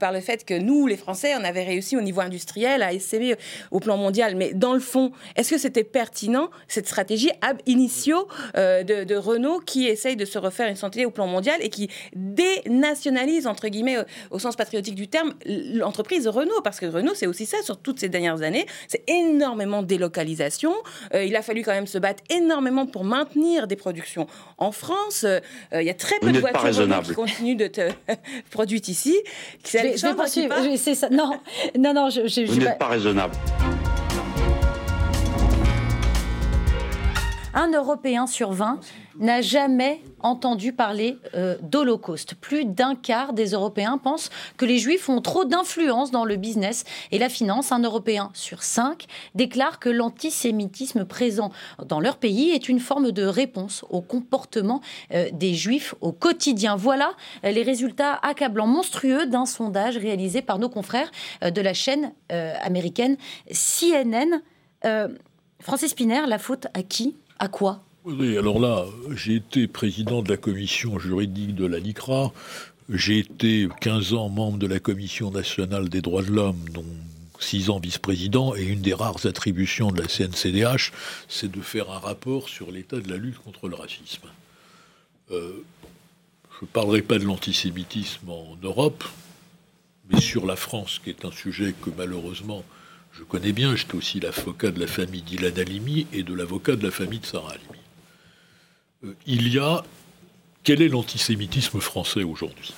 [0.00, 3.36] par le fait que nous, les Français, on avait réussi au niveau industriel à essayer
[3.70, 4.36] au plan mondial.
[4.36, 9.60] Mais dans le fond, est-ce que c'était pertinent, cette stratégie ab initio euh, de, Renault
[9.60, 13.98] qui essaye de se refaire une santé au plan mondial et qui dénationalise, entre guillemets,
[14.30, 16.60] au, sens patriotique du terme, l'entreprise Renault?
[16.62, 18.66] Parce que Renault, c'est aussi ça sur toutes ces dernières années.
[18.88, 20.74] C'est énormément de délocalisation.
[21.14, 24.26] Euh, il a fallu quand même se battre énormément pour maintenir des productions
[24.58, 25.24] en France.
[25.24, 25.40] Euh,
[25.72, 27.80] il y a très peu de voitures qui continuent d'être
[28.50, 29.16] produites ici.
[29.66, 30.54] Je vais, je vais poursuivre.
[30.94, 31.08] C'est ça.
[31.10, 31.40] Non,
[31.76, 32.08] non, non.
[32.08, 33.34] Je, je, Vous n'êtes pas raisonnable.
[37.52, 38.78] Un Européen sur 20
[39.18, 42.34] n'a jamais entendu parler euh, d'Holocauste.
[42.34, 46.84] Plus d'un quart des Européens pensent que les Juifs ont trop d'influence dans le business
[47.12, 47.72] et la finance.
[47.72, 51.52] Un Européen sur cinq déclare que l'antisémitisme présent
[51.84, 54.80] dans leur pays est une forme de réponse au comportement
[55.12, 56.76] euh, des Juifs au quotidien.
[56.76, 57.12] Voilà
[57.44, 61.10] euh, les résultats accablants, monstrueux d'un sondage réalisé par nos confrères
[61.42, 63.16] de la chaîne américaine
[63.50, 64.40] CNN.
[65.60, 67.16] Francis Spiner, la faute à qui?
[67.38, 67.83] À quoi?
[68.06, 68.84] Oui, alors là,
[69.16, 72.32] j'ai été président de la commission juridique de la LICRA.
[72.90, 76.84] J'ai été 15 ans membre de la Commission nationale des droits de l'homme, dont
[77.40, 80.92] 6 ans vice-président, et une des rares attributions de la CNCDH,
[81.28, 84.28] c'est de faire un rapport sur l'état de la lutte contre le racisme.
[85.30, 85.64] Euh,
[86.60, 89.02] je ne parlerai pas de l'antisémitisme en Europe,
[90.10, 92.64] mais sur la France, qui est un sujet que malheureusement
[93.12, 96.84] je connais bien, j'étais aussi l'avocat de la famille d'Ilan Halimi et de l'avocat de
[96.84, 97.83] la famille de Sarah Halimi.
[99.04, 99.82] Euh, il y a.
[100.62, 102.72] Quel est l'antisémitisme français aujourd'hui?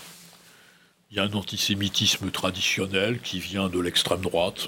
[1.10, 4.66] Il y a un antisémitisme traditionnel qui vient de l'extrême droite,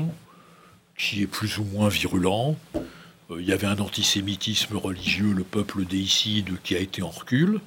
[0.97, 2.57] qui est plus ou moins virulent.
[2.77, 7.61] Euh, il y avait un antisémitisme religieux, le peuple déicide, qui a été en recul.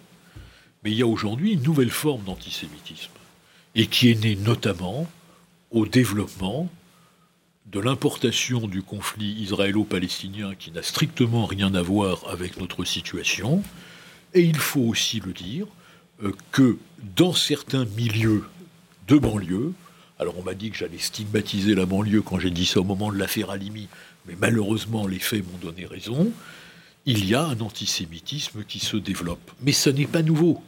[0.83, 3.11] Mais il y a aujourd'hui une nouvelle forme d'antisémitisme,
[3.75, 5.05] et qui est née notamment
[5.69, 6.69] au développement
[7.71, 13.63] de l'importation du conflit israélo-palestinien qui n'a strictement rien à voir avec notre situation.
[14.33, 15.67] Et il faut aussi le dire
[16.21, 16.77] euh, que
[17.15, 18.43] dans certains milieux
[19.07, 19.71] de banlieue,
[20.19, 23.11] alors on m'a dit que j'allais stigmatiser la banlieue quand j'ai dit ça au moment
[23.11, 23.87] de l'affaire Alimi,
[24.27, 26.31] mais malheureusement les faits m'ont donné raison,
[27.05, 29.51] il y a un antisémitisme qui se développe.
[29.61, 30.61] Mais ce n'est pas nouveau.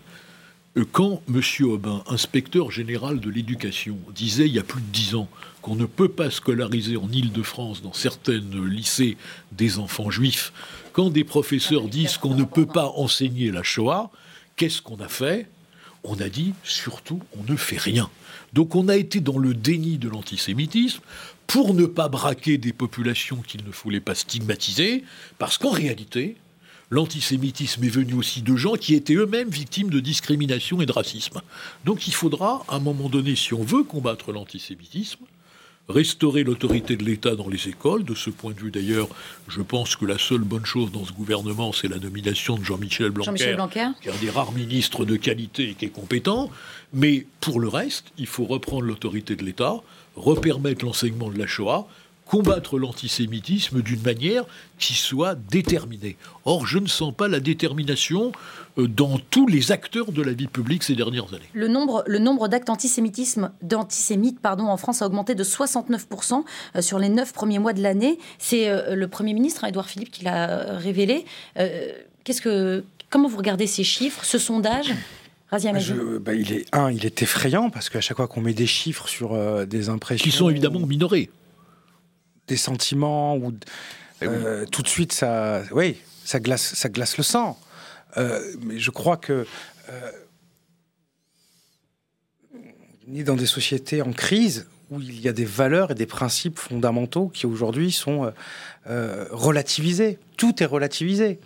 [0.91, 1.41] Quand M.
[1.65, 5.29] Aubin, inspecteur général de l'éducation, disait il y a plus de dix ans
[5.61, 9.15] qu'on ne peut pas scolariser en Île-de-France, dans certains lycées,
[9.51, 10.51] des enfants juifs,
[10.91, 14.09] quand des professeurs disent qu'on ne peut pas enseigner la Shoah,
[14.55, 15.47] qu'est-ce qu'on a fait?
[16.03, 18.09] On a dit surtout on ne fait rien.
[18.53, 21.01] Donc on a été dans le déni de l'antisémitisme
[21.45, 25.03] pour ne pas braquer des populations qu'il ne fallait pas stigmatiser,
[25.37, 26.35] parce qu'en réalité,
[26.89, 31.41] l'antisémitisme est venu aussi de gens qui étaient eux-mêmes victimes de discrimination et de racisme.
[31.85, 35.25] Donc il faudra, à un moment donné, si on veut combattre l'antisémitisme,
[35.89, 38.03] restaurer l'autorité de l'État dans les écoles.
[38.03, 39.09] De ce point de vue, d'ailleurs,
[39.47, 43.11] je pense que la seule bonne chose dans ce gouvernement, c'est la nomination de Jean-Michel
[43.11, 43.33] Blanquer,
[44.01, 46.49] qui est un des rares ministres de qualité et qui est compétent.
[46.93, 49.81] Mais pour le reste, il faut reprendre l'autorité de l'État,
[50.15, 51.87] repermettre l'enseignement de la Shoah,
[52.33, 54.43] combattre l'antisémitisme d'une manière
[54.79, 56.17] qui soit déterminée.
[56.45, 58.31] Or, je ne sens pas la détermination
[58.79, 61.47] euh, dans tous les acteurs de la vie publique ces dernières années.
[61.53, 66.43] Le nombre, le nombre d'actes antisémitisme, d'antisémites pardon, en France a augmenté de 69%
[66.75, 68.17] euh, sur les neuf premiers mois de l'année.
[68.39, 71.25] C'est euh, le Premier ministre, Édouard Philippe, qui l'a révélé.
[72.23, 74.91] Qu'est-ce que, comment vous regardez ces chiffres, ce sondage
[75.55, 78.65] je, bah, il est un, il est effrayant parce qu'à chaque fois qu'on met des
[78.65, 81.29] chiffres sur des impressions qui sont évidemment minorés,
[82.47, 83.53] des sentiments ou
[84.21, 87.59] eh euh, tout de suite ça, oui, ça glace, ça glace le sang.
[88.17, 89.45] Euh, mais je crois que
[89.89, 90.11] euh,
[93.13, 96.59] est dans des sociétés en crise où il y a des valeurs et des principes
[96.59, 98.31] fondamentaux qui aujourd'hui sont
[98.85, 100.19] relativisés.
[100.37, 101.39] Tout est relativisé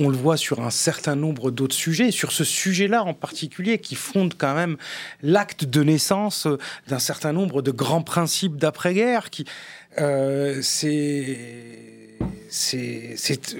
[0.00, 3.94] on le voit sur un certain nombre d'autres sujets, sur ce sujet-là en particulier, qui
[3.94, 4.76] fonde quand même
[5.22, 6.46] l'acte de naissance
[6.88, 9.30] d'un certain nombre de grands principes d'après-guerre.
[9.30, 9.44] Qui,
[9.98, 11.38] euh, c'est,
[12.48, 13.16] c'est,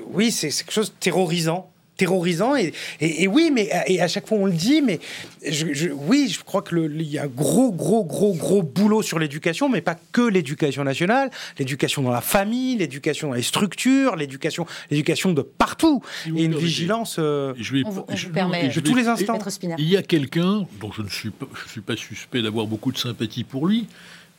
[0.06, 2.56] oui, c'est quelque chose de terrorisant terrorisant.
[2.56, 5.00] Et, et, oui, mais et à chaque fois on le dit, mais
[5.46, 9.68] je, oui, je crois que il y a gros, gros, gros, gros boulot sur l'éducation,
[9.68, 15.32] mais pas que l'éducation nationale, l'éducation dans la famille, l'éducation dans les structures, l'éducation, l'éducation
[15.32, 19.38] de partout, et une vigilance euh, je vais, de tous les instants.
[19.78, 22.92] Il y a quelqu'un dont je ne suis pas, je suis pas suspect d'avoir beaucoup
[22.92, 23.86] de sympathie pour lui,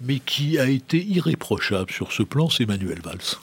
[0.02, 3.38] mais qui a été irréprochable sur ce plan, c'est Manuel Valls.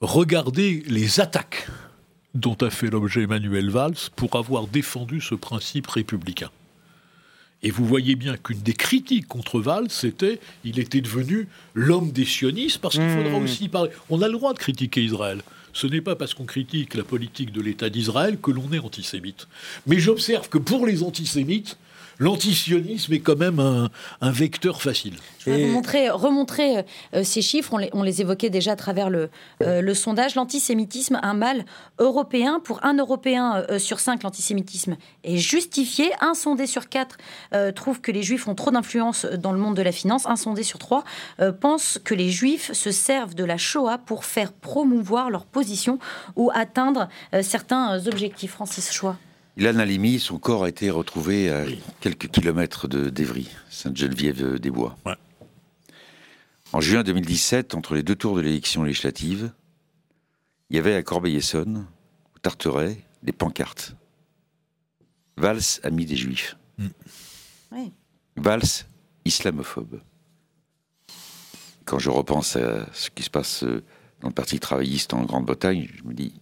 [0.00, 1.68] Regardez les attaques
[2.34, 6.50] dont a fait l'objet Emmanuel Valls pour avoir défendu ce principe républicain.
[7.62, 12.24] Et vous voyez bien qu'une des critiques contre Valls, c'était il était devenu l'homme des
[12.24, 13.44] sionistes, parce qu'il faudra mmh.
[13.44, 13.90] aussi parler.
[14.10, 15.42] On a le droit de critiquer Israël.
[15.72, 19.46] Ce n'est pas parce qu'on critique la politique de l'État d'Israël que l'on est antisémite.
[19.86, 21.78] Mais j'observe que pour les antisémites,
[22.18, 25.14] l'antisionisme est quand même un, vecteur facile.
[25.38, 26.84] Je vais remontrer, remontrer
[27.14, 29.28] euh, ces chiffres, on les, évoquait déjà à travers le,
[29.62, 30.34] euh, le sondage.
[30.34, 31.64] L'antisémitisme, un mal
[31.98, 32.60] européen.
[32.62, 36.12] Pour un Européen euh, sur cinq, l'antisémitisme est justifié.
[36.20, 37.18] Un sondé sur quatre
[37.74, 40.26] trouve que les Juifs ont trop d'influence dans le monde de la finance.
[40.26, 41.04] Un sondé sur trois
[41.60, 45.98] pense que les Juifs se servent de la Shoah pour faire promouvoir leur position
[46.36, 47.08] ou atteindre
[47.42, 48.52] certains objectifs.
[48.52, 49.16] Francis Choix.
[49.58, 51.66] Ilan Halimi, son corps a été retrouvé à
[52.00, 54.96] quelques kilomètres de d'Evry, Sainte-Geneviève-des-Bois.
[56.72, 59.52] En juin 2017, entre les deux tours de l'élection législative,
[60.70, 61.86] il y avait à Corbeil-Essonne,
[62.34, 63.94] au Tarteret, des pancartes.
[65.36, 66.56] Valls, ami des Juifs.
[66.78, 67.88] Mm.
[68.36, 68.86] Valls,
[69.26, 70.00] islamophobe.
[71.84, 73.82] Quand je repense à ce qui se passe euh,
[74.20, 76.32] dans le Parti travailliste en Grande-Bretagne, je me dis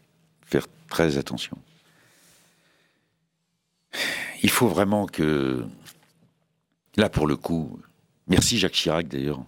[0.44, 1.58] faire très attention
[4.42, 5.64] il faut vraiment que,
[6.96, 7.80] là pour le coup,
[8.28, 9.44] merci Jacques Chirac d'ailleurs,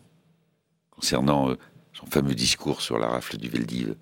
[0.90, 1.58] concernant euh,
[1.92, 3.96] son fameux discours sur la rafle du Veldiv.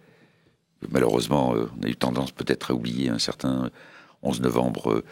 [0.91, 3.71] Malheureusement, euh, on a eu tendance peut-être à oublier un certain
[4.23, 5.03] 11 novembre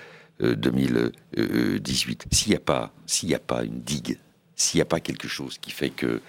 [0.40, 2.24] 2018.
[2.26, 4.18] Euh, s'il n'y a pas, s'il n'y a pas une digue,
[4.54, 6.20] s'il n'y a pas quelque chose qui fait que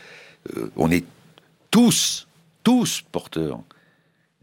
[0.78, 1.06] on est
[1.70, 2.28] tous,
[2.64, 3.62] tous porteurs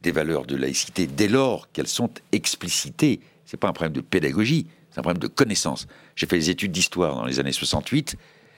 [0.03, 4.67] des valeurs de laïcité dès lors qu'elles sont explicitées c'est pas un problème de pédagogie,
[4.91, 5.87] c'est un problème de connaissance.
[6.17, 8.17] J'ai fait des études d'histoire dans les années 68.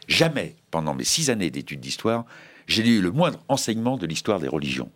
[0.08, 2.24] Jamais, pendant mes six années d'études d'histoire,
[2.66, 4.90] j'ai eu le moindre enseignement de l'histoire des religions.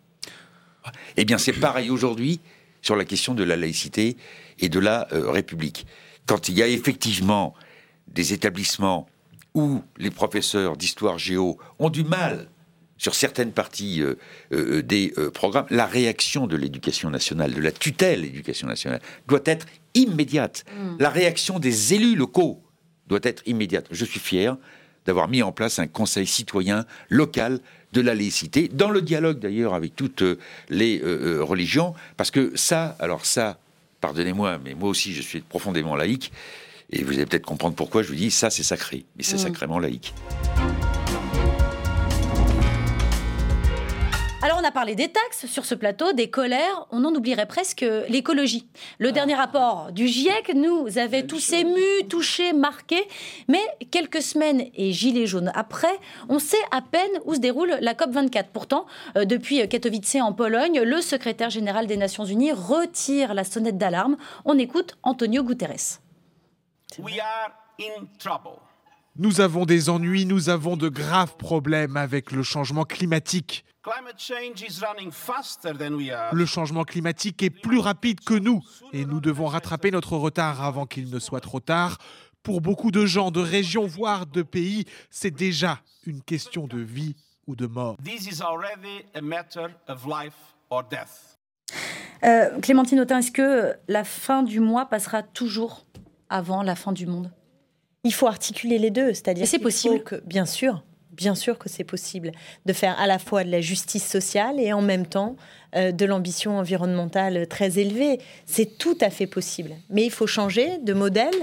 [1.15, 2.41] Eh bien, c'est pareil aujourd'hui
[2.81, 4.17] sur la question de la laïcité
[4.59, 5.85] et de la euh, République.
[6.25, 7.53] Quand il y a effectivement
[8.07, 9.07] des établissements
[9.53, 12.49] où les professeurs d'histoire géo ont du mal
[13.03, 14.15] sur certaines parties euh,
[14.53, 19.41] euh, des programmes, la réaction de l'éducation nationale, de la tutelle de l'éducation nationale, doit
[19.43, 20.63] être immédiate.
[20.73, 20.95] Mm.
[20.99, 22.63] La réaction des élus locaux
[23.07, 23.87] doit être immédiate.
[23.91, 24.55] Je suis fier
[25.05, 27.59] d'avoir mis en place un conseil citoyen local
[27.91, 30.39] de la laïcité, dans le dialogue d'ailleurs avec toutes euh,
[30.69, 33.59] les euh, euh, religions, parce que ça, alors ça,
[34.01, 36.31] pardonnez-moi, mais moi aussi je suis profondément laïque,
[36.91, 39.39] et vous allez peut-être comprendre pourquoi je vous dis ça c'est sacré, mais c'est mm.
[39.39, 40.13] sacrément laïque.
[44.63, 48.65] On a parlé des taxes sur ce plateau, des colères, on en oublierait presque l'écologie.
[48.97, 49.11] Le ah.
[49.11, 53.03] dernier rapport du GIEC nous avait tous émus, touchés, marqués,
[53.49, 53.59] mais
[53.91, 55.93] quelques semaines et gilets jaunes après,
[56.29, 58.45] on sait à peine où se déroule la COP24.
[58.53, 58.85] Pourtant,
[59.17, 64.15] euh, depuis Katowice en Pologne, le secrétaire général des Nations Unies retire la sonnette d'alarme.
[64.45, 65.99] On écoute Antonio Guterres.
[69.17, 73.65] Nous avons des ennuis, nous avons de graves problèmes avec le changement climatique.
[76.31, 78.61] Le changement climatique est plus rapide que nous.
[78.93, 81.97] Et nous devons rattraper notre retard avant qu'il ne soit trop tard.
[82.43, 87.15] Pour beaucoup de gens, de régions, voire de pays, c'est déjà une question de vie
[87.47, 87.97] ou de mort.
[92.23, 95.85] Euh, Clémentine Autain, est-ce que la fin du mois passera toujours
[96.29, 97.31] avant la fin du monde?
[98.05, 100.03] Il faut articuler les deux, c'est-à-dire c'est possible.
[100.03, 102.31] que, bien sûr, bien sûr que c'est possible
[102.65, 105.35] de faire à la fois de la justice sociale et en même temps
[105.75, 108.19] euh, de l'ambition environnementale très élevée.
[108.45, 109.71] C'est tout à fait possible.
[109.89, 111.33] Mais il faut changer de modèle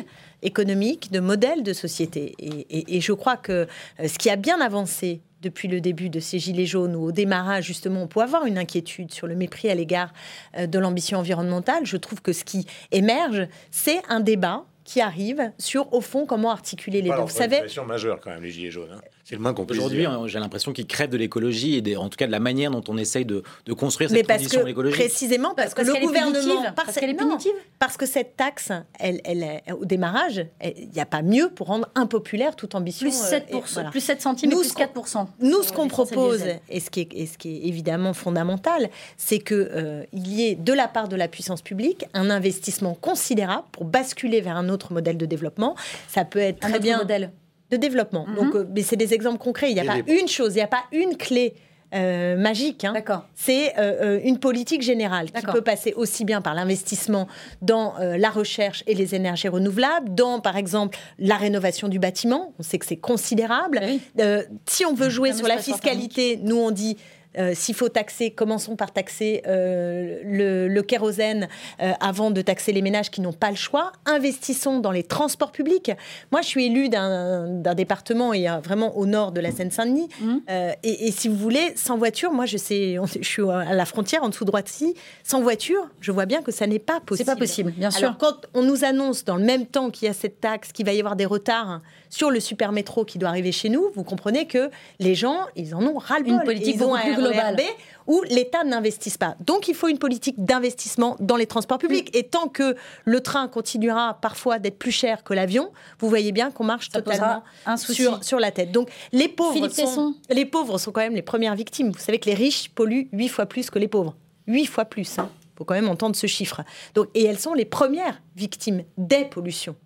[0.42, 2.34] économique, de modèle de société.
[2.38, 3.66] Et, je crois que
[4.00, 7.12] euh, ce qui a bien avancé depuis le début de ces Gilets jaunes, ou au
[7.12, 10.12] démarrage, justement, on peut avoir une inquiétude sur le mépris à l'égard
[10.56, 15.52] euh, de l'ambition environnementale, je trouve que ce qui émerge, c'est un débat qui arrivent
[15.58, 17.16] sur, au fond, comment articuler les deux.
[17.16, 18.90] Vous c'est une savez, question majeure quand même, les Gilets jaunes.
[18.92, 19.00] hein.
[19.30, 22.08] C'est le moins qu'on puisse Aujourd'hui, j'ai l'impression qu'ils crèvent de l'écologie et des- en
[22.08, 24.64] tout cas de la manière dont on essaye de, de construire Mais cette parce transition
[24.64, 24.98] que écologique.
[24.98, 27.52] précisément parce, Parce que le est gouvernement parce qu'elle est non, punitive.
[27.78, 31.68] parce que cette taxe, elle, elle est- au démarrage, il n'y a pas mieux pour
[31.68, 33.04] rendre impopulaire toute ambition.
[33.08, 33.90] Plus euh, 7, et voilà.
[33.90, 36.80] plus 7 centimes Nous, et plus ce qu'on- 4 Nous, ce qu'on et propose, et
[36.80, 40.88] ce qui est, et ce qui est évidemment fondamental, c'est qu'il y ait de la
[40.88, 45.26] part de la puissance publique un investissement considérable pour basculer vers un autre modèle de
[45.26, 45.76] développement.
[46.08, 47.30] Ça peut être Un très autre bien modèle.
[47.70, 48.26] De développement.
[48.26, 48.34] Mhm.
[48.36, 49.70] Donc, euh, mais c'est des exemples concrets.
[49.70, 51.54] Il n'y a Et pas une chose, il n'y a pas une clé.
[51.92, 52.84] euh, magique.
[52.84, 52.92] hein.
[53.34, 57.26] C'est euh, une politique générale qui peut passer aussi bien par l'investissement
[57.62, 62.54] dans euh, la recherche et les énergies renouvelables, dans par exemple la rénovation du bâtiment.
[62.60, 63.80] On sait que c'est considérable.
[64.20, 66.96] Euh, si on veut jouer Un sur la fiscalité, nous on dit
[67.38, 71.48] euh, s'il faut taxer, commençons par taxer euh, le, le kérosène
[71.80, 73.92] euh, avant de taxer les ménages qui n'ont pas le choix.
[74.06, 75.90] Investissons dans les transports publics.
[76.32, 80.08] Moi, je suis élue d'un département et vraiment au nord de la Seine-Saint-Denis.
[80.50, 83.74] Euh, et, et si vous voulez, sans voiture, moi, je sais, on- je suis à
[83.74, 87.00] la frontière, en dessous de Roissy, sans voiture, je vois bien que ça n'est pas
[87.00, 87.26] possible.
[87.26, 88.04] pas possible, bien sûr.
[88.08, 90.84] Alors, quand on nous annonce dans le même temps qu'il y a cette taxe, qu'il
[90.86, 91.80] va y avoir des retards
[92.10, 95.74] sur le super métro qui doit arriver chez nous, vous comprenez que les gens, ils
[95.74, 96.34] en ont ras-le-bol.
[96.34, 97.56] Une politique Ils ont beaucoup un plus globale.
[97.56, 97.60] RERB
[98.06, 99.36] où l'État n'investisse pas.
[99.40, 102.14] Donc il faut une politique d'investissement dans les transports publics.
[102.14, 102.74] Et tant que
[103.04, 105.70] le train continuera parfois d'être plus cher que l'avion,
[106.00, 108.72] vous voyez bien qu'on marche Ça totalement un sur, sur la tête.
[108.72, 111.90] Donc les pauvres, sont, les pauvres sont quand même les premières victimes.
[111.90, 114.16] Vous savez que les riches polluent huit fois plus que les pauvres.
[114.48, 115.16] Huit fois plus.
[115.16, 116.62] Il faut quand même entendre ce chiffre.
[116.94, 119.76] Donc, et elles sont les premières victimes des pollutions.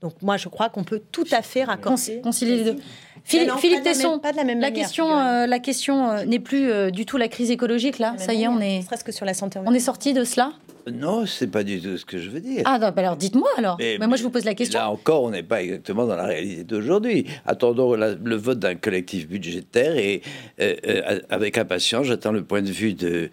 [0.00, 2.20] Donc moi, je crois qu'on peut tout à fait raccorder.
[2.22, 2.76] concilier les deux.
[3.24, 5.46] Philippe, non, Philippe pas de la Tesson, même- pas de la même manière, question, euh,
[5.46, 8.14] la question euh, n'est plus euh, du tout la crise écologique là.
[8.16, 8.80] Ça y est, on est.
[9.04, 9.58] que sur la santé.
[9.66, 10.52] On est sorti de cela.
[10.90, 12.62] Non, c'est pas du tout ce que je veux dire.
[12.64, 13.76] Ah non, bah alors dites-moi alors.
[13.78, 14.78] Mais, moi je vous pose la question.
[14.78, 17.26] Là encore, on n'est pas exactement dans la réalité d'aujourd'hui.
[17.44, 20.22] Attendons la- le vote d'un collectif budgétaire et
[20.60, 23.28] euh, euh, avec impatience, j'attends le point de vue de,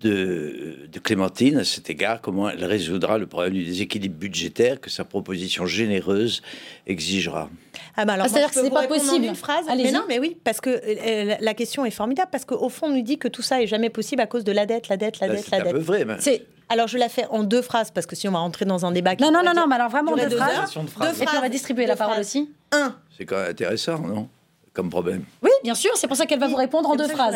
[0.00, 4.88] de, de Clémentine à cet égard, comment elle résoudra le problème du déséquilibre budgétaire que
[4.90, 6.42] sa proposition généreuse
[6.86, 7.50] exigera.
[7.96, 9.24] Ah bah alors, Ah, c'est-à-dire que c'est pas possible.
[9.26, 9.66] une phrase.
[9.76, 12.86] Mais non, mais oui, parce que euh, la- la question est formidable, parce qu'au fond,
[12.86, 14.96] on nous dit que tout ça est jamais possible à cause de la dette, la
[14.96, 15.72] dette, la Là, dette, c'est la un dette.
[15.72, 18.32] peu vrai, mais- C'est- Alors je la fais en deux phrases, parce que si on
[18.32, 20.36] va rentrer dans un débat qui Non, non, non, non, mais alors vraiment deux deux
[20.36, 20.56] phrases.
[20.76, 20.82] heures.
[20.82, 21.08] Deux phrase.
[21.16, 22.26] Et puis on va phrases, distribuer deux la parole phrases.
[22.28, 22.48] aussi.
[22.70, 22.94] Un.
[23.18, 24.28] C'est quand même intéressant, non?
[24.72, 25.24] Comme problème.
[25.42, 27.34] Oui, bien sûr, c'est pour ça qu'elle va vous répondre en deux je phrases.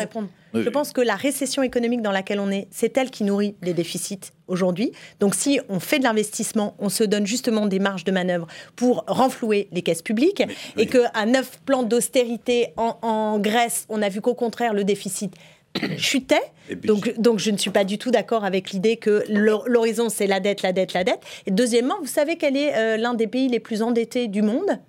[0.53, 3.55] Oui, Je pense que la récession économique dans laquelle on est, c'est elle qui nourrit
[3.61, 4.91] les déficits aujourd'hui.
[5.19, 9.03] Donc si on fait de l'investissement, on se donne justement des marges de manœuvre pour
[9.07, 10.43] renflouer les caisses publiques
[10.77, 14.83] et que à neuf plans d'austérité en, en Grèce, on a vu qu'au contraire le
[14.83, 15.33] déficit
[15.97, 16.41] chutait.
[16.83, 20.25] Donc, donc je ne suis pas du tout d'accord avec l'idée que l'hor- l'horizon c'est
[20.27, 21.19] la dette, la dette, la dette.
[21.45, 24.79] Et deuxièmement, vous savez quel est euh, l'un des pays les plus endettés du monde?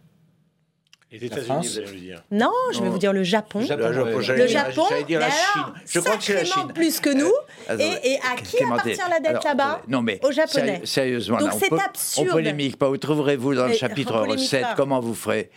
[1.20, 2.22] Les États-Unis, vous allez le dire.
[2.30, 3.60] Non, je vais vous dire le Japon.
[3.60, 5.42] Le Japon, Le j'allais dire- Japon, j'allais dire la mais Chine.
[5.62, 6.72] alors, Je crois que c'est la Chine.
[6.74, 7.32] plus que nous.
[7.66, 10.74] attendez, et, et à qui appartient la dette là-bas Non, mais Aux Japonais.
[10.76, 12.28] série- sérieusement, Donc c'est absurde.
[12.30, 12.90] On polémique pas.
[12.90, 14.66] Où trouverez-vous dans le chapitre recettes.
[14.76, 15.50] Comment vous ferez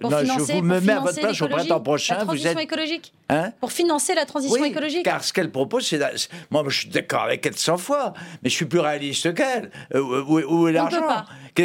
[0.00, 2.14] Pour Non, je vous me mets à votre place au printemps prochain.
[2.14, 2.58] La Vous transition êtes.
[2.58, 3.12] écologique.
[3.28, 5.04] Hein Pour financer la transition Oui, écologique.
[5.04, 5.98] car ce qu'elle propose, c'est.
[5.98, 6.10] la-
[6.50, 8.12] Moi, je suis d'accord avec elle 100 fois,
[8.42, 9.70] mais je suis plus réaliste qu'elle.
[9.94, 11.02] Euh, où, où est l'argent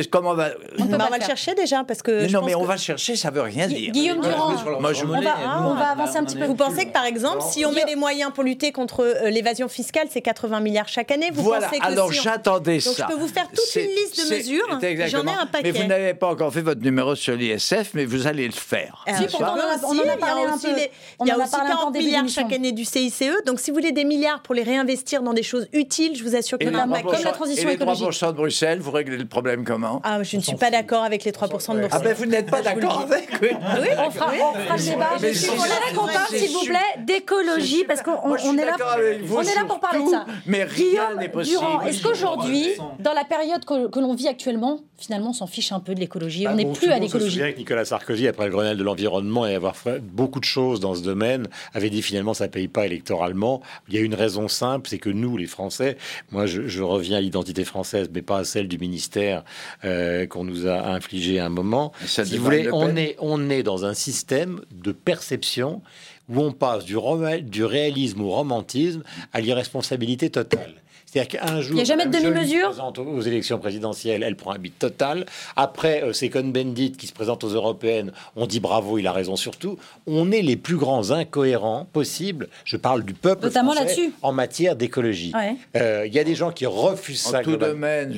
[0.09, 0.49] Comment va.
[0.79, 2.11] On, va le chercher déjà parce que.
[2.11, 3.91] Mais je non, pense mais on que- va chercher, ça veut rien dire.
[3.91, 6.45] Guillaume Durand, Moi, je on va, on va avancer un petit peu.
[6.45, 9.67] Vous pensez que par exemple, si on met des moyens pour lutter contre euh, l'évasion
[9.67, 12.95] fiscale, c'est 80 milliards chaque année Vous voilà, pensez que alors si on- j'attendais Donc
[12.95, 13.07] ça.
[13.09, 14.79] je peux vous faire toute une liste de mesures.
[15.09, 15.71] J'en ai un paquet.
[15.71, 19.03] Mais vous n'avez pas encore fait votre numéro sur l'ISF, mais vous allez le faire.
[19.07, 20.75] Alors, Si, pourtant, on en a- il y a parlé un aussi peu.
[20.75, 22.27] les- On Il y a en a aussi parlé un peu en 40 début milliards
[22.29, 23.23] chaque année du CICE.
[23.45, 26.35] Donc, si vous voulez des milliards pour les réinvestir dans des choses utiles, je vous
[26.35, 27.61] assure qu'il Et y les en a un 3%, paquet.
[27.61, 30.71] et les 3% de Bruxelles, vous réglez le problème comment Ah, je ne suis pas
[30.71, 33.49] d'accord avec les 3% de Ah ben vous n'êtes pas d'accord avec oui.
[33.51, 35.09] on fera, on fera le débat.
[35.19, 38.75] Je voudrais qu'on parle, s'il vous plaît, d'écologie, parce qu'on je suis est là,
[39.31, 40.25] on est pour parler de ça.
[40.45, 41.59] mais rien n'est possible.
[41.59, 42.67] Durand, est-ce qu'aujourd'hui,
[42.99, 45.99] dans la période que, que l'on vit actuellement, finalement, on s'en fiche un peu de
[45.99, 47.31] l'écologie Bah, On n'est bon, plus à l'écologie.
[47.31, 50.79] souvient que Nicolas Sarkozy, après le Grenelle de l'environnement et avoir fait beaucoup de choses
[50.79, 53.61] dans ce domaine, avait dit finalement ça ne paye pas électoralement.
[53.89, 55.97] Il y a une raison simple, c'est que nous, les Français,
[56.31, 59.43] moi je, je reviens à l'identité française, mais pas à celle du ministère
[59.83, 61.91] euh, qu'on nous a infligé à un moment.
[62.05, 65.81] Ça si vous voulez, on est, on est dans un système de perception
[66.29, 66.95] où on passe du,
[67.41, 69.03] du réalisme au romantisme
[69.33, 70.75] à l'irresponsabilité totale.
[71.11, 74.37] C'est-à-dire qu'un jour, Il y a jamais de demi-mesure se présente aux élections présidentielles, elle
[74.37, 75.25] prend un beat total.
[75.57, 79.35] Après, euh, c'est Cohn-Bendit qui se présente aux européennes, on dit bravo, il a raison
[79.35, 79.77] surtout.
[80.07, 82.47] On est les plus grands incohérents possibles.
[82.63, 84.11] Je parle du peuple Notamment français là-dessus.
[84.21, 85.33] en matière d'écologie.
[85.35, 85.55] Ouais.
[85.75, 87.39] Euh, Il y a des gens qui refusent En ça.
[87.41, 88.15] tout domaine,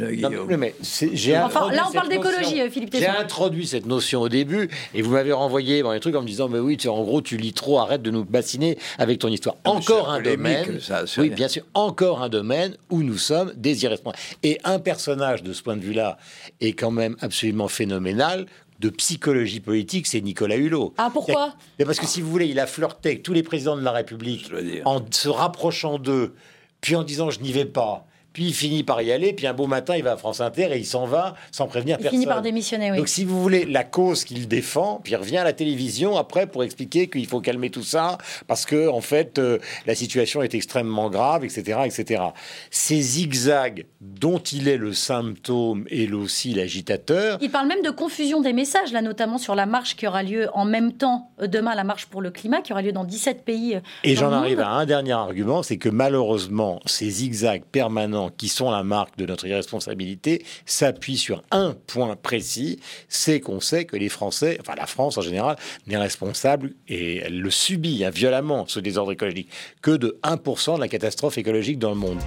[0.50, 2.72] mais- mais c'est- j'ai Enfin, introduit là, on parle cette d'écologie, notion.
[2.72, 6.22] Philippe J'ai introduit cette notion au début et vous m'avez renvoyé dans les trucs en
[6.22, 9.18] me disant mais oui, tu, en gros, tu lis trop, arrête de nous bassiner avec
[9.20, 9.56] ton histoire.
[9.66, 13.84] Mais Encore un domaine, ça, oui, bien sûr, encore un domaine où nous sommes des
[13.84, 14.22] irresponsables.
[14.44, 16.20] Et un personnage de ce point de vue-là
[16.62, 18.46] est quand même absolument phénoménal
[18.80, 20.94] de psychologie politique, c'est Nicolas Hulot.
[21.00, 23.78] Ah, pourquoi Mais Parce que si vous voulez, il a flirté avec tous les présidents
[23.78, 24.52] de la République
[24.86, 26.36] en se rapprochant d'eux,
[26.82, 28.06] puis en disant je n'y vais pas.
[28.34, 30.70] Puis il finit par y aller, puis un beau matin, il va à France Inter
[30.74, 32.20] et il s'en va sans prévenir Il personne.
[32.20, 32.98] finit par démissionner, oui.
[32.98, 36.48] Donc, si vous voulez, la cause qu'il défend, puis il revient à la télévision après
[36.48, 40.54] pour expliquer qu'il faut calmer tout ça parce que, en fait, euh, la situation est
[40.56, 42.24] extrêmement grave, etc., etc.
[42.72, 48.42] Ces zigzags dont il est le symptôme et aussi l'agitateur, Il parle même de confusion
[48.42, 51.76] des messages, là notamment sur la marche qui aura lieu en même temps euh, demain,
[51.76, 53.76] la marche pour le climat, qui aura lieu dans 17 pays.
[53.76, 58.50] euh, Et j'en arrive à un dernier argument, c'est que malheureusement, ces zigzags permanents qui
[58.50, 63.96] sont la marque de notre irresponsabilité s'appuient sur un point précis, c'est qu'on sait que
[63.96, 68.66] les Français, enfin la France en général, n'est responsable, et elle le subit hein, violemment,
[68.68, 69.50] ce désordre écologique,
[69.82, 72.20] que de 1% de la catastrophe écologique dans le monde.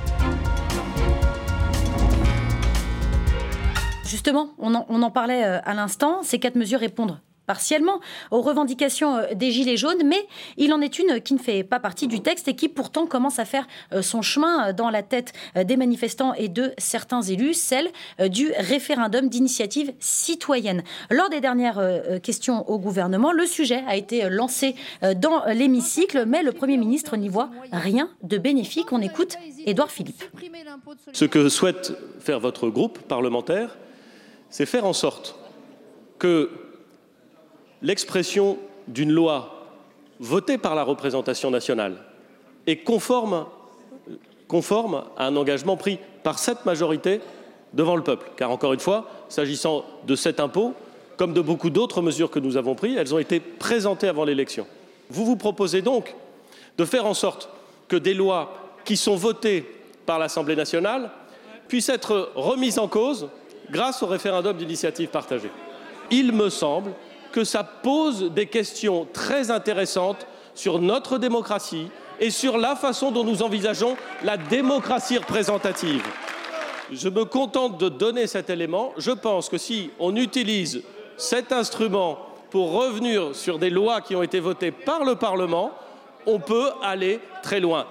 [4.05, 8.01] Justement, on en, on en parlait euh, à l'instant, ces quatre mesures répondent partiellement
[8.31, 11.81] aux revendications euh, des Gilets jaunes, mais il en est une qui ne fait pas
[11.81, 15.02] partie du texte et qui pourtant commence à faire euh, son chemin euh, dans la
[15.02, 17.89] tête des manifestants et de certains élus, celle
[18.28, 20.82] du référendum d'initiative citoyenne.
[21.10, 21.81] Lors des dernières
[22.23, 24.74] questions au gouvernement, le sujet a été lancé
[25.16, 28.93] dans l'hémicycle, mais le Premier ministre n'y voit rien de bénéfique.
[28.93, 30.24] On écoute Édouard Philippe.
[31.12, 33.77] Ce que souhaite faire votre groupe parlementaire,
[34.51, 35.36] c'est faire en sorte
[36.18, 36.51] que
[37.86, 38.58] l'expression
[38.88, 39.64] d'une loi
[40.18, 41.98] votée par la représentation nationale
[42.66, 43.46] est conforme,
[45.16, 47.20] à un engagement pris par cette majorité
[47.74, 48.28] devant le peuple.
[48.36, 50.74] Car encore une fois, s'agissant de cet impôt,
[51.16, 54.66] comme de beaucoup d'autres mesures que nous avons prises, elles ont été présentées avant l'élection.
[55.08, 56.12] Vous vous proposez donc
[56.76, 57.48] de faire en sorte
[57.86, 58.52] que des lois
[58.84, 59.64] qui sont votées
[60.06, 61.10] par l'Assemblée nationale
[61.68, 63.28] puissent être remises en cause
[63.70, 65.50] grâce au référendum d'initiative partagée.
[66.10, 66.92] Il me semble
[67.36, 71.88] que ça pose des questions très intéressantes sur notre démocratie
[72.18, 73.94] et sur la façon dont nous envisageons
[74.24, 76.02] la démocratie représentative.
[76.90, 78.94] Je me contente de donner cet élément.
[78.96, 80.82] Je pense que si on utilise
[81.18, 85.72] cet instrument pour revenir sur des lois qui ont été votées par le Parlement,
[86.24, 87.84] on peut aller très loin.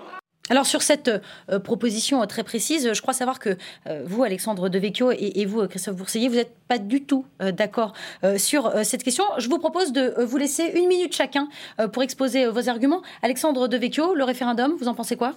[0.50, 1.10] Alors sur cette
[1.50, 3.58] euh, proposition euh, très précise, je crois savoir que
[3.88, 7.94] euh, vous, Alexandre Devecchio, et, et vous, Christophe Bourseillet, vous n'êtes pas du tout d'accord
[8.38, 9.24] sur cette question.
[9.38, 11.48] Je vous propose de vous laisser une minute chacun
[11.94, 13.04] pour exposer vos arguments.
[13.22, 15.36] Alexandre Devecchio, le référendum, vous en pensez quoi?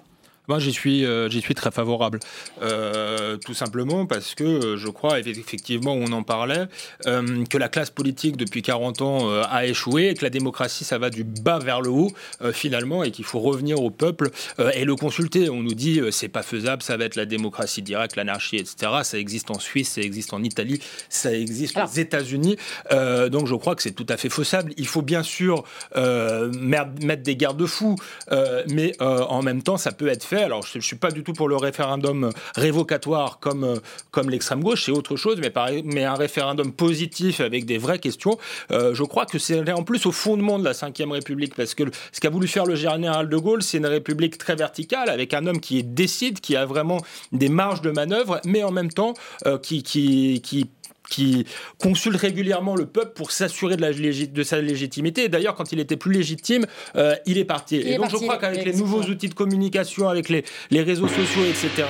[0.48, 2.20] Moi, j'y suis, euh, j'y suis très favorable.
[2.62, 6.64] Euh, tout simplement parce que euh, je crois, effectivement, on en parlait,
[7.06, 10.98] euh, que la classe politique, depuis 40 ans, a échoué et que la démocratie, ça
[10.98, 12.10] va du bas vers le haut,
[12.52, 14.30] finalement, et qu'il faut revenir au peuple
[14.74, 15.50] et le consulter.
[15.50, 18.92] On nous dit, c'est pas faisable, ça va être la démocratie directe, l'anarchie, etc.
[19.02, 22.56] Ça existe en Suisse, ça existe en Italie, ça existe aux États-Unis.
[22.90, 24.72] Donc, je crois que c'est tout à fait faisable.
[24.76, 25.64] Il faut bien sûr
[25.94, 27.96] mettre des garde-fous,
[28.68, 30.37] mais en même temps, ça peut être fait.
[30.42, 33.76] Alors, je ne suis pas du tout pour le référendum révocatoire comme, euh,
[34.10, 38.38] comme l'extrême gauche, c'est autre chose, mais, un référendum positif avec des vraies questions,
[38.70, 41.84] euh, je crois que c'est en plus au fondement de la Ve République, parce que
[42.12, 45.46] ce qu'a voulu faire le général de Gaulle, c'est une république très verticale, avec un
[45.46, 46.98] homme qui décide, qui a vraiment
[47.32, 49.14] des marges de manœuvre, mais en même temps
[49.46, 50.68] euh, qui, qui, qui
[51.08, 51.46] qui
[51.78, 55.24] consulte régulièrement le peuple pour s'assurer de, la de sa légitimité.
[55.24, 56.66] Et d'ailleurs, quand il était plus légitime,
[56.96, 57.76] euh, il est parti.
[57.76, 60.44] Il et est donc, parti, je crois qu'avec les nouveaux outils de communication, avec les,
[60.70, 61.86] les réseaux sociaux, etc.,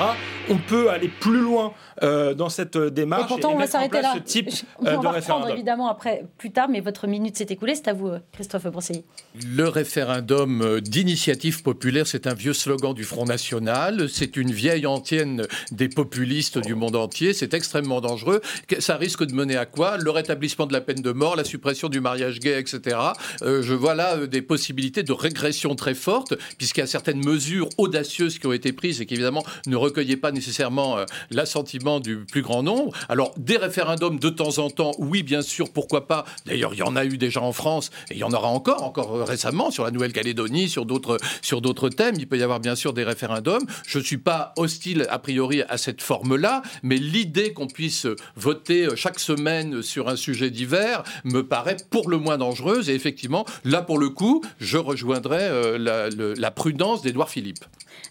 [0.49, 1.73] on peut aller plus loin
[2.03, 3.25] euh, dans cette euh, démarche.
[3.25, 4.15] Et pourtant, et on va s'arrêter là.
[4.15, 5.51] Ce type on euh, va de reprendre référendum.
[5.51, 7.75] évidemment après, plus tard, mais votre minute s'est écoulée.
[7.75, 9.05] C'est à vous, euh, Christophe Bourseillet.
[9.45, 14.87] Le référendum euh, d'initiative populaire, c'est un vieux slogan du Front National, c'est une vieille
[14.87, 18.41] antienne des populistes du monde entier, c'est extrêmement dangereux,
[18.79, 21.45] ça risque risque de mener à quoi Le rétablissement de la peine de mort, la
[21.45, 22.99] suppression du mariage gay, etc.
[23.41, 27.25] Euh, je vois là euh, des possibilités de régression très fortes, puisqu'il y a certaines
[27.25, 32.01] mesures audacieuses qui ont été prises et qui évidemment ne recueillaient pas nécessairement euh, l'assentiment
[32.01, 32.93] du plus grand nombre.
[33.09, 36.83] Alors, des référendums de temps en temps, oui, bien sûr, pourquoi pas D'ailleurs, il y
[36.83, 39.71] en a eu déjà en France, et il y en aura encore, encore euh, récemment,
[39.71, 42.17] sur la Nouvelle-Calédonie, sur d'autres, sur d'autres thèmes.
[42.19, 43.65] Il peut y avoir bien sûr des référendums.
[43.87, 48.07] Je ne suis pas hostile, a priori, à cette forme-là, mais l'idée qu'on puisse
[48.37, 52.91] voter euh, chaque semaine sur un sujet divers me paraît pour le moins dangereuse.
[52.91, 57.65] Et effectivement, là, pour le coup, je rejoindrai euh, la, prudence d'Édouard Philippe.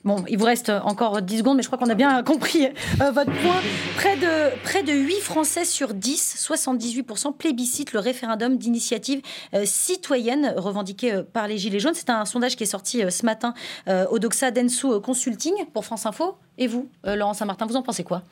[0.05, 3.11] Bon, il vous reste encore 10 secondes, mais je crois qu'on a bien compris euh,
[3.11, 3.59] votre point.
[3.97, 9.22] Près de, près de 8 Français sur 10, 78% plébiscitent le référendum d'initiative
[9.53, 11.95] euh, citoyenne revendiqué par les Gilets jaunes.
[11.95, 13.53] C'est un sondage qui est sorti ce matin
[14.09, 16.38] au Doxa Densu Consulting pour France Info.
[16.57, 18.23] Et vous, Laurent Saint-Martin, vous en pensez quoi?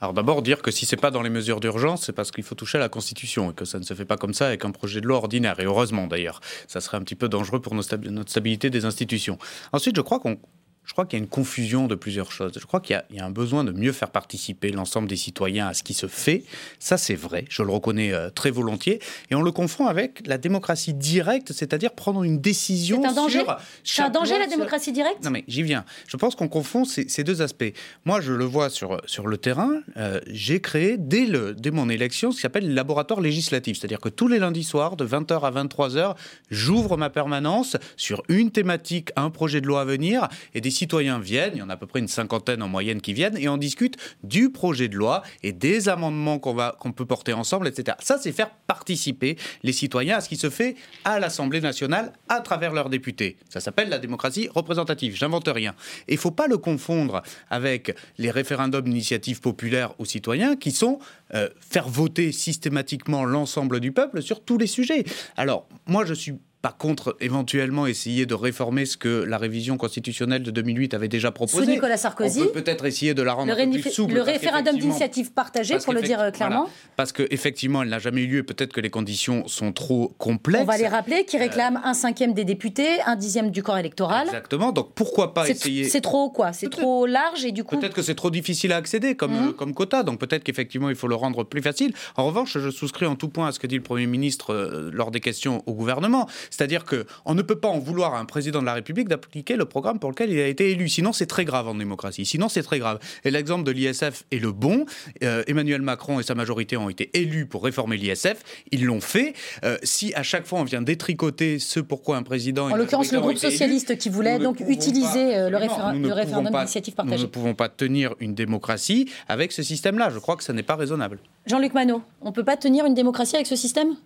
[0.00, 2.54] Alors d'abord dire que si c'est pas dans les mesures d'urgence, c'est parce qu'il faut
[2.54, 4.70] toucher à la Constitution et que ça ne se fait pas comme ça avec un
[4.70, 5.60] projet de loi ordinaire.
[5.60, 9.38] Et heureusement d'ailleurs, ça serait un petit peu dangereux pour notre stabilité des institutions.
[9.72, 10.38] Ensuite, je crois qu'on
[10.84, 12.52] je crois qu'il y a une confusion de plusieurs choses.
[12.58, 15.06] Je crois qu'il y a- il y, a un besoin de mieux faire participer l'ensemble
[15.06, 16.42] des citoyens à ce qui se fait.
[16.80, 17.44] Ça, c'est vrai.
[17.48, 18.98] Je le reconnais euh, très volontiers.
[19.30, 23.42] Et on le confond avec la démocratie directe, c'est-à-dire prendre une décision C'est un danger
[23.84, 25.22] C'est un danger loi, la démocratie directe?
[25.22, 25.84] Non mais j'y viens.
[26.08, 27.72] Je pense qu'on confond ces, ces deux aspects.
[28.04, 29.70] Moi, je le vois sur, sur le terrain.
[29.96, 33.78] euh, J'ai créé dès, le, dès mon élection ce qui s'appelle le laboratoire législatif.
[33.78, 36.16] C'est-à-dire que tous les lundis soirs, de 20h à 23h,
[36.50, 41.18] j'ouvre ma permanence sur une thématique, un projet de loi à venir, et des citoyens
[41.18, 43.48] viennent, il y en a à peu près une cinquantaine en moyenne qui viennent, et
[43.48, 47.96] on discute du projet de loi et des amendements qu'on peut porter ensemble, etc.
[48.00, 52.40] Ça, c'est faire participer les citoyens à ce qui se fait à l'Assemblée nationale à
[52.40, 53.36] travers leurs députés.
[53.48, 55.16] Ça s'appelle la démocratie représentative.
[55.16, 55.74] J'invente rien.
[56.08, 60.98] Et il faut pas le confondre avec les référendums d'initiative populaire aux citoyens qui sont
[61.34, 65.04] euh, faire voter systématiquement l'ensemble du peuple sur tous les sujets.
[65.36, 70.42] Alors, moi, je suis pas contre éventuellement essayer de réformer ce que la révision constitutionnelle
[70.42, 71.64] de 2008 avait déjà proposé.
[71.64, 72.42] Sous Nicolas Sarkozy.
[72.42, 74.14] On peut peut-être essayer de la rendre Le, un peu réni- plus souple.
[74.14, 76.56] le référendum d'initiative partagée, pour le dire euh, clairement.
[76.64, 76.70] voilà.
[76.96, 78.42] parce qu'effectivement, elle n'a jamais eu lieu.
[78.42, 80.62] Peut-être que les conditions sont trop complexes.
[80.62, 84.26] On va les rappeler, qui réclament un cinquième des députés, un dixième du corps électoral.
[84.26, 84.72] Exactement.
[84.72, 87.78] Donc pourquoi pas essayer C'est trop quoi C'est trop large et du coup.
[87.78, 89.48] Peut-être que c'est trop difficile à accéder comme, Mhm.
[89.48, 91.94] euh, comme quota, donc peut-être qu'effectivement il faut le rendre plus facile.
[92.16, 94.90] En revanche, je souscris en tout point à ce que dit le Premier ministre euh,
[94.92, 98.24] lors des questions au gouvernement, c'est-à-dire que on ne peut pas en vouloir à un
[98.24, 100.88] président de la République d'appliquer le programme pour lequel il a été élu.
[100.88, 102.26] Sinon, c'est très grave en démocratie.
[102.26, 102.98] Sinon, c'est très grave.
[103.24, 104.84] Et l'exemple de l'ISF est le bon.
[105.22, 108.42] Euh, Emmanuel Macron et sa majorité ont été élus pour réformer l'ISF.
[108.72, 109.34] Ils l'ont fait.
[109.64, 113.20] Euh, si à chaque fois on vient détricoter ce pourquoi un président En l'occurrence, le
[113.20, 115.58] groupe élus, socialiste qui voulait ne donc utiliser euh, le,
[115.98, 117.28] Nous ne référendum pas- d'initiative Nous ne partagée.
[117.28, 120.10] pouvons pas tenir une démocratie avec ce système-là.
[120.10, 121.18] Je crois que ça n'est pas raisonnable.
[121.46, 123.96] Jean-Luc Manot, on peut pas tenir une démocratie avec ce système?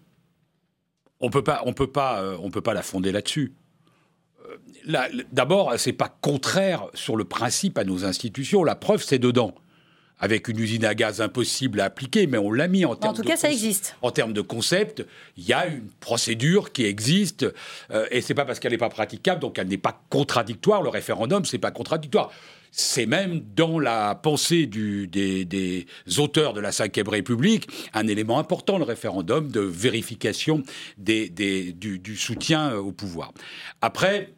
[1.21, 3.55] On peut pas, on peut pas, euh, on peut pas la fonder là-dessus.
[4.47, 8.65] Euh, là, D'abord, c'est pas contraire sur le principe à nos institutions.
[8.65, 9.55] La preuve, c'est dedans.
[10.21, 13.17] Avec une usine à gaz impossible à appliquer, mais on l'a mis en En termes
[13.17, 13.97] tout de cas, ça existe.
[14.01, 15.05] En termes de concept,
[15.37, 17.45] il y a une procédure qui existe,
[17.91, 20.83] euh, et c'est pas parce qu'elle n'est pas praticable, donc elle n'est pas contradictoire.
[20.83, 22.31] Le référendum, c'est pas contradictoire.
[22.77, 25.87] C'est même dans la pensée du- des, des
[26.19, 30.65] auteurs de la Ve République un élément important, le référendum de vérification
[30.99, 33.33] des, des- du, du soutien au pouvoir.
[33.81, 34.35] Après,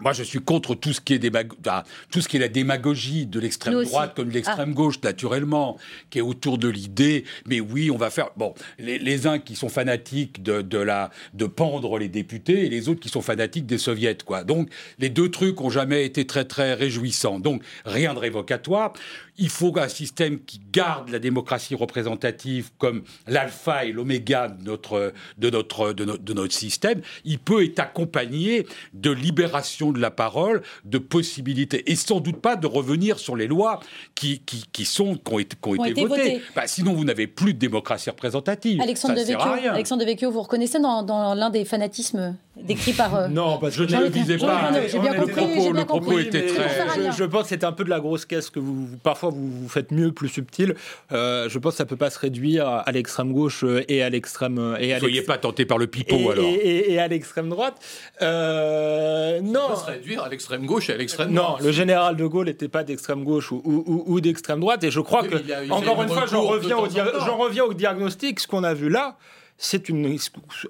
[0.00, 2.48] moi, je suis contre tout ce qui est, démag- ah, tout ce qui est la
[2.48, 4.74] démagogie de l'extrême droite comme de l'extrême Ah.
[4.74, 5.78] gauche, naturellement,
[6.10, 7.24] qui est autour de l'idée.
[7.46, 8.30] Mais oui, on va faire.
[8.36, 12.68] Bon, les, les uns qui sont fanatiques de, de la de pendre les députés et
[12.68, 14.44] les autres qui sont fanatiques des soviets, quoi.
[14.44, 14.68] Donc,
[14.98, 17.38] les deux trucs ont jamais été très très réjouissants.
[17.40, 18.92] Donc, rien de révocatoire.
[19.40, 25.12] Il faut un système qui garde la démocratie représentative comme l'alpha et l'oméga de notre,
[25.38, 27.00] de, notre, de, notre, de notre système.
[27.24, 32.56] Il peut être accompagné de libération de la parole, de possibilités, et sans doute pas
[32.56, 33.80] de revenir sur les lois
[34.14, 36.22] qui, qui, qui sont, qui ont été, qui ont Ont été été votées.
[36.22, 36.42] votées.
[36.54, 38.80] Bah, sinon, vous n'avez plus de démocratie représentative.
[38.80, 39.72] Alexandre Ça de Vecchio, rien.
[39.72, 43.14] Alexandre de Vecchio, vous reconnaissez dans, dans l'un des fanatismes décrits par.
[43.14, 44.86] euh, Non, parce que Je ne le visais Jean-Luc pas.
[44.88, 47.84] J'ai bien Le compris, le propos était très- ça je, pense que c'était un peu
[47.84, 50.74] de la grosse caisse que vous, parfois vous, vous faites mieux, plus subtil.
[51.12, 54.76] Euh, je pense que ça peut pas se réduire à, l'extrême gauche et à l'extrême
[54.78, 56.44] et à Ne soyez pas tenté par le pipeau, et, alors.
[56.44, 57.74] et- et- et à l'extrême droite.
[58.22, 59.68] Euh, On non.
[59.70, 61.62] peut se réduire à l'extrême gauche et à l'extrême Non, droite.
[61.62, 64.90] le général de Gaulle n'était pas d'extrême gauche ou, ou- ou- ou d'extrême droite, et
[64.90, 68.40] je crois Oui, que, encore une fois, j'en reviens au diagnostic.
[68.40, 69.16] Ce qu'on a vu là,
[69.62, 70.16] c'est une,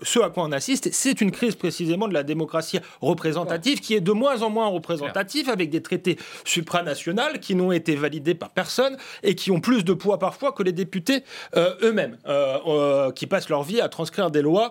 [0.03, 4.01] ce à quoi on assiste, c'est une crise précisément de la démocratie représentative qui est
[4.01, 8.97] de moins en moins représentative avec des traités supranationaux qui n'ont été validés par personne
[9.23, 11.23] et qui ont plus de poids parfois que les députés
[11.57, 14.71] euh, eux-mêmes, euh, euh, qui passent leur vie à transcrire des lois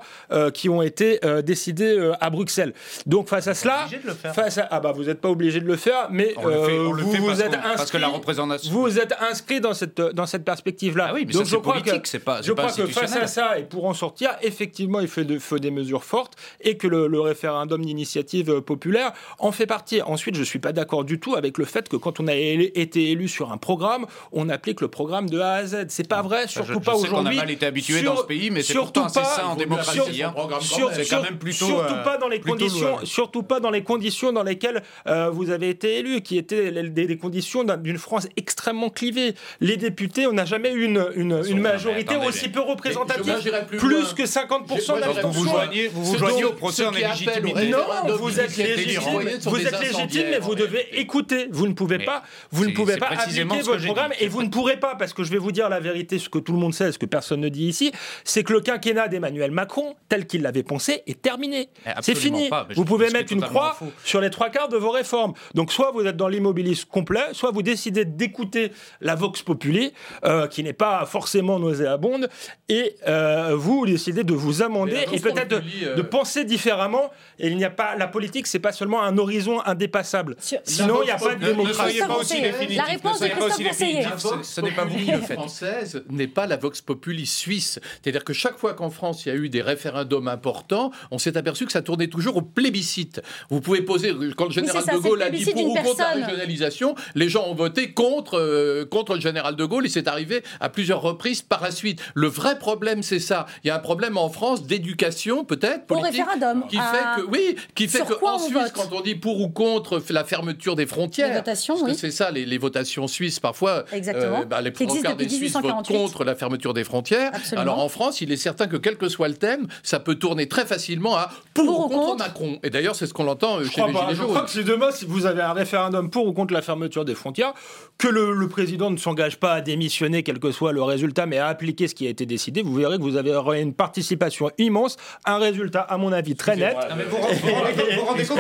[0.54, 2.74] qui ont été décidées à Bruxelles.
[3.06, 3.88] Donc face à cela,
[4.34, 7.54] face à, ah bah vous n'êtes pas obligé de le faire, mais vous, vous êtes
[7.54, 8.72] inscrit, parce que la représentation.
[8.72, 11.08] vous êtes inscrit dans cette dans cette perspective-là.
[11.10, 12.86] Ah oui, mais Donc ça, je c'est crois politique, que c'est pas- je pas crois
[12.86, 14.09] que face à ça et pour en sortir,
[14.42, 19.14] effectivement, il de- faut des mesures fortes et que le, le référendum d'initiative euh, populaire
[19.40, 20.02] en fait partie.
[20.02, 22.72] Ensuite, je suis pas d'accord du tout avec le fait que quand on a élu-
[22.76, 25.86] été élu sur un programme, on applique le programme de A à Z.
[25.90, 27.38] C'est pas vrai, surtout je pas sais qu'on a aujourd'hui.
[27.38, 30.32] mal été habitué Sur- dans ce pays, mais c'est surtout pas- ça en démocratie, sur-.
[30.34, 30.96] Programme sur- quand même.
[30.96, 33.00] C'est sur- quand même plutôt, Surtout euh, pas dans les conditions, loin.
[33.06, 37.06] surtout pas dans les conditions dans lesquelles euh, vous avez été élu, qui étaient des,
[37.08, 39.34] des conditions d'un- d'une France extrêmement clivée.
[39.60, 43.36] Les députés, on n'a jamais eu une, une, une majorité aussi peu représentative,
[43.78, 45.44] plus plus que 50% Moi, j'irais d'abstention.
[45.44, 49.80] Ce dont- ceux qui appellent au Non, vous êtes d'initiative légitime, citoyenne sont vous êtes
[49.82, 51.48] légitime, mais vous en devez écouter.
[51.52, 54.78] Vous ne pouvez pas, vous ne pouvez pas appliquer votre programme et vous ne pourrez
[54.78, 56.92] pas, parce que je vais vous dire la vérité, ce que tout le monde sait,
[56.92, 57.92] ce que personne ne dit ici,
[58.24, 61.70] c'est que le quinquennat d'Emmanuel Macron, tel qu'il l'avait pensé, est terminé.
[62.02, 62.50] C'est fini.
[62.50, 63.92] pas, Vous pouvez mettre une croix faux.
[64.04, 65.34] sur les trois quarts de vos réformes.
[65.54, 68.72] Donc soit vous êtes dans l'immobilisme complet, soit vous décidez d'écouter
[69.02, 69.94] la Vox Populi,
[70.26, 72.30] euh, qui n'est pas forcément nauséabonde,
[72.70, 77.10] et euh, vous décidez de vous amender et peut-être de, euh, de penser différemment.
[77.40, 80.36] Et il n'y a pas la politique, c'est pas seulement un horizon indépassable.
[80.64, 82.00] Sinon, il n'y a pas de démocratie.
[82.00, 85.38] La réponse de Christophe Ce- Vox Ce n'est pas vous qui Populi le faites.
[85.38, 87.80] française n'est pas la Vox Populi suisse.
[88.02, 91.38] C'est-à-dire que chaque fois qu'en France il y a eu des référendums importants, on s'est
[91.38, 93.22] aperçu que ça tournait toujours au plébiscite.
[93.50, 95.98] Vous pouvez poser, quand le général ça, de Gaulle le a dit pour ou contre
[96.00, 100.08] la régionalisation, les gens ont voté contre, euh, contre le général de Gaulle et c'est
[100.08, 102.02] arrivé à plusieurs reprises par la suite.
[102.14, 103.46] Le vrai problème, c'est ça.
[103.64, 106.64] Il y a un problème en France d'éducation, peut-être, Au politique, référendum.
[106.70, 106.94] qui Ah.
[107.16, 110.02] fait que, oui, qui fait que en Suisse, vote quand on dit pour ou contre
[110.10, 111.98] la fermeture des frontières, Les votations, parce que oui.
[112.00, 114.42] c'est ça, les, les votations suisses, parfois, Exactement.
[114.42, 115.94] euh, bah, les trois des Suisses votent 1848.
[115.98, 117.32] contre la fermeture des frontières.
[117.34, 117.62] Absolument.
[117.62, 120.48] Alors en France, il est certain que quel que soit le thème, ça peut tourner
[120.48, 122.18] très facilement à pour, Pour ou contre, contre.
[122.26, 122.60] Macron.
[122.64, 124.00] Et d'ailleurs, c'est ce qu'on entend euh, Je chez crois, les pas.
[124.02, 124.28] Gilets Je jaunes.
[124.30, 127.16] crois que si demain, si vous avez un référendum pour ou contre la fermeture des
[127.16, 127.54] frontières,
[127.98, 131.38] que le, le président ne s'engage pas à démissionner, quel que soit le résultat, mais
[131.38, 133.32] à appliquer ce qui a été décidé, vous verrez que vous avez
[133.62, 136.76] une participation immense, un résultat, à mon avis, très net.
[137.10, 138.40] vous vous rendez compte.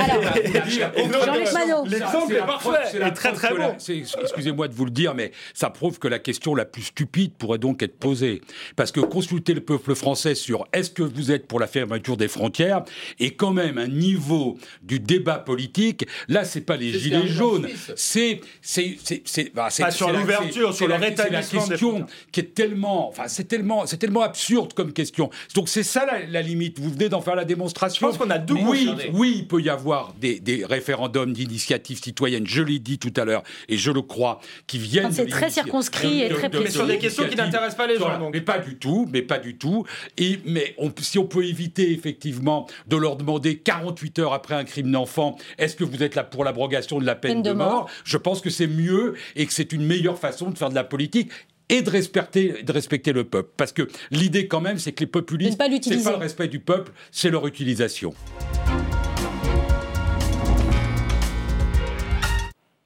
[1.87, 3.75] L'exemple est parfait et très très bon.
[4.21, 7.57] Excusez-moi de vous le dire, mais ça prouve que la question la plus stupide pourrait
[7.57, 8.41] donc être posée.
[8.75, 12.27] Parce que consulter le peuple français sur est-ce que vous êtes pour la fermeture des
[12.27, 12.83] frontières
[13.19, 16.05] est quand même un niveau du débat politique.
[16.27, 20.87] Là, c'est pas les gilets jaunes, c'est c'est c'est c'est bah, sur la- l'ouverture, sur
[20.87, 22.07] le la- c'est la rétablissement des question frontières.
[22.31, 25.08] qui est tellement, enfin c'est tellement c'est tellement absurde comme question.
[25.55, 26.79] Donc c'est ça la, la limite.
[26.79, 28.07] Vous venez d'en faire la démonstration.
[28.07, 32.01] Je pense qu'on a deux Oui, oui, il peut y avoir des, des référendums d'initiative
[32.01, 35.11] citoyenne, je l'ai dit tout à l'heure, et je le crois, qui viennent.
[35.11, 37.97] C'est très circonscrit et de- très de- Mais sur des questions qui n'intéressent pas les
[37.97, 38.33] gens, donc.
[38.33, 39.85] Mais pas du tout, mais pas du tout.
[40.17, 44.63] Et, mais on- si on peut éviter effectivement de leur demander 48 heures après un
[44.63, 48.17] crime d'enfant, est-ce que vous êtes là pour l'abrogation de la peine, de, mort, Je
[48.17, 51.29] pense que c'est mieux et que c'est une meilleure façon de faire de la politique
[51.69, 53.51] et de respecter, de respecter le peuple.
[53.55, 56.03] Parce que l'idée quand même, c'est que les populistes, ne pas c'est l'utiliser.
[56.03, 58.13] pas le respect du peuple, c'est leur utilisation.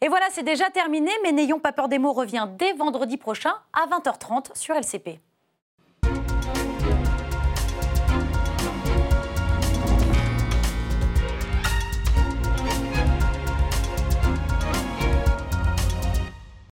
[0.02, 3.54] Et voilà, c'est déjà terminé, mais n'ayons pas peur des mots revient dès vendredi prochain
[3.72, 5.20] à 20h30 sur LCP.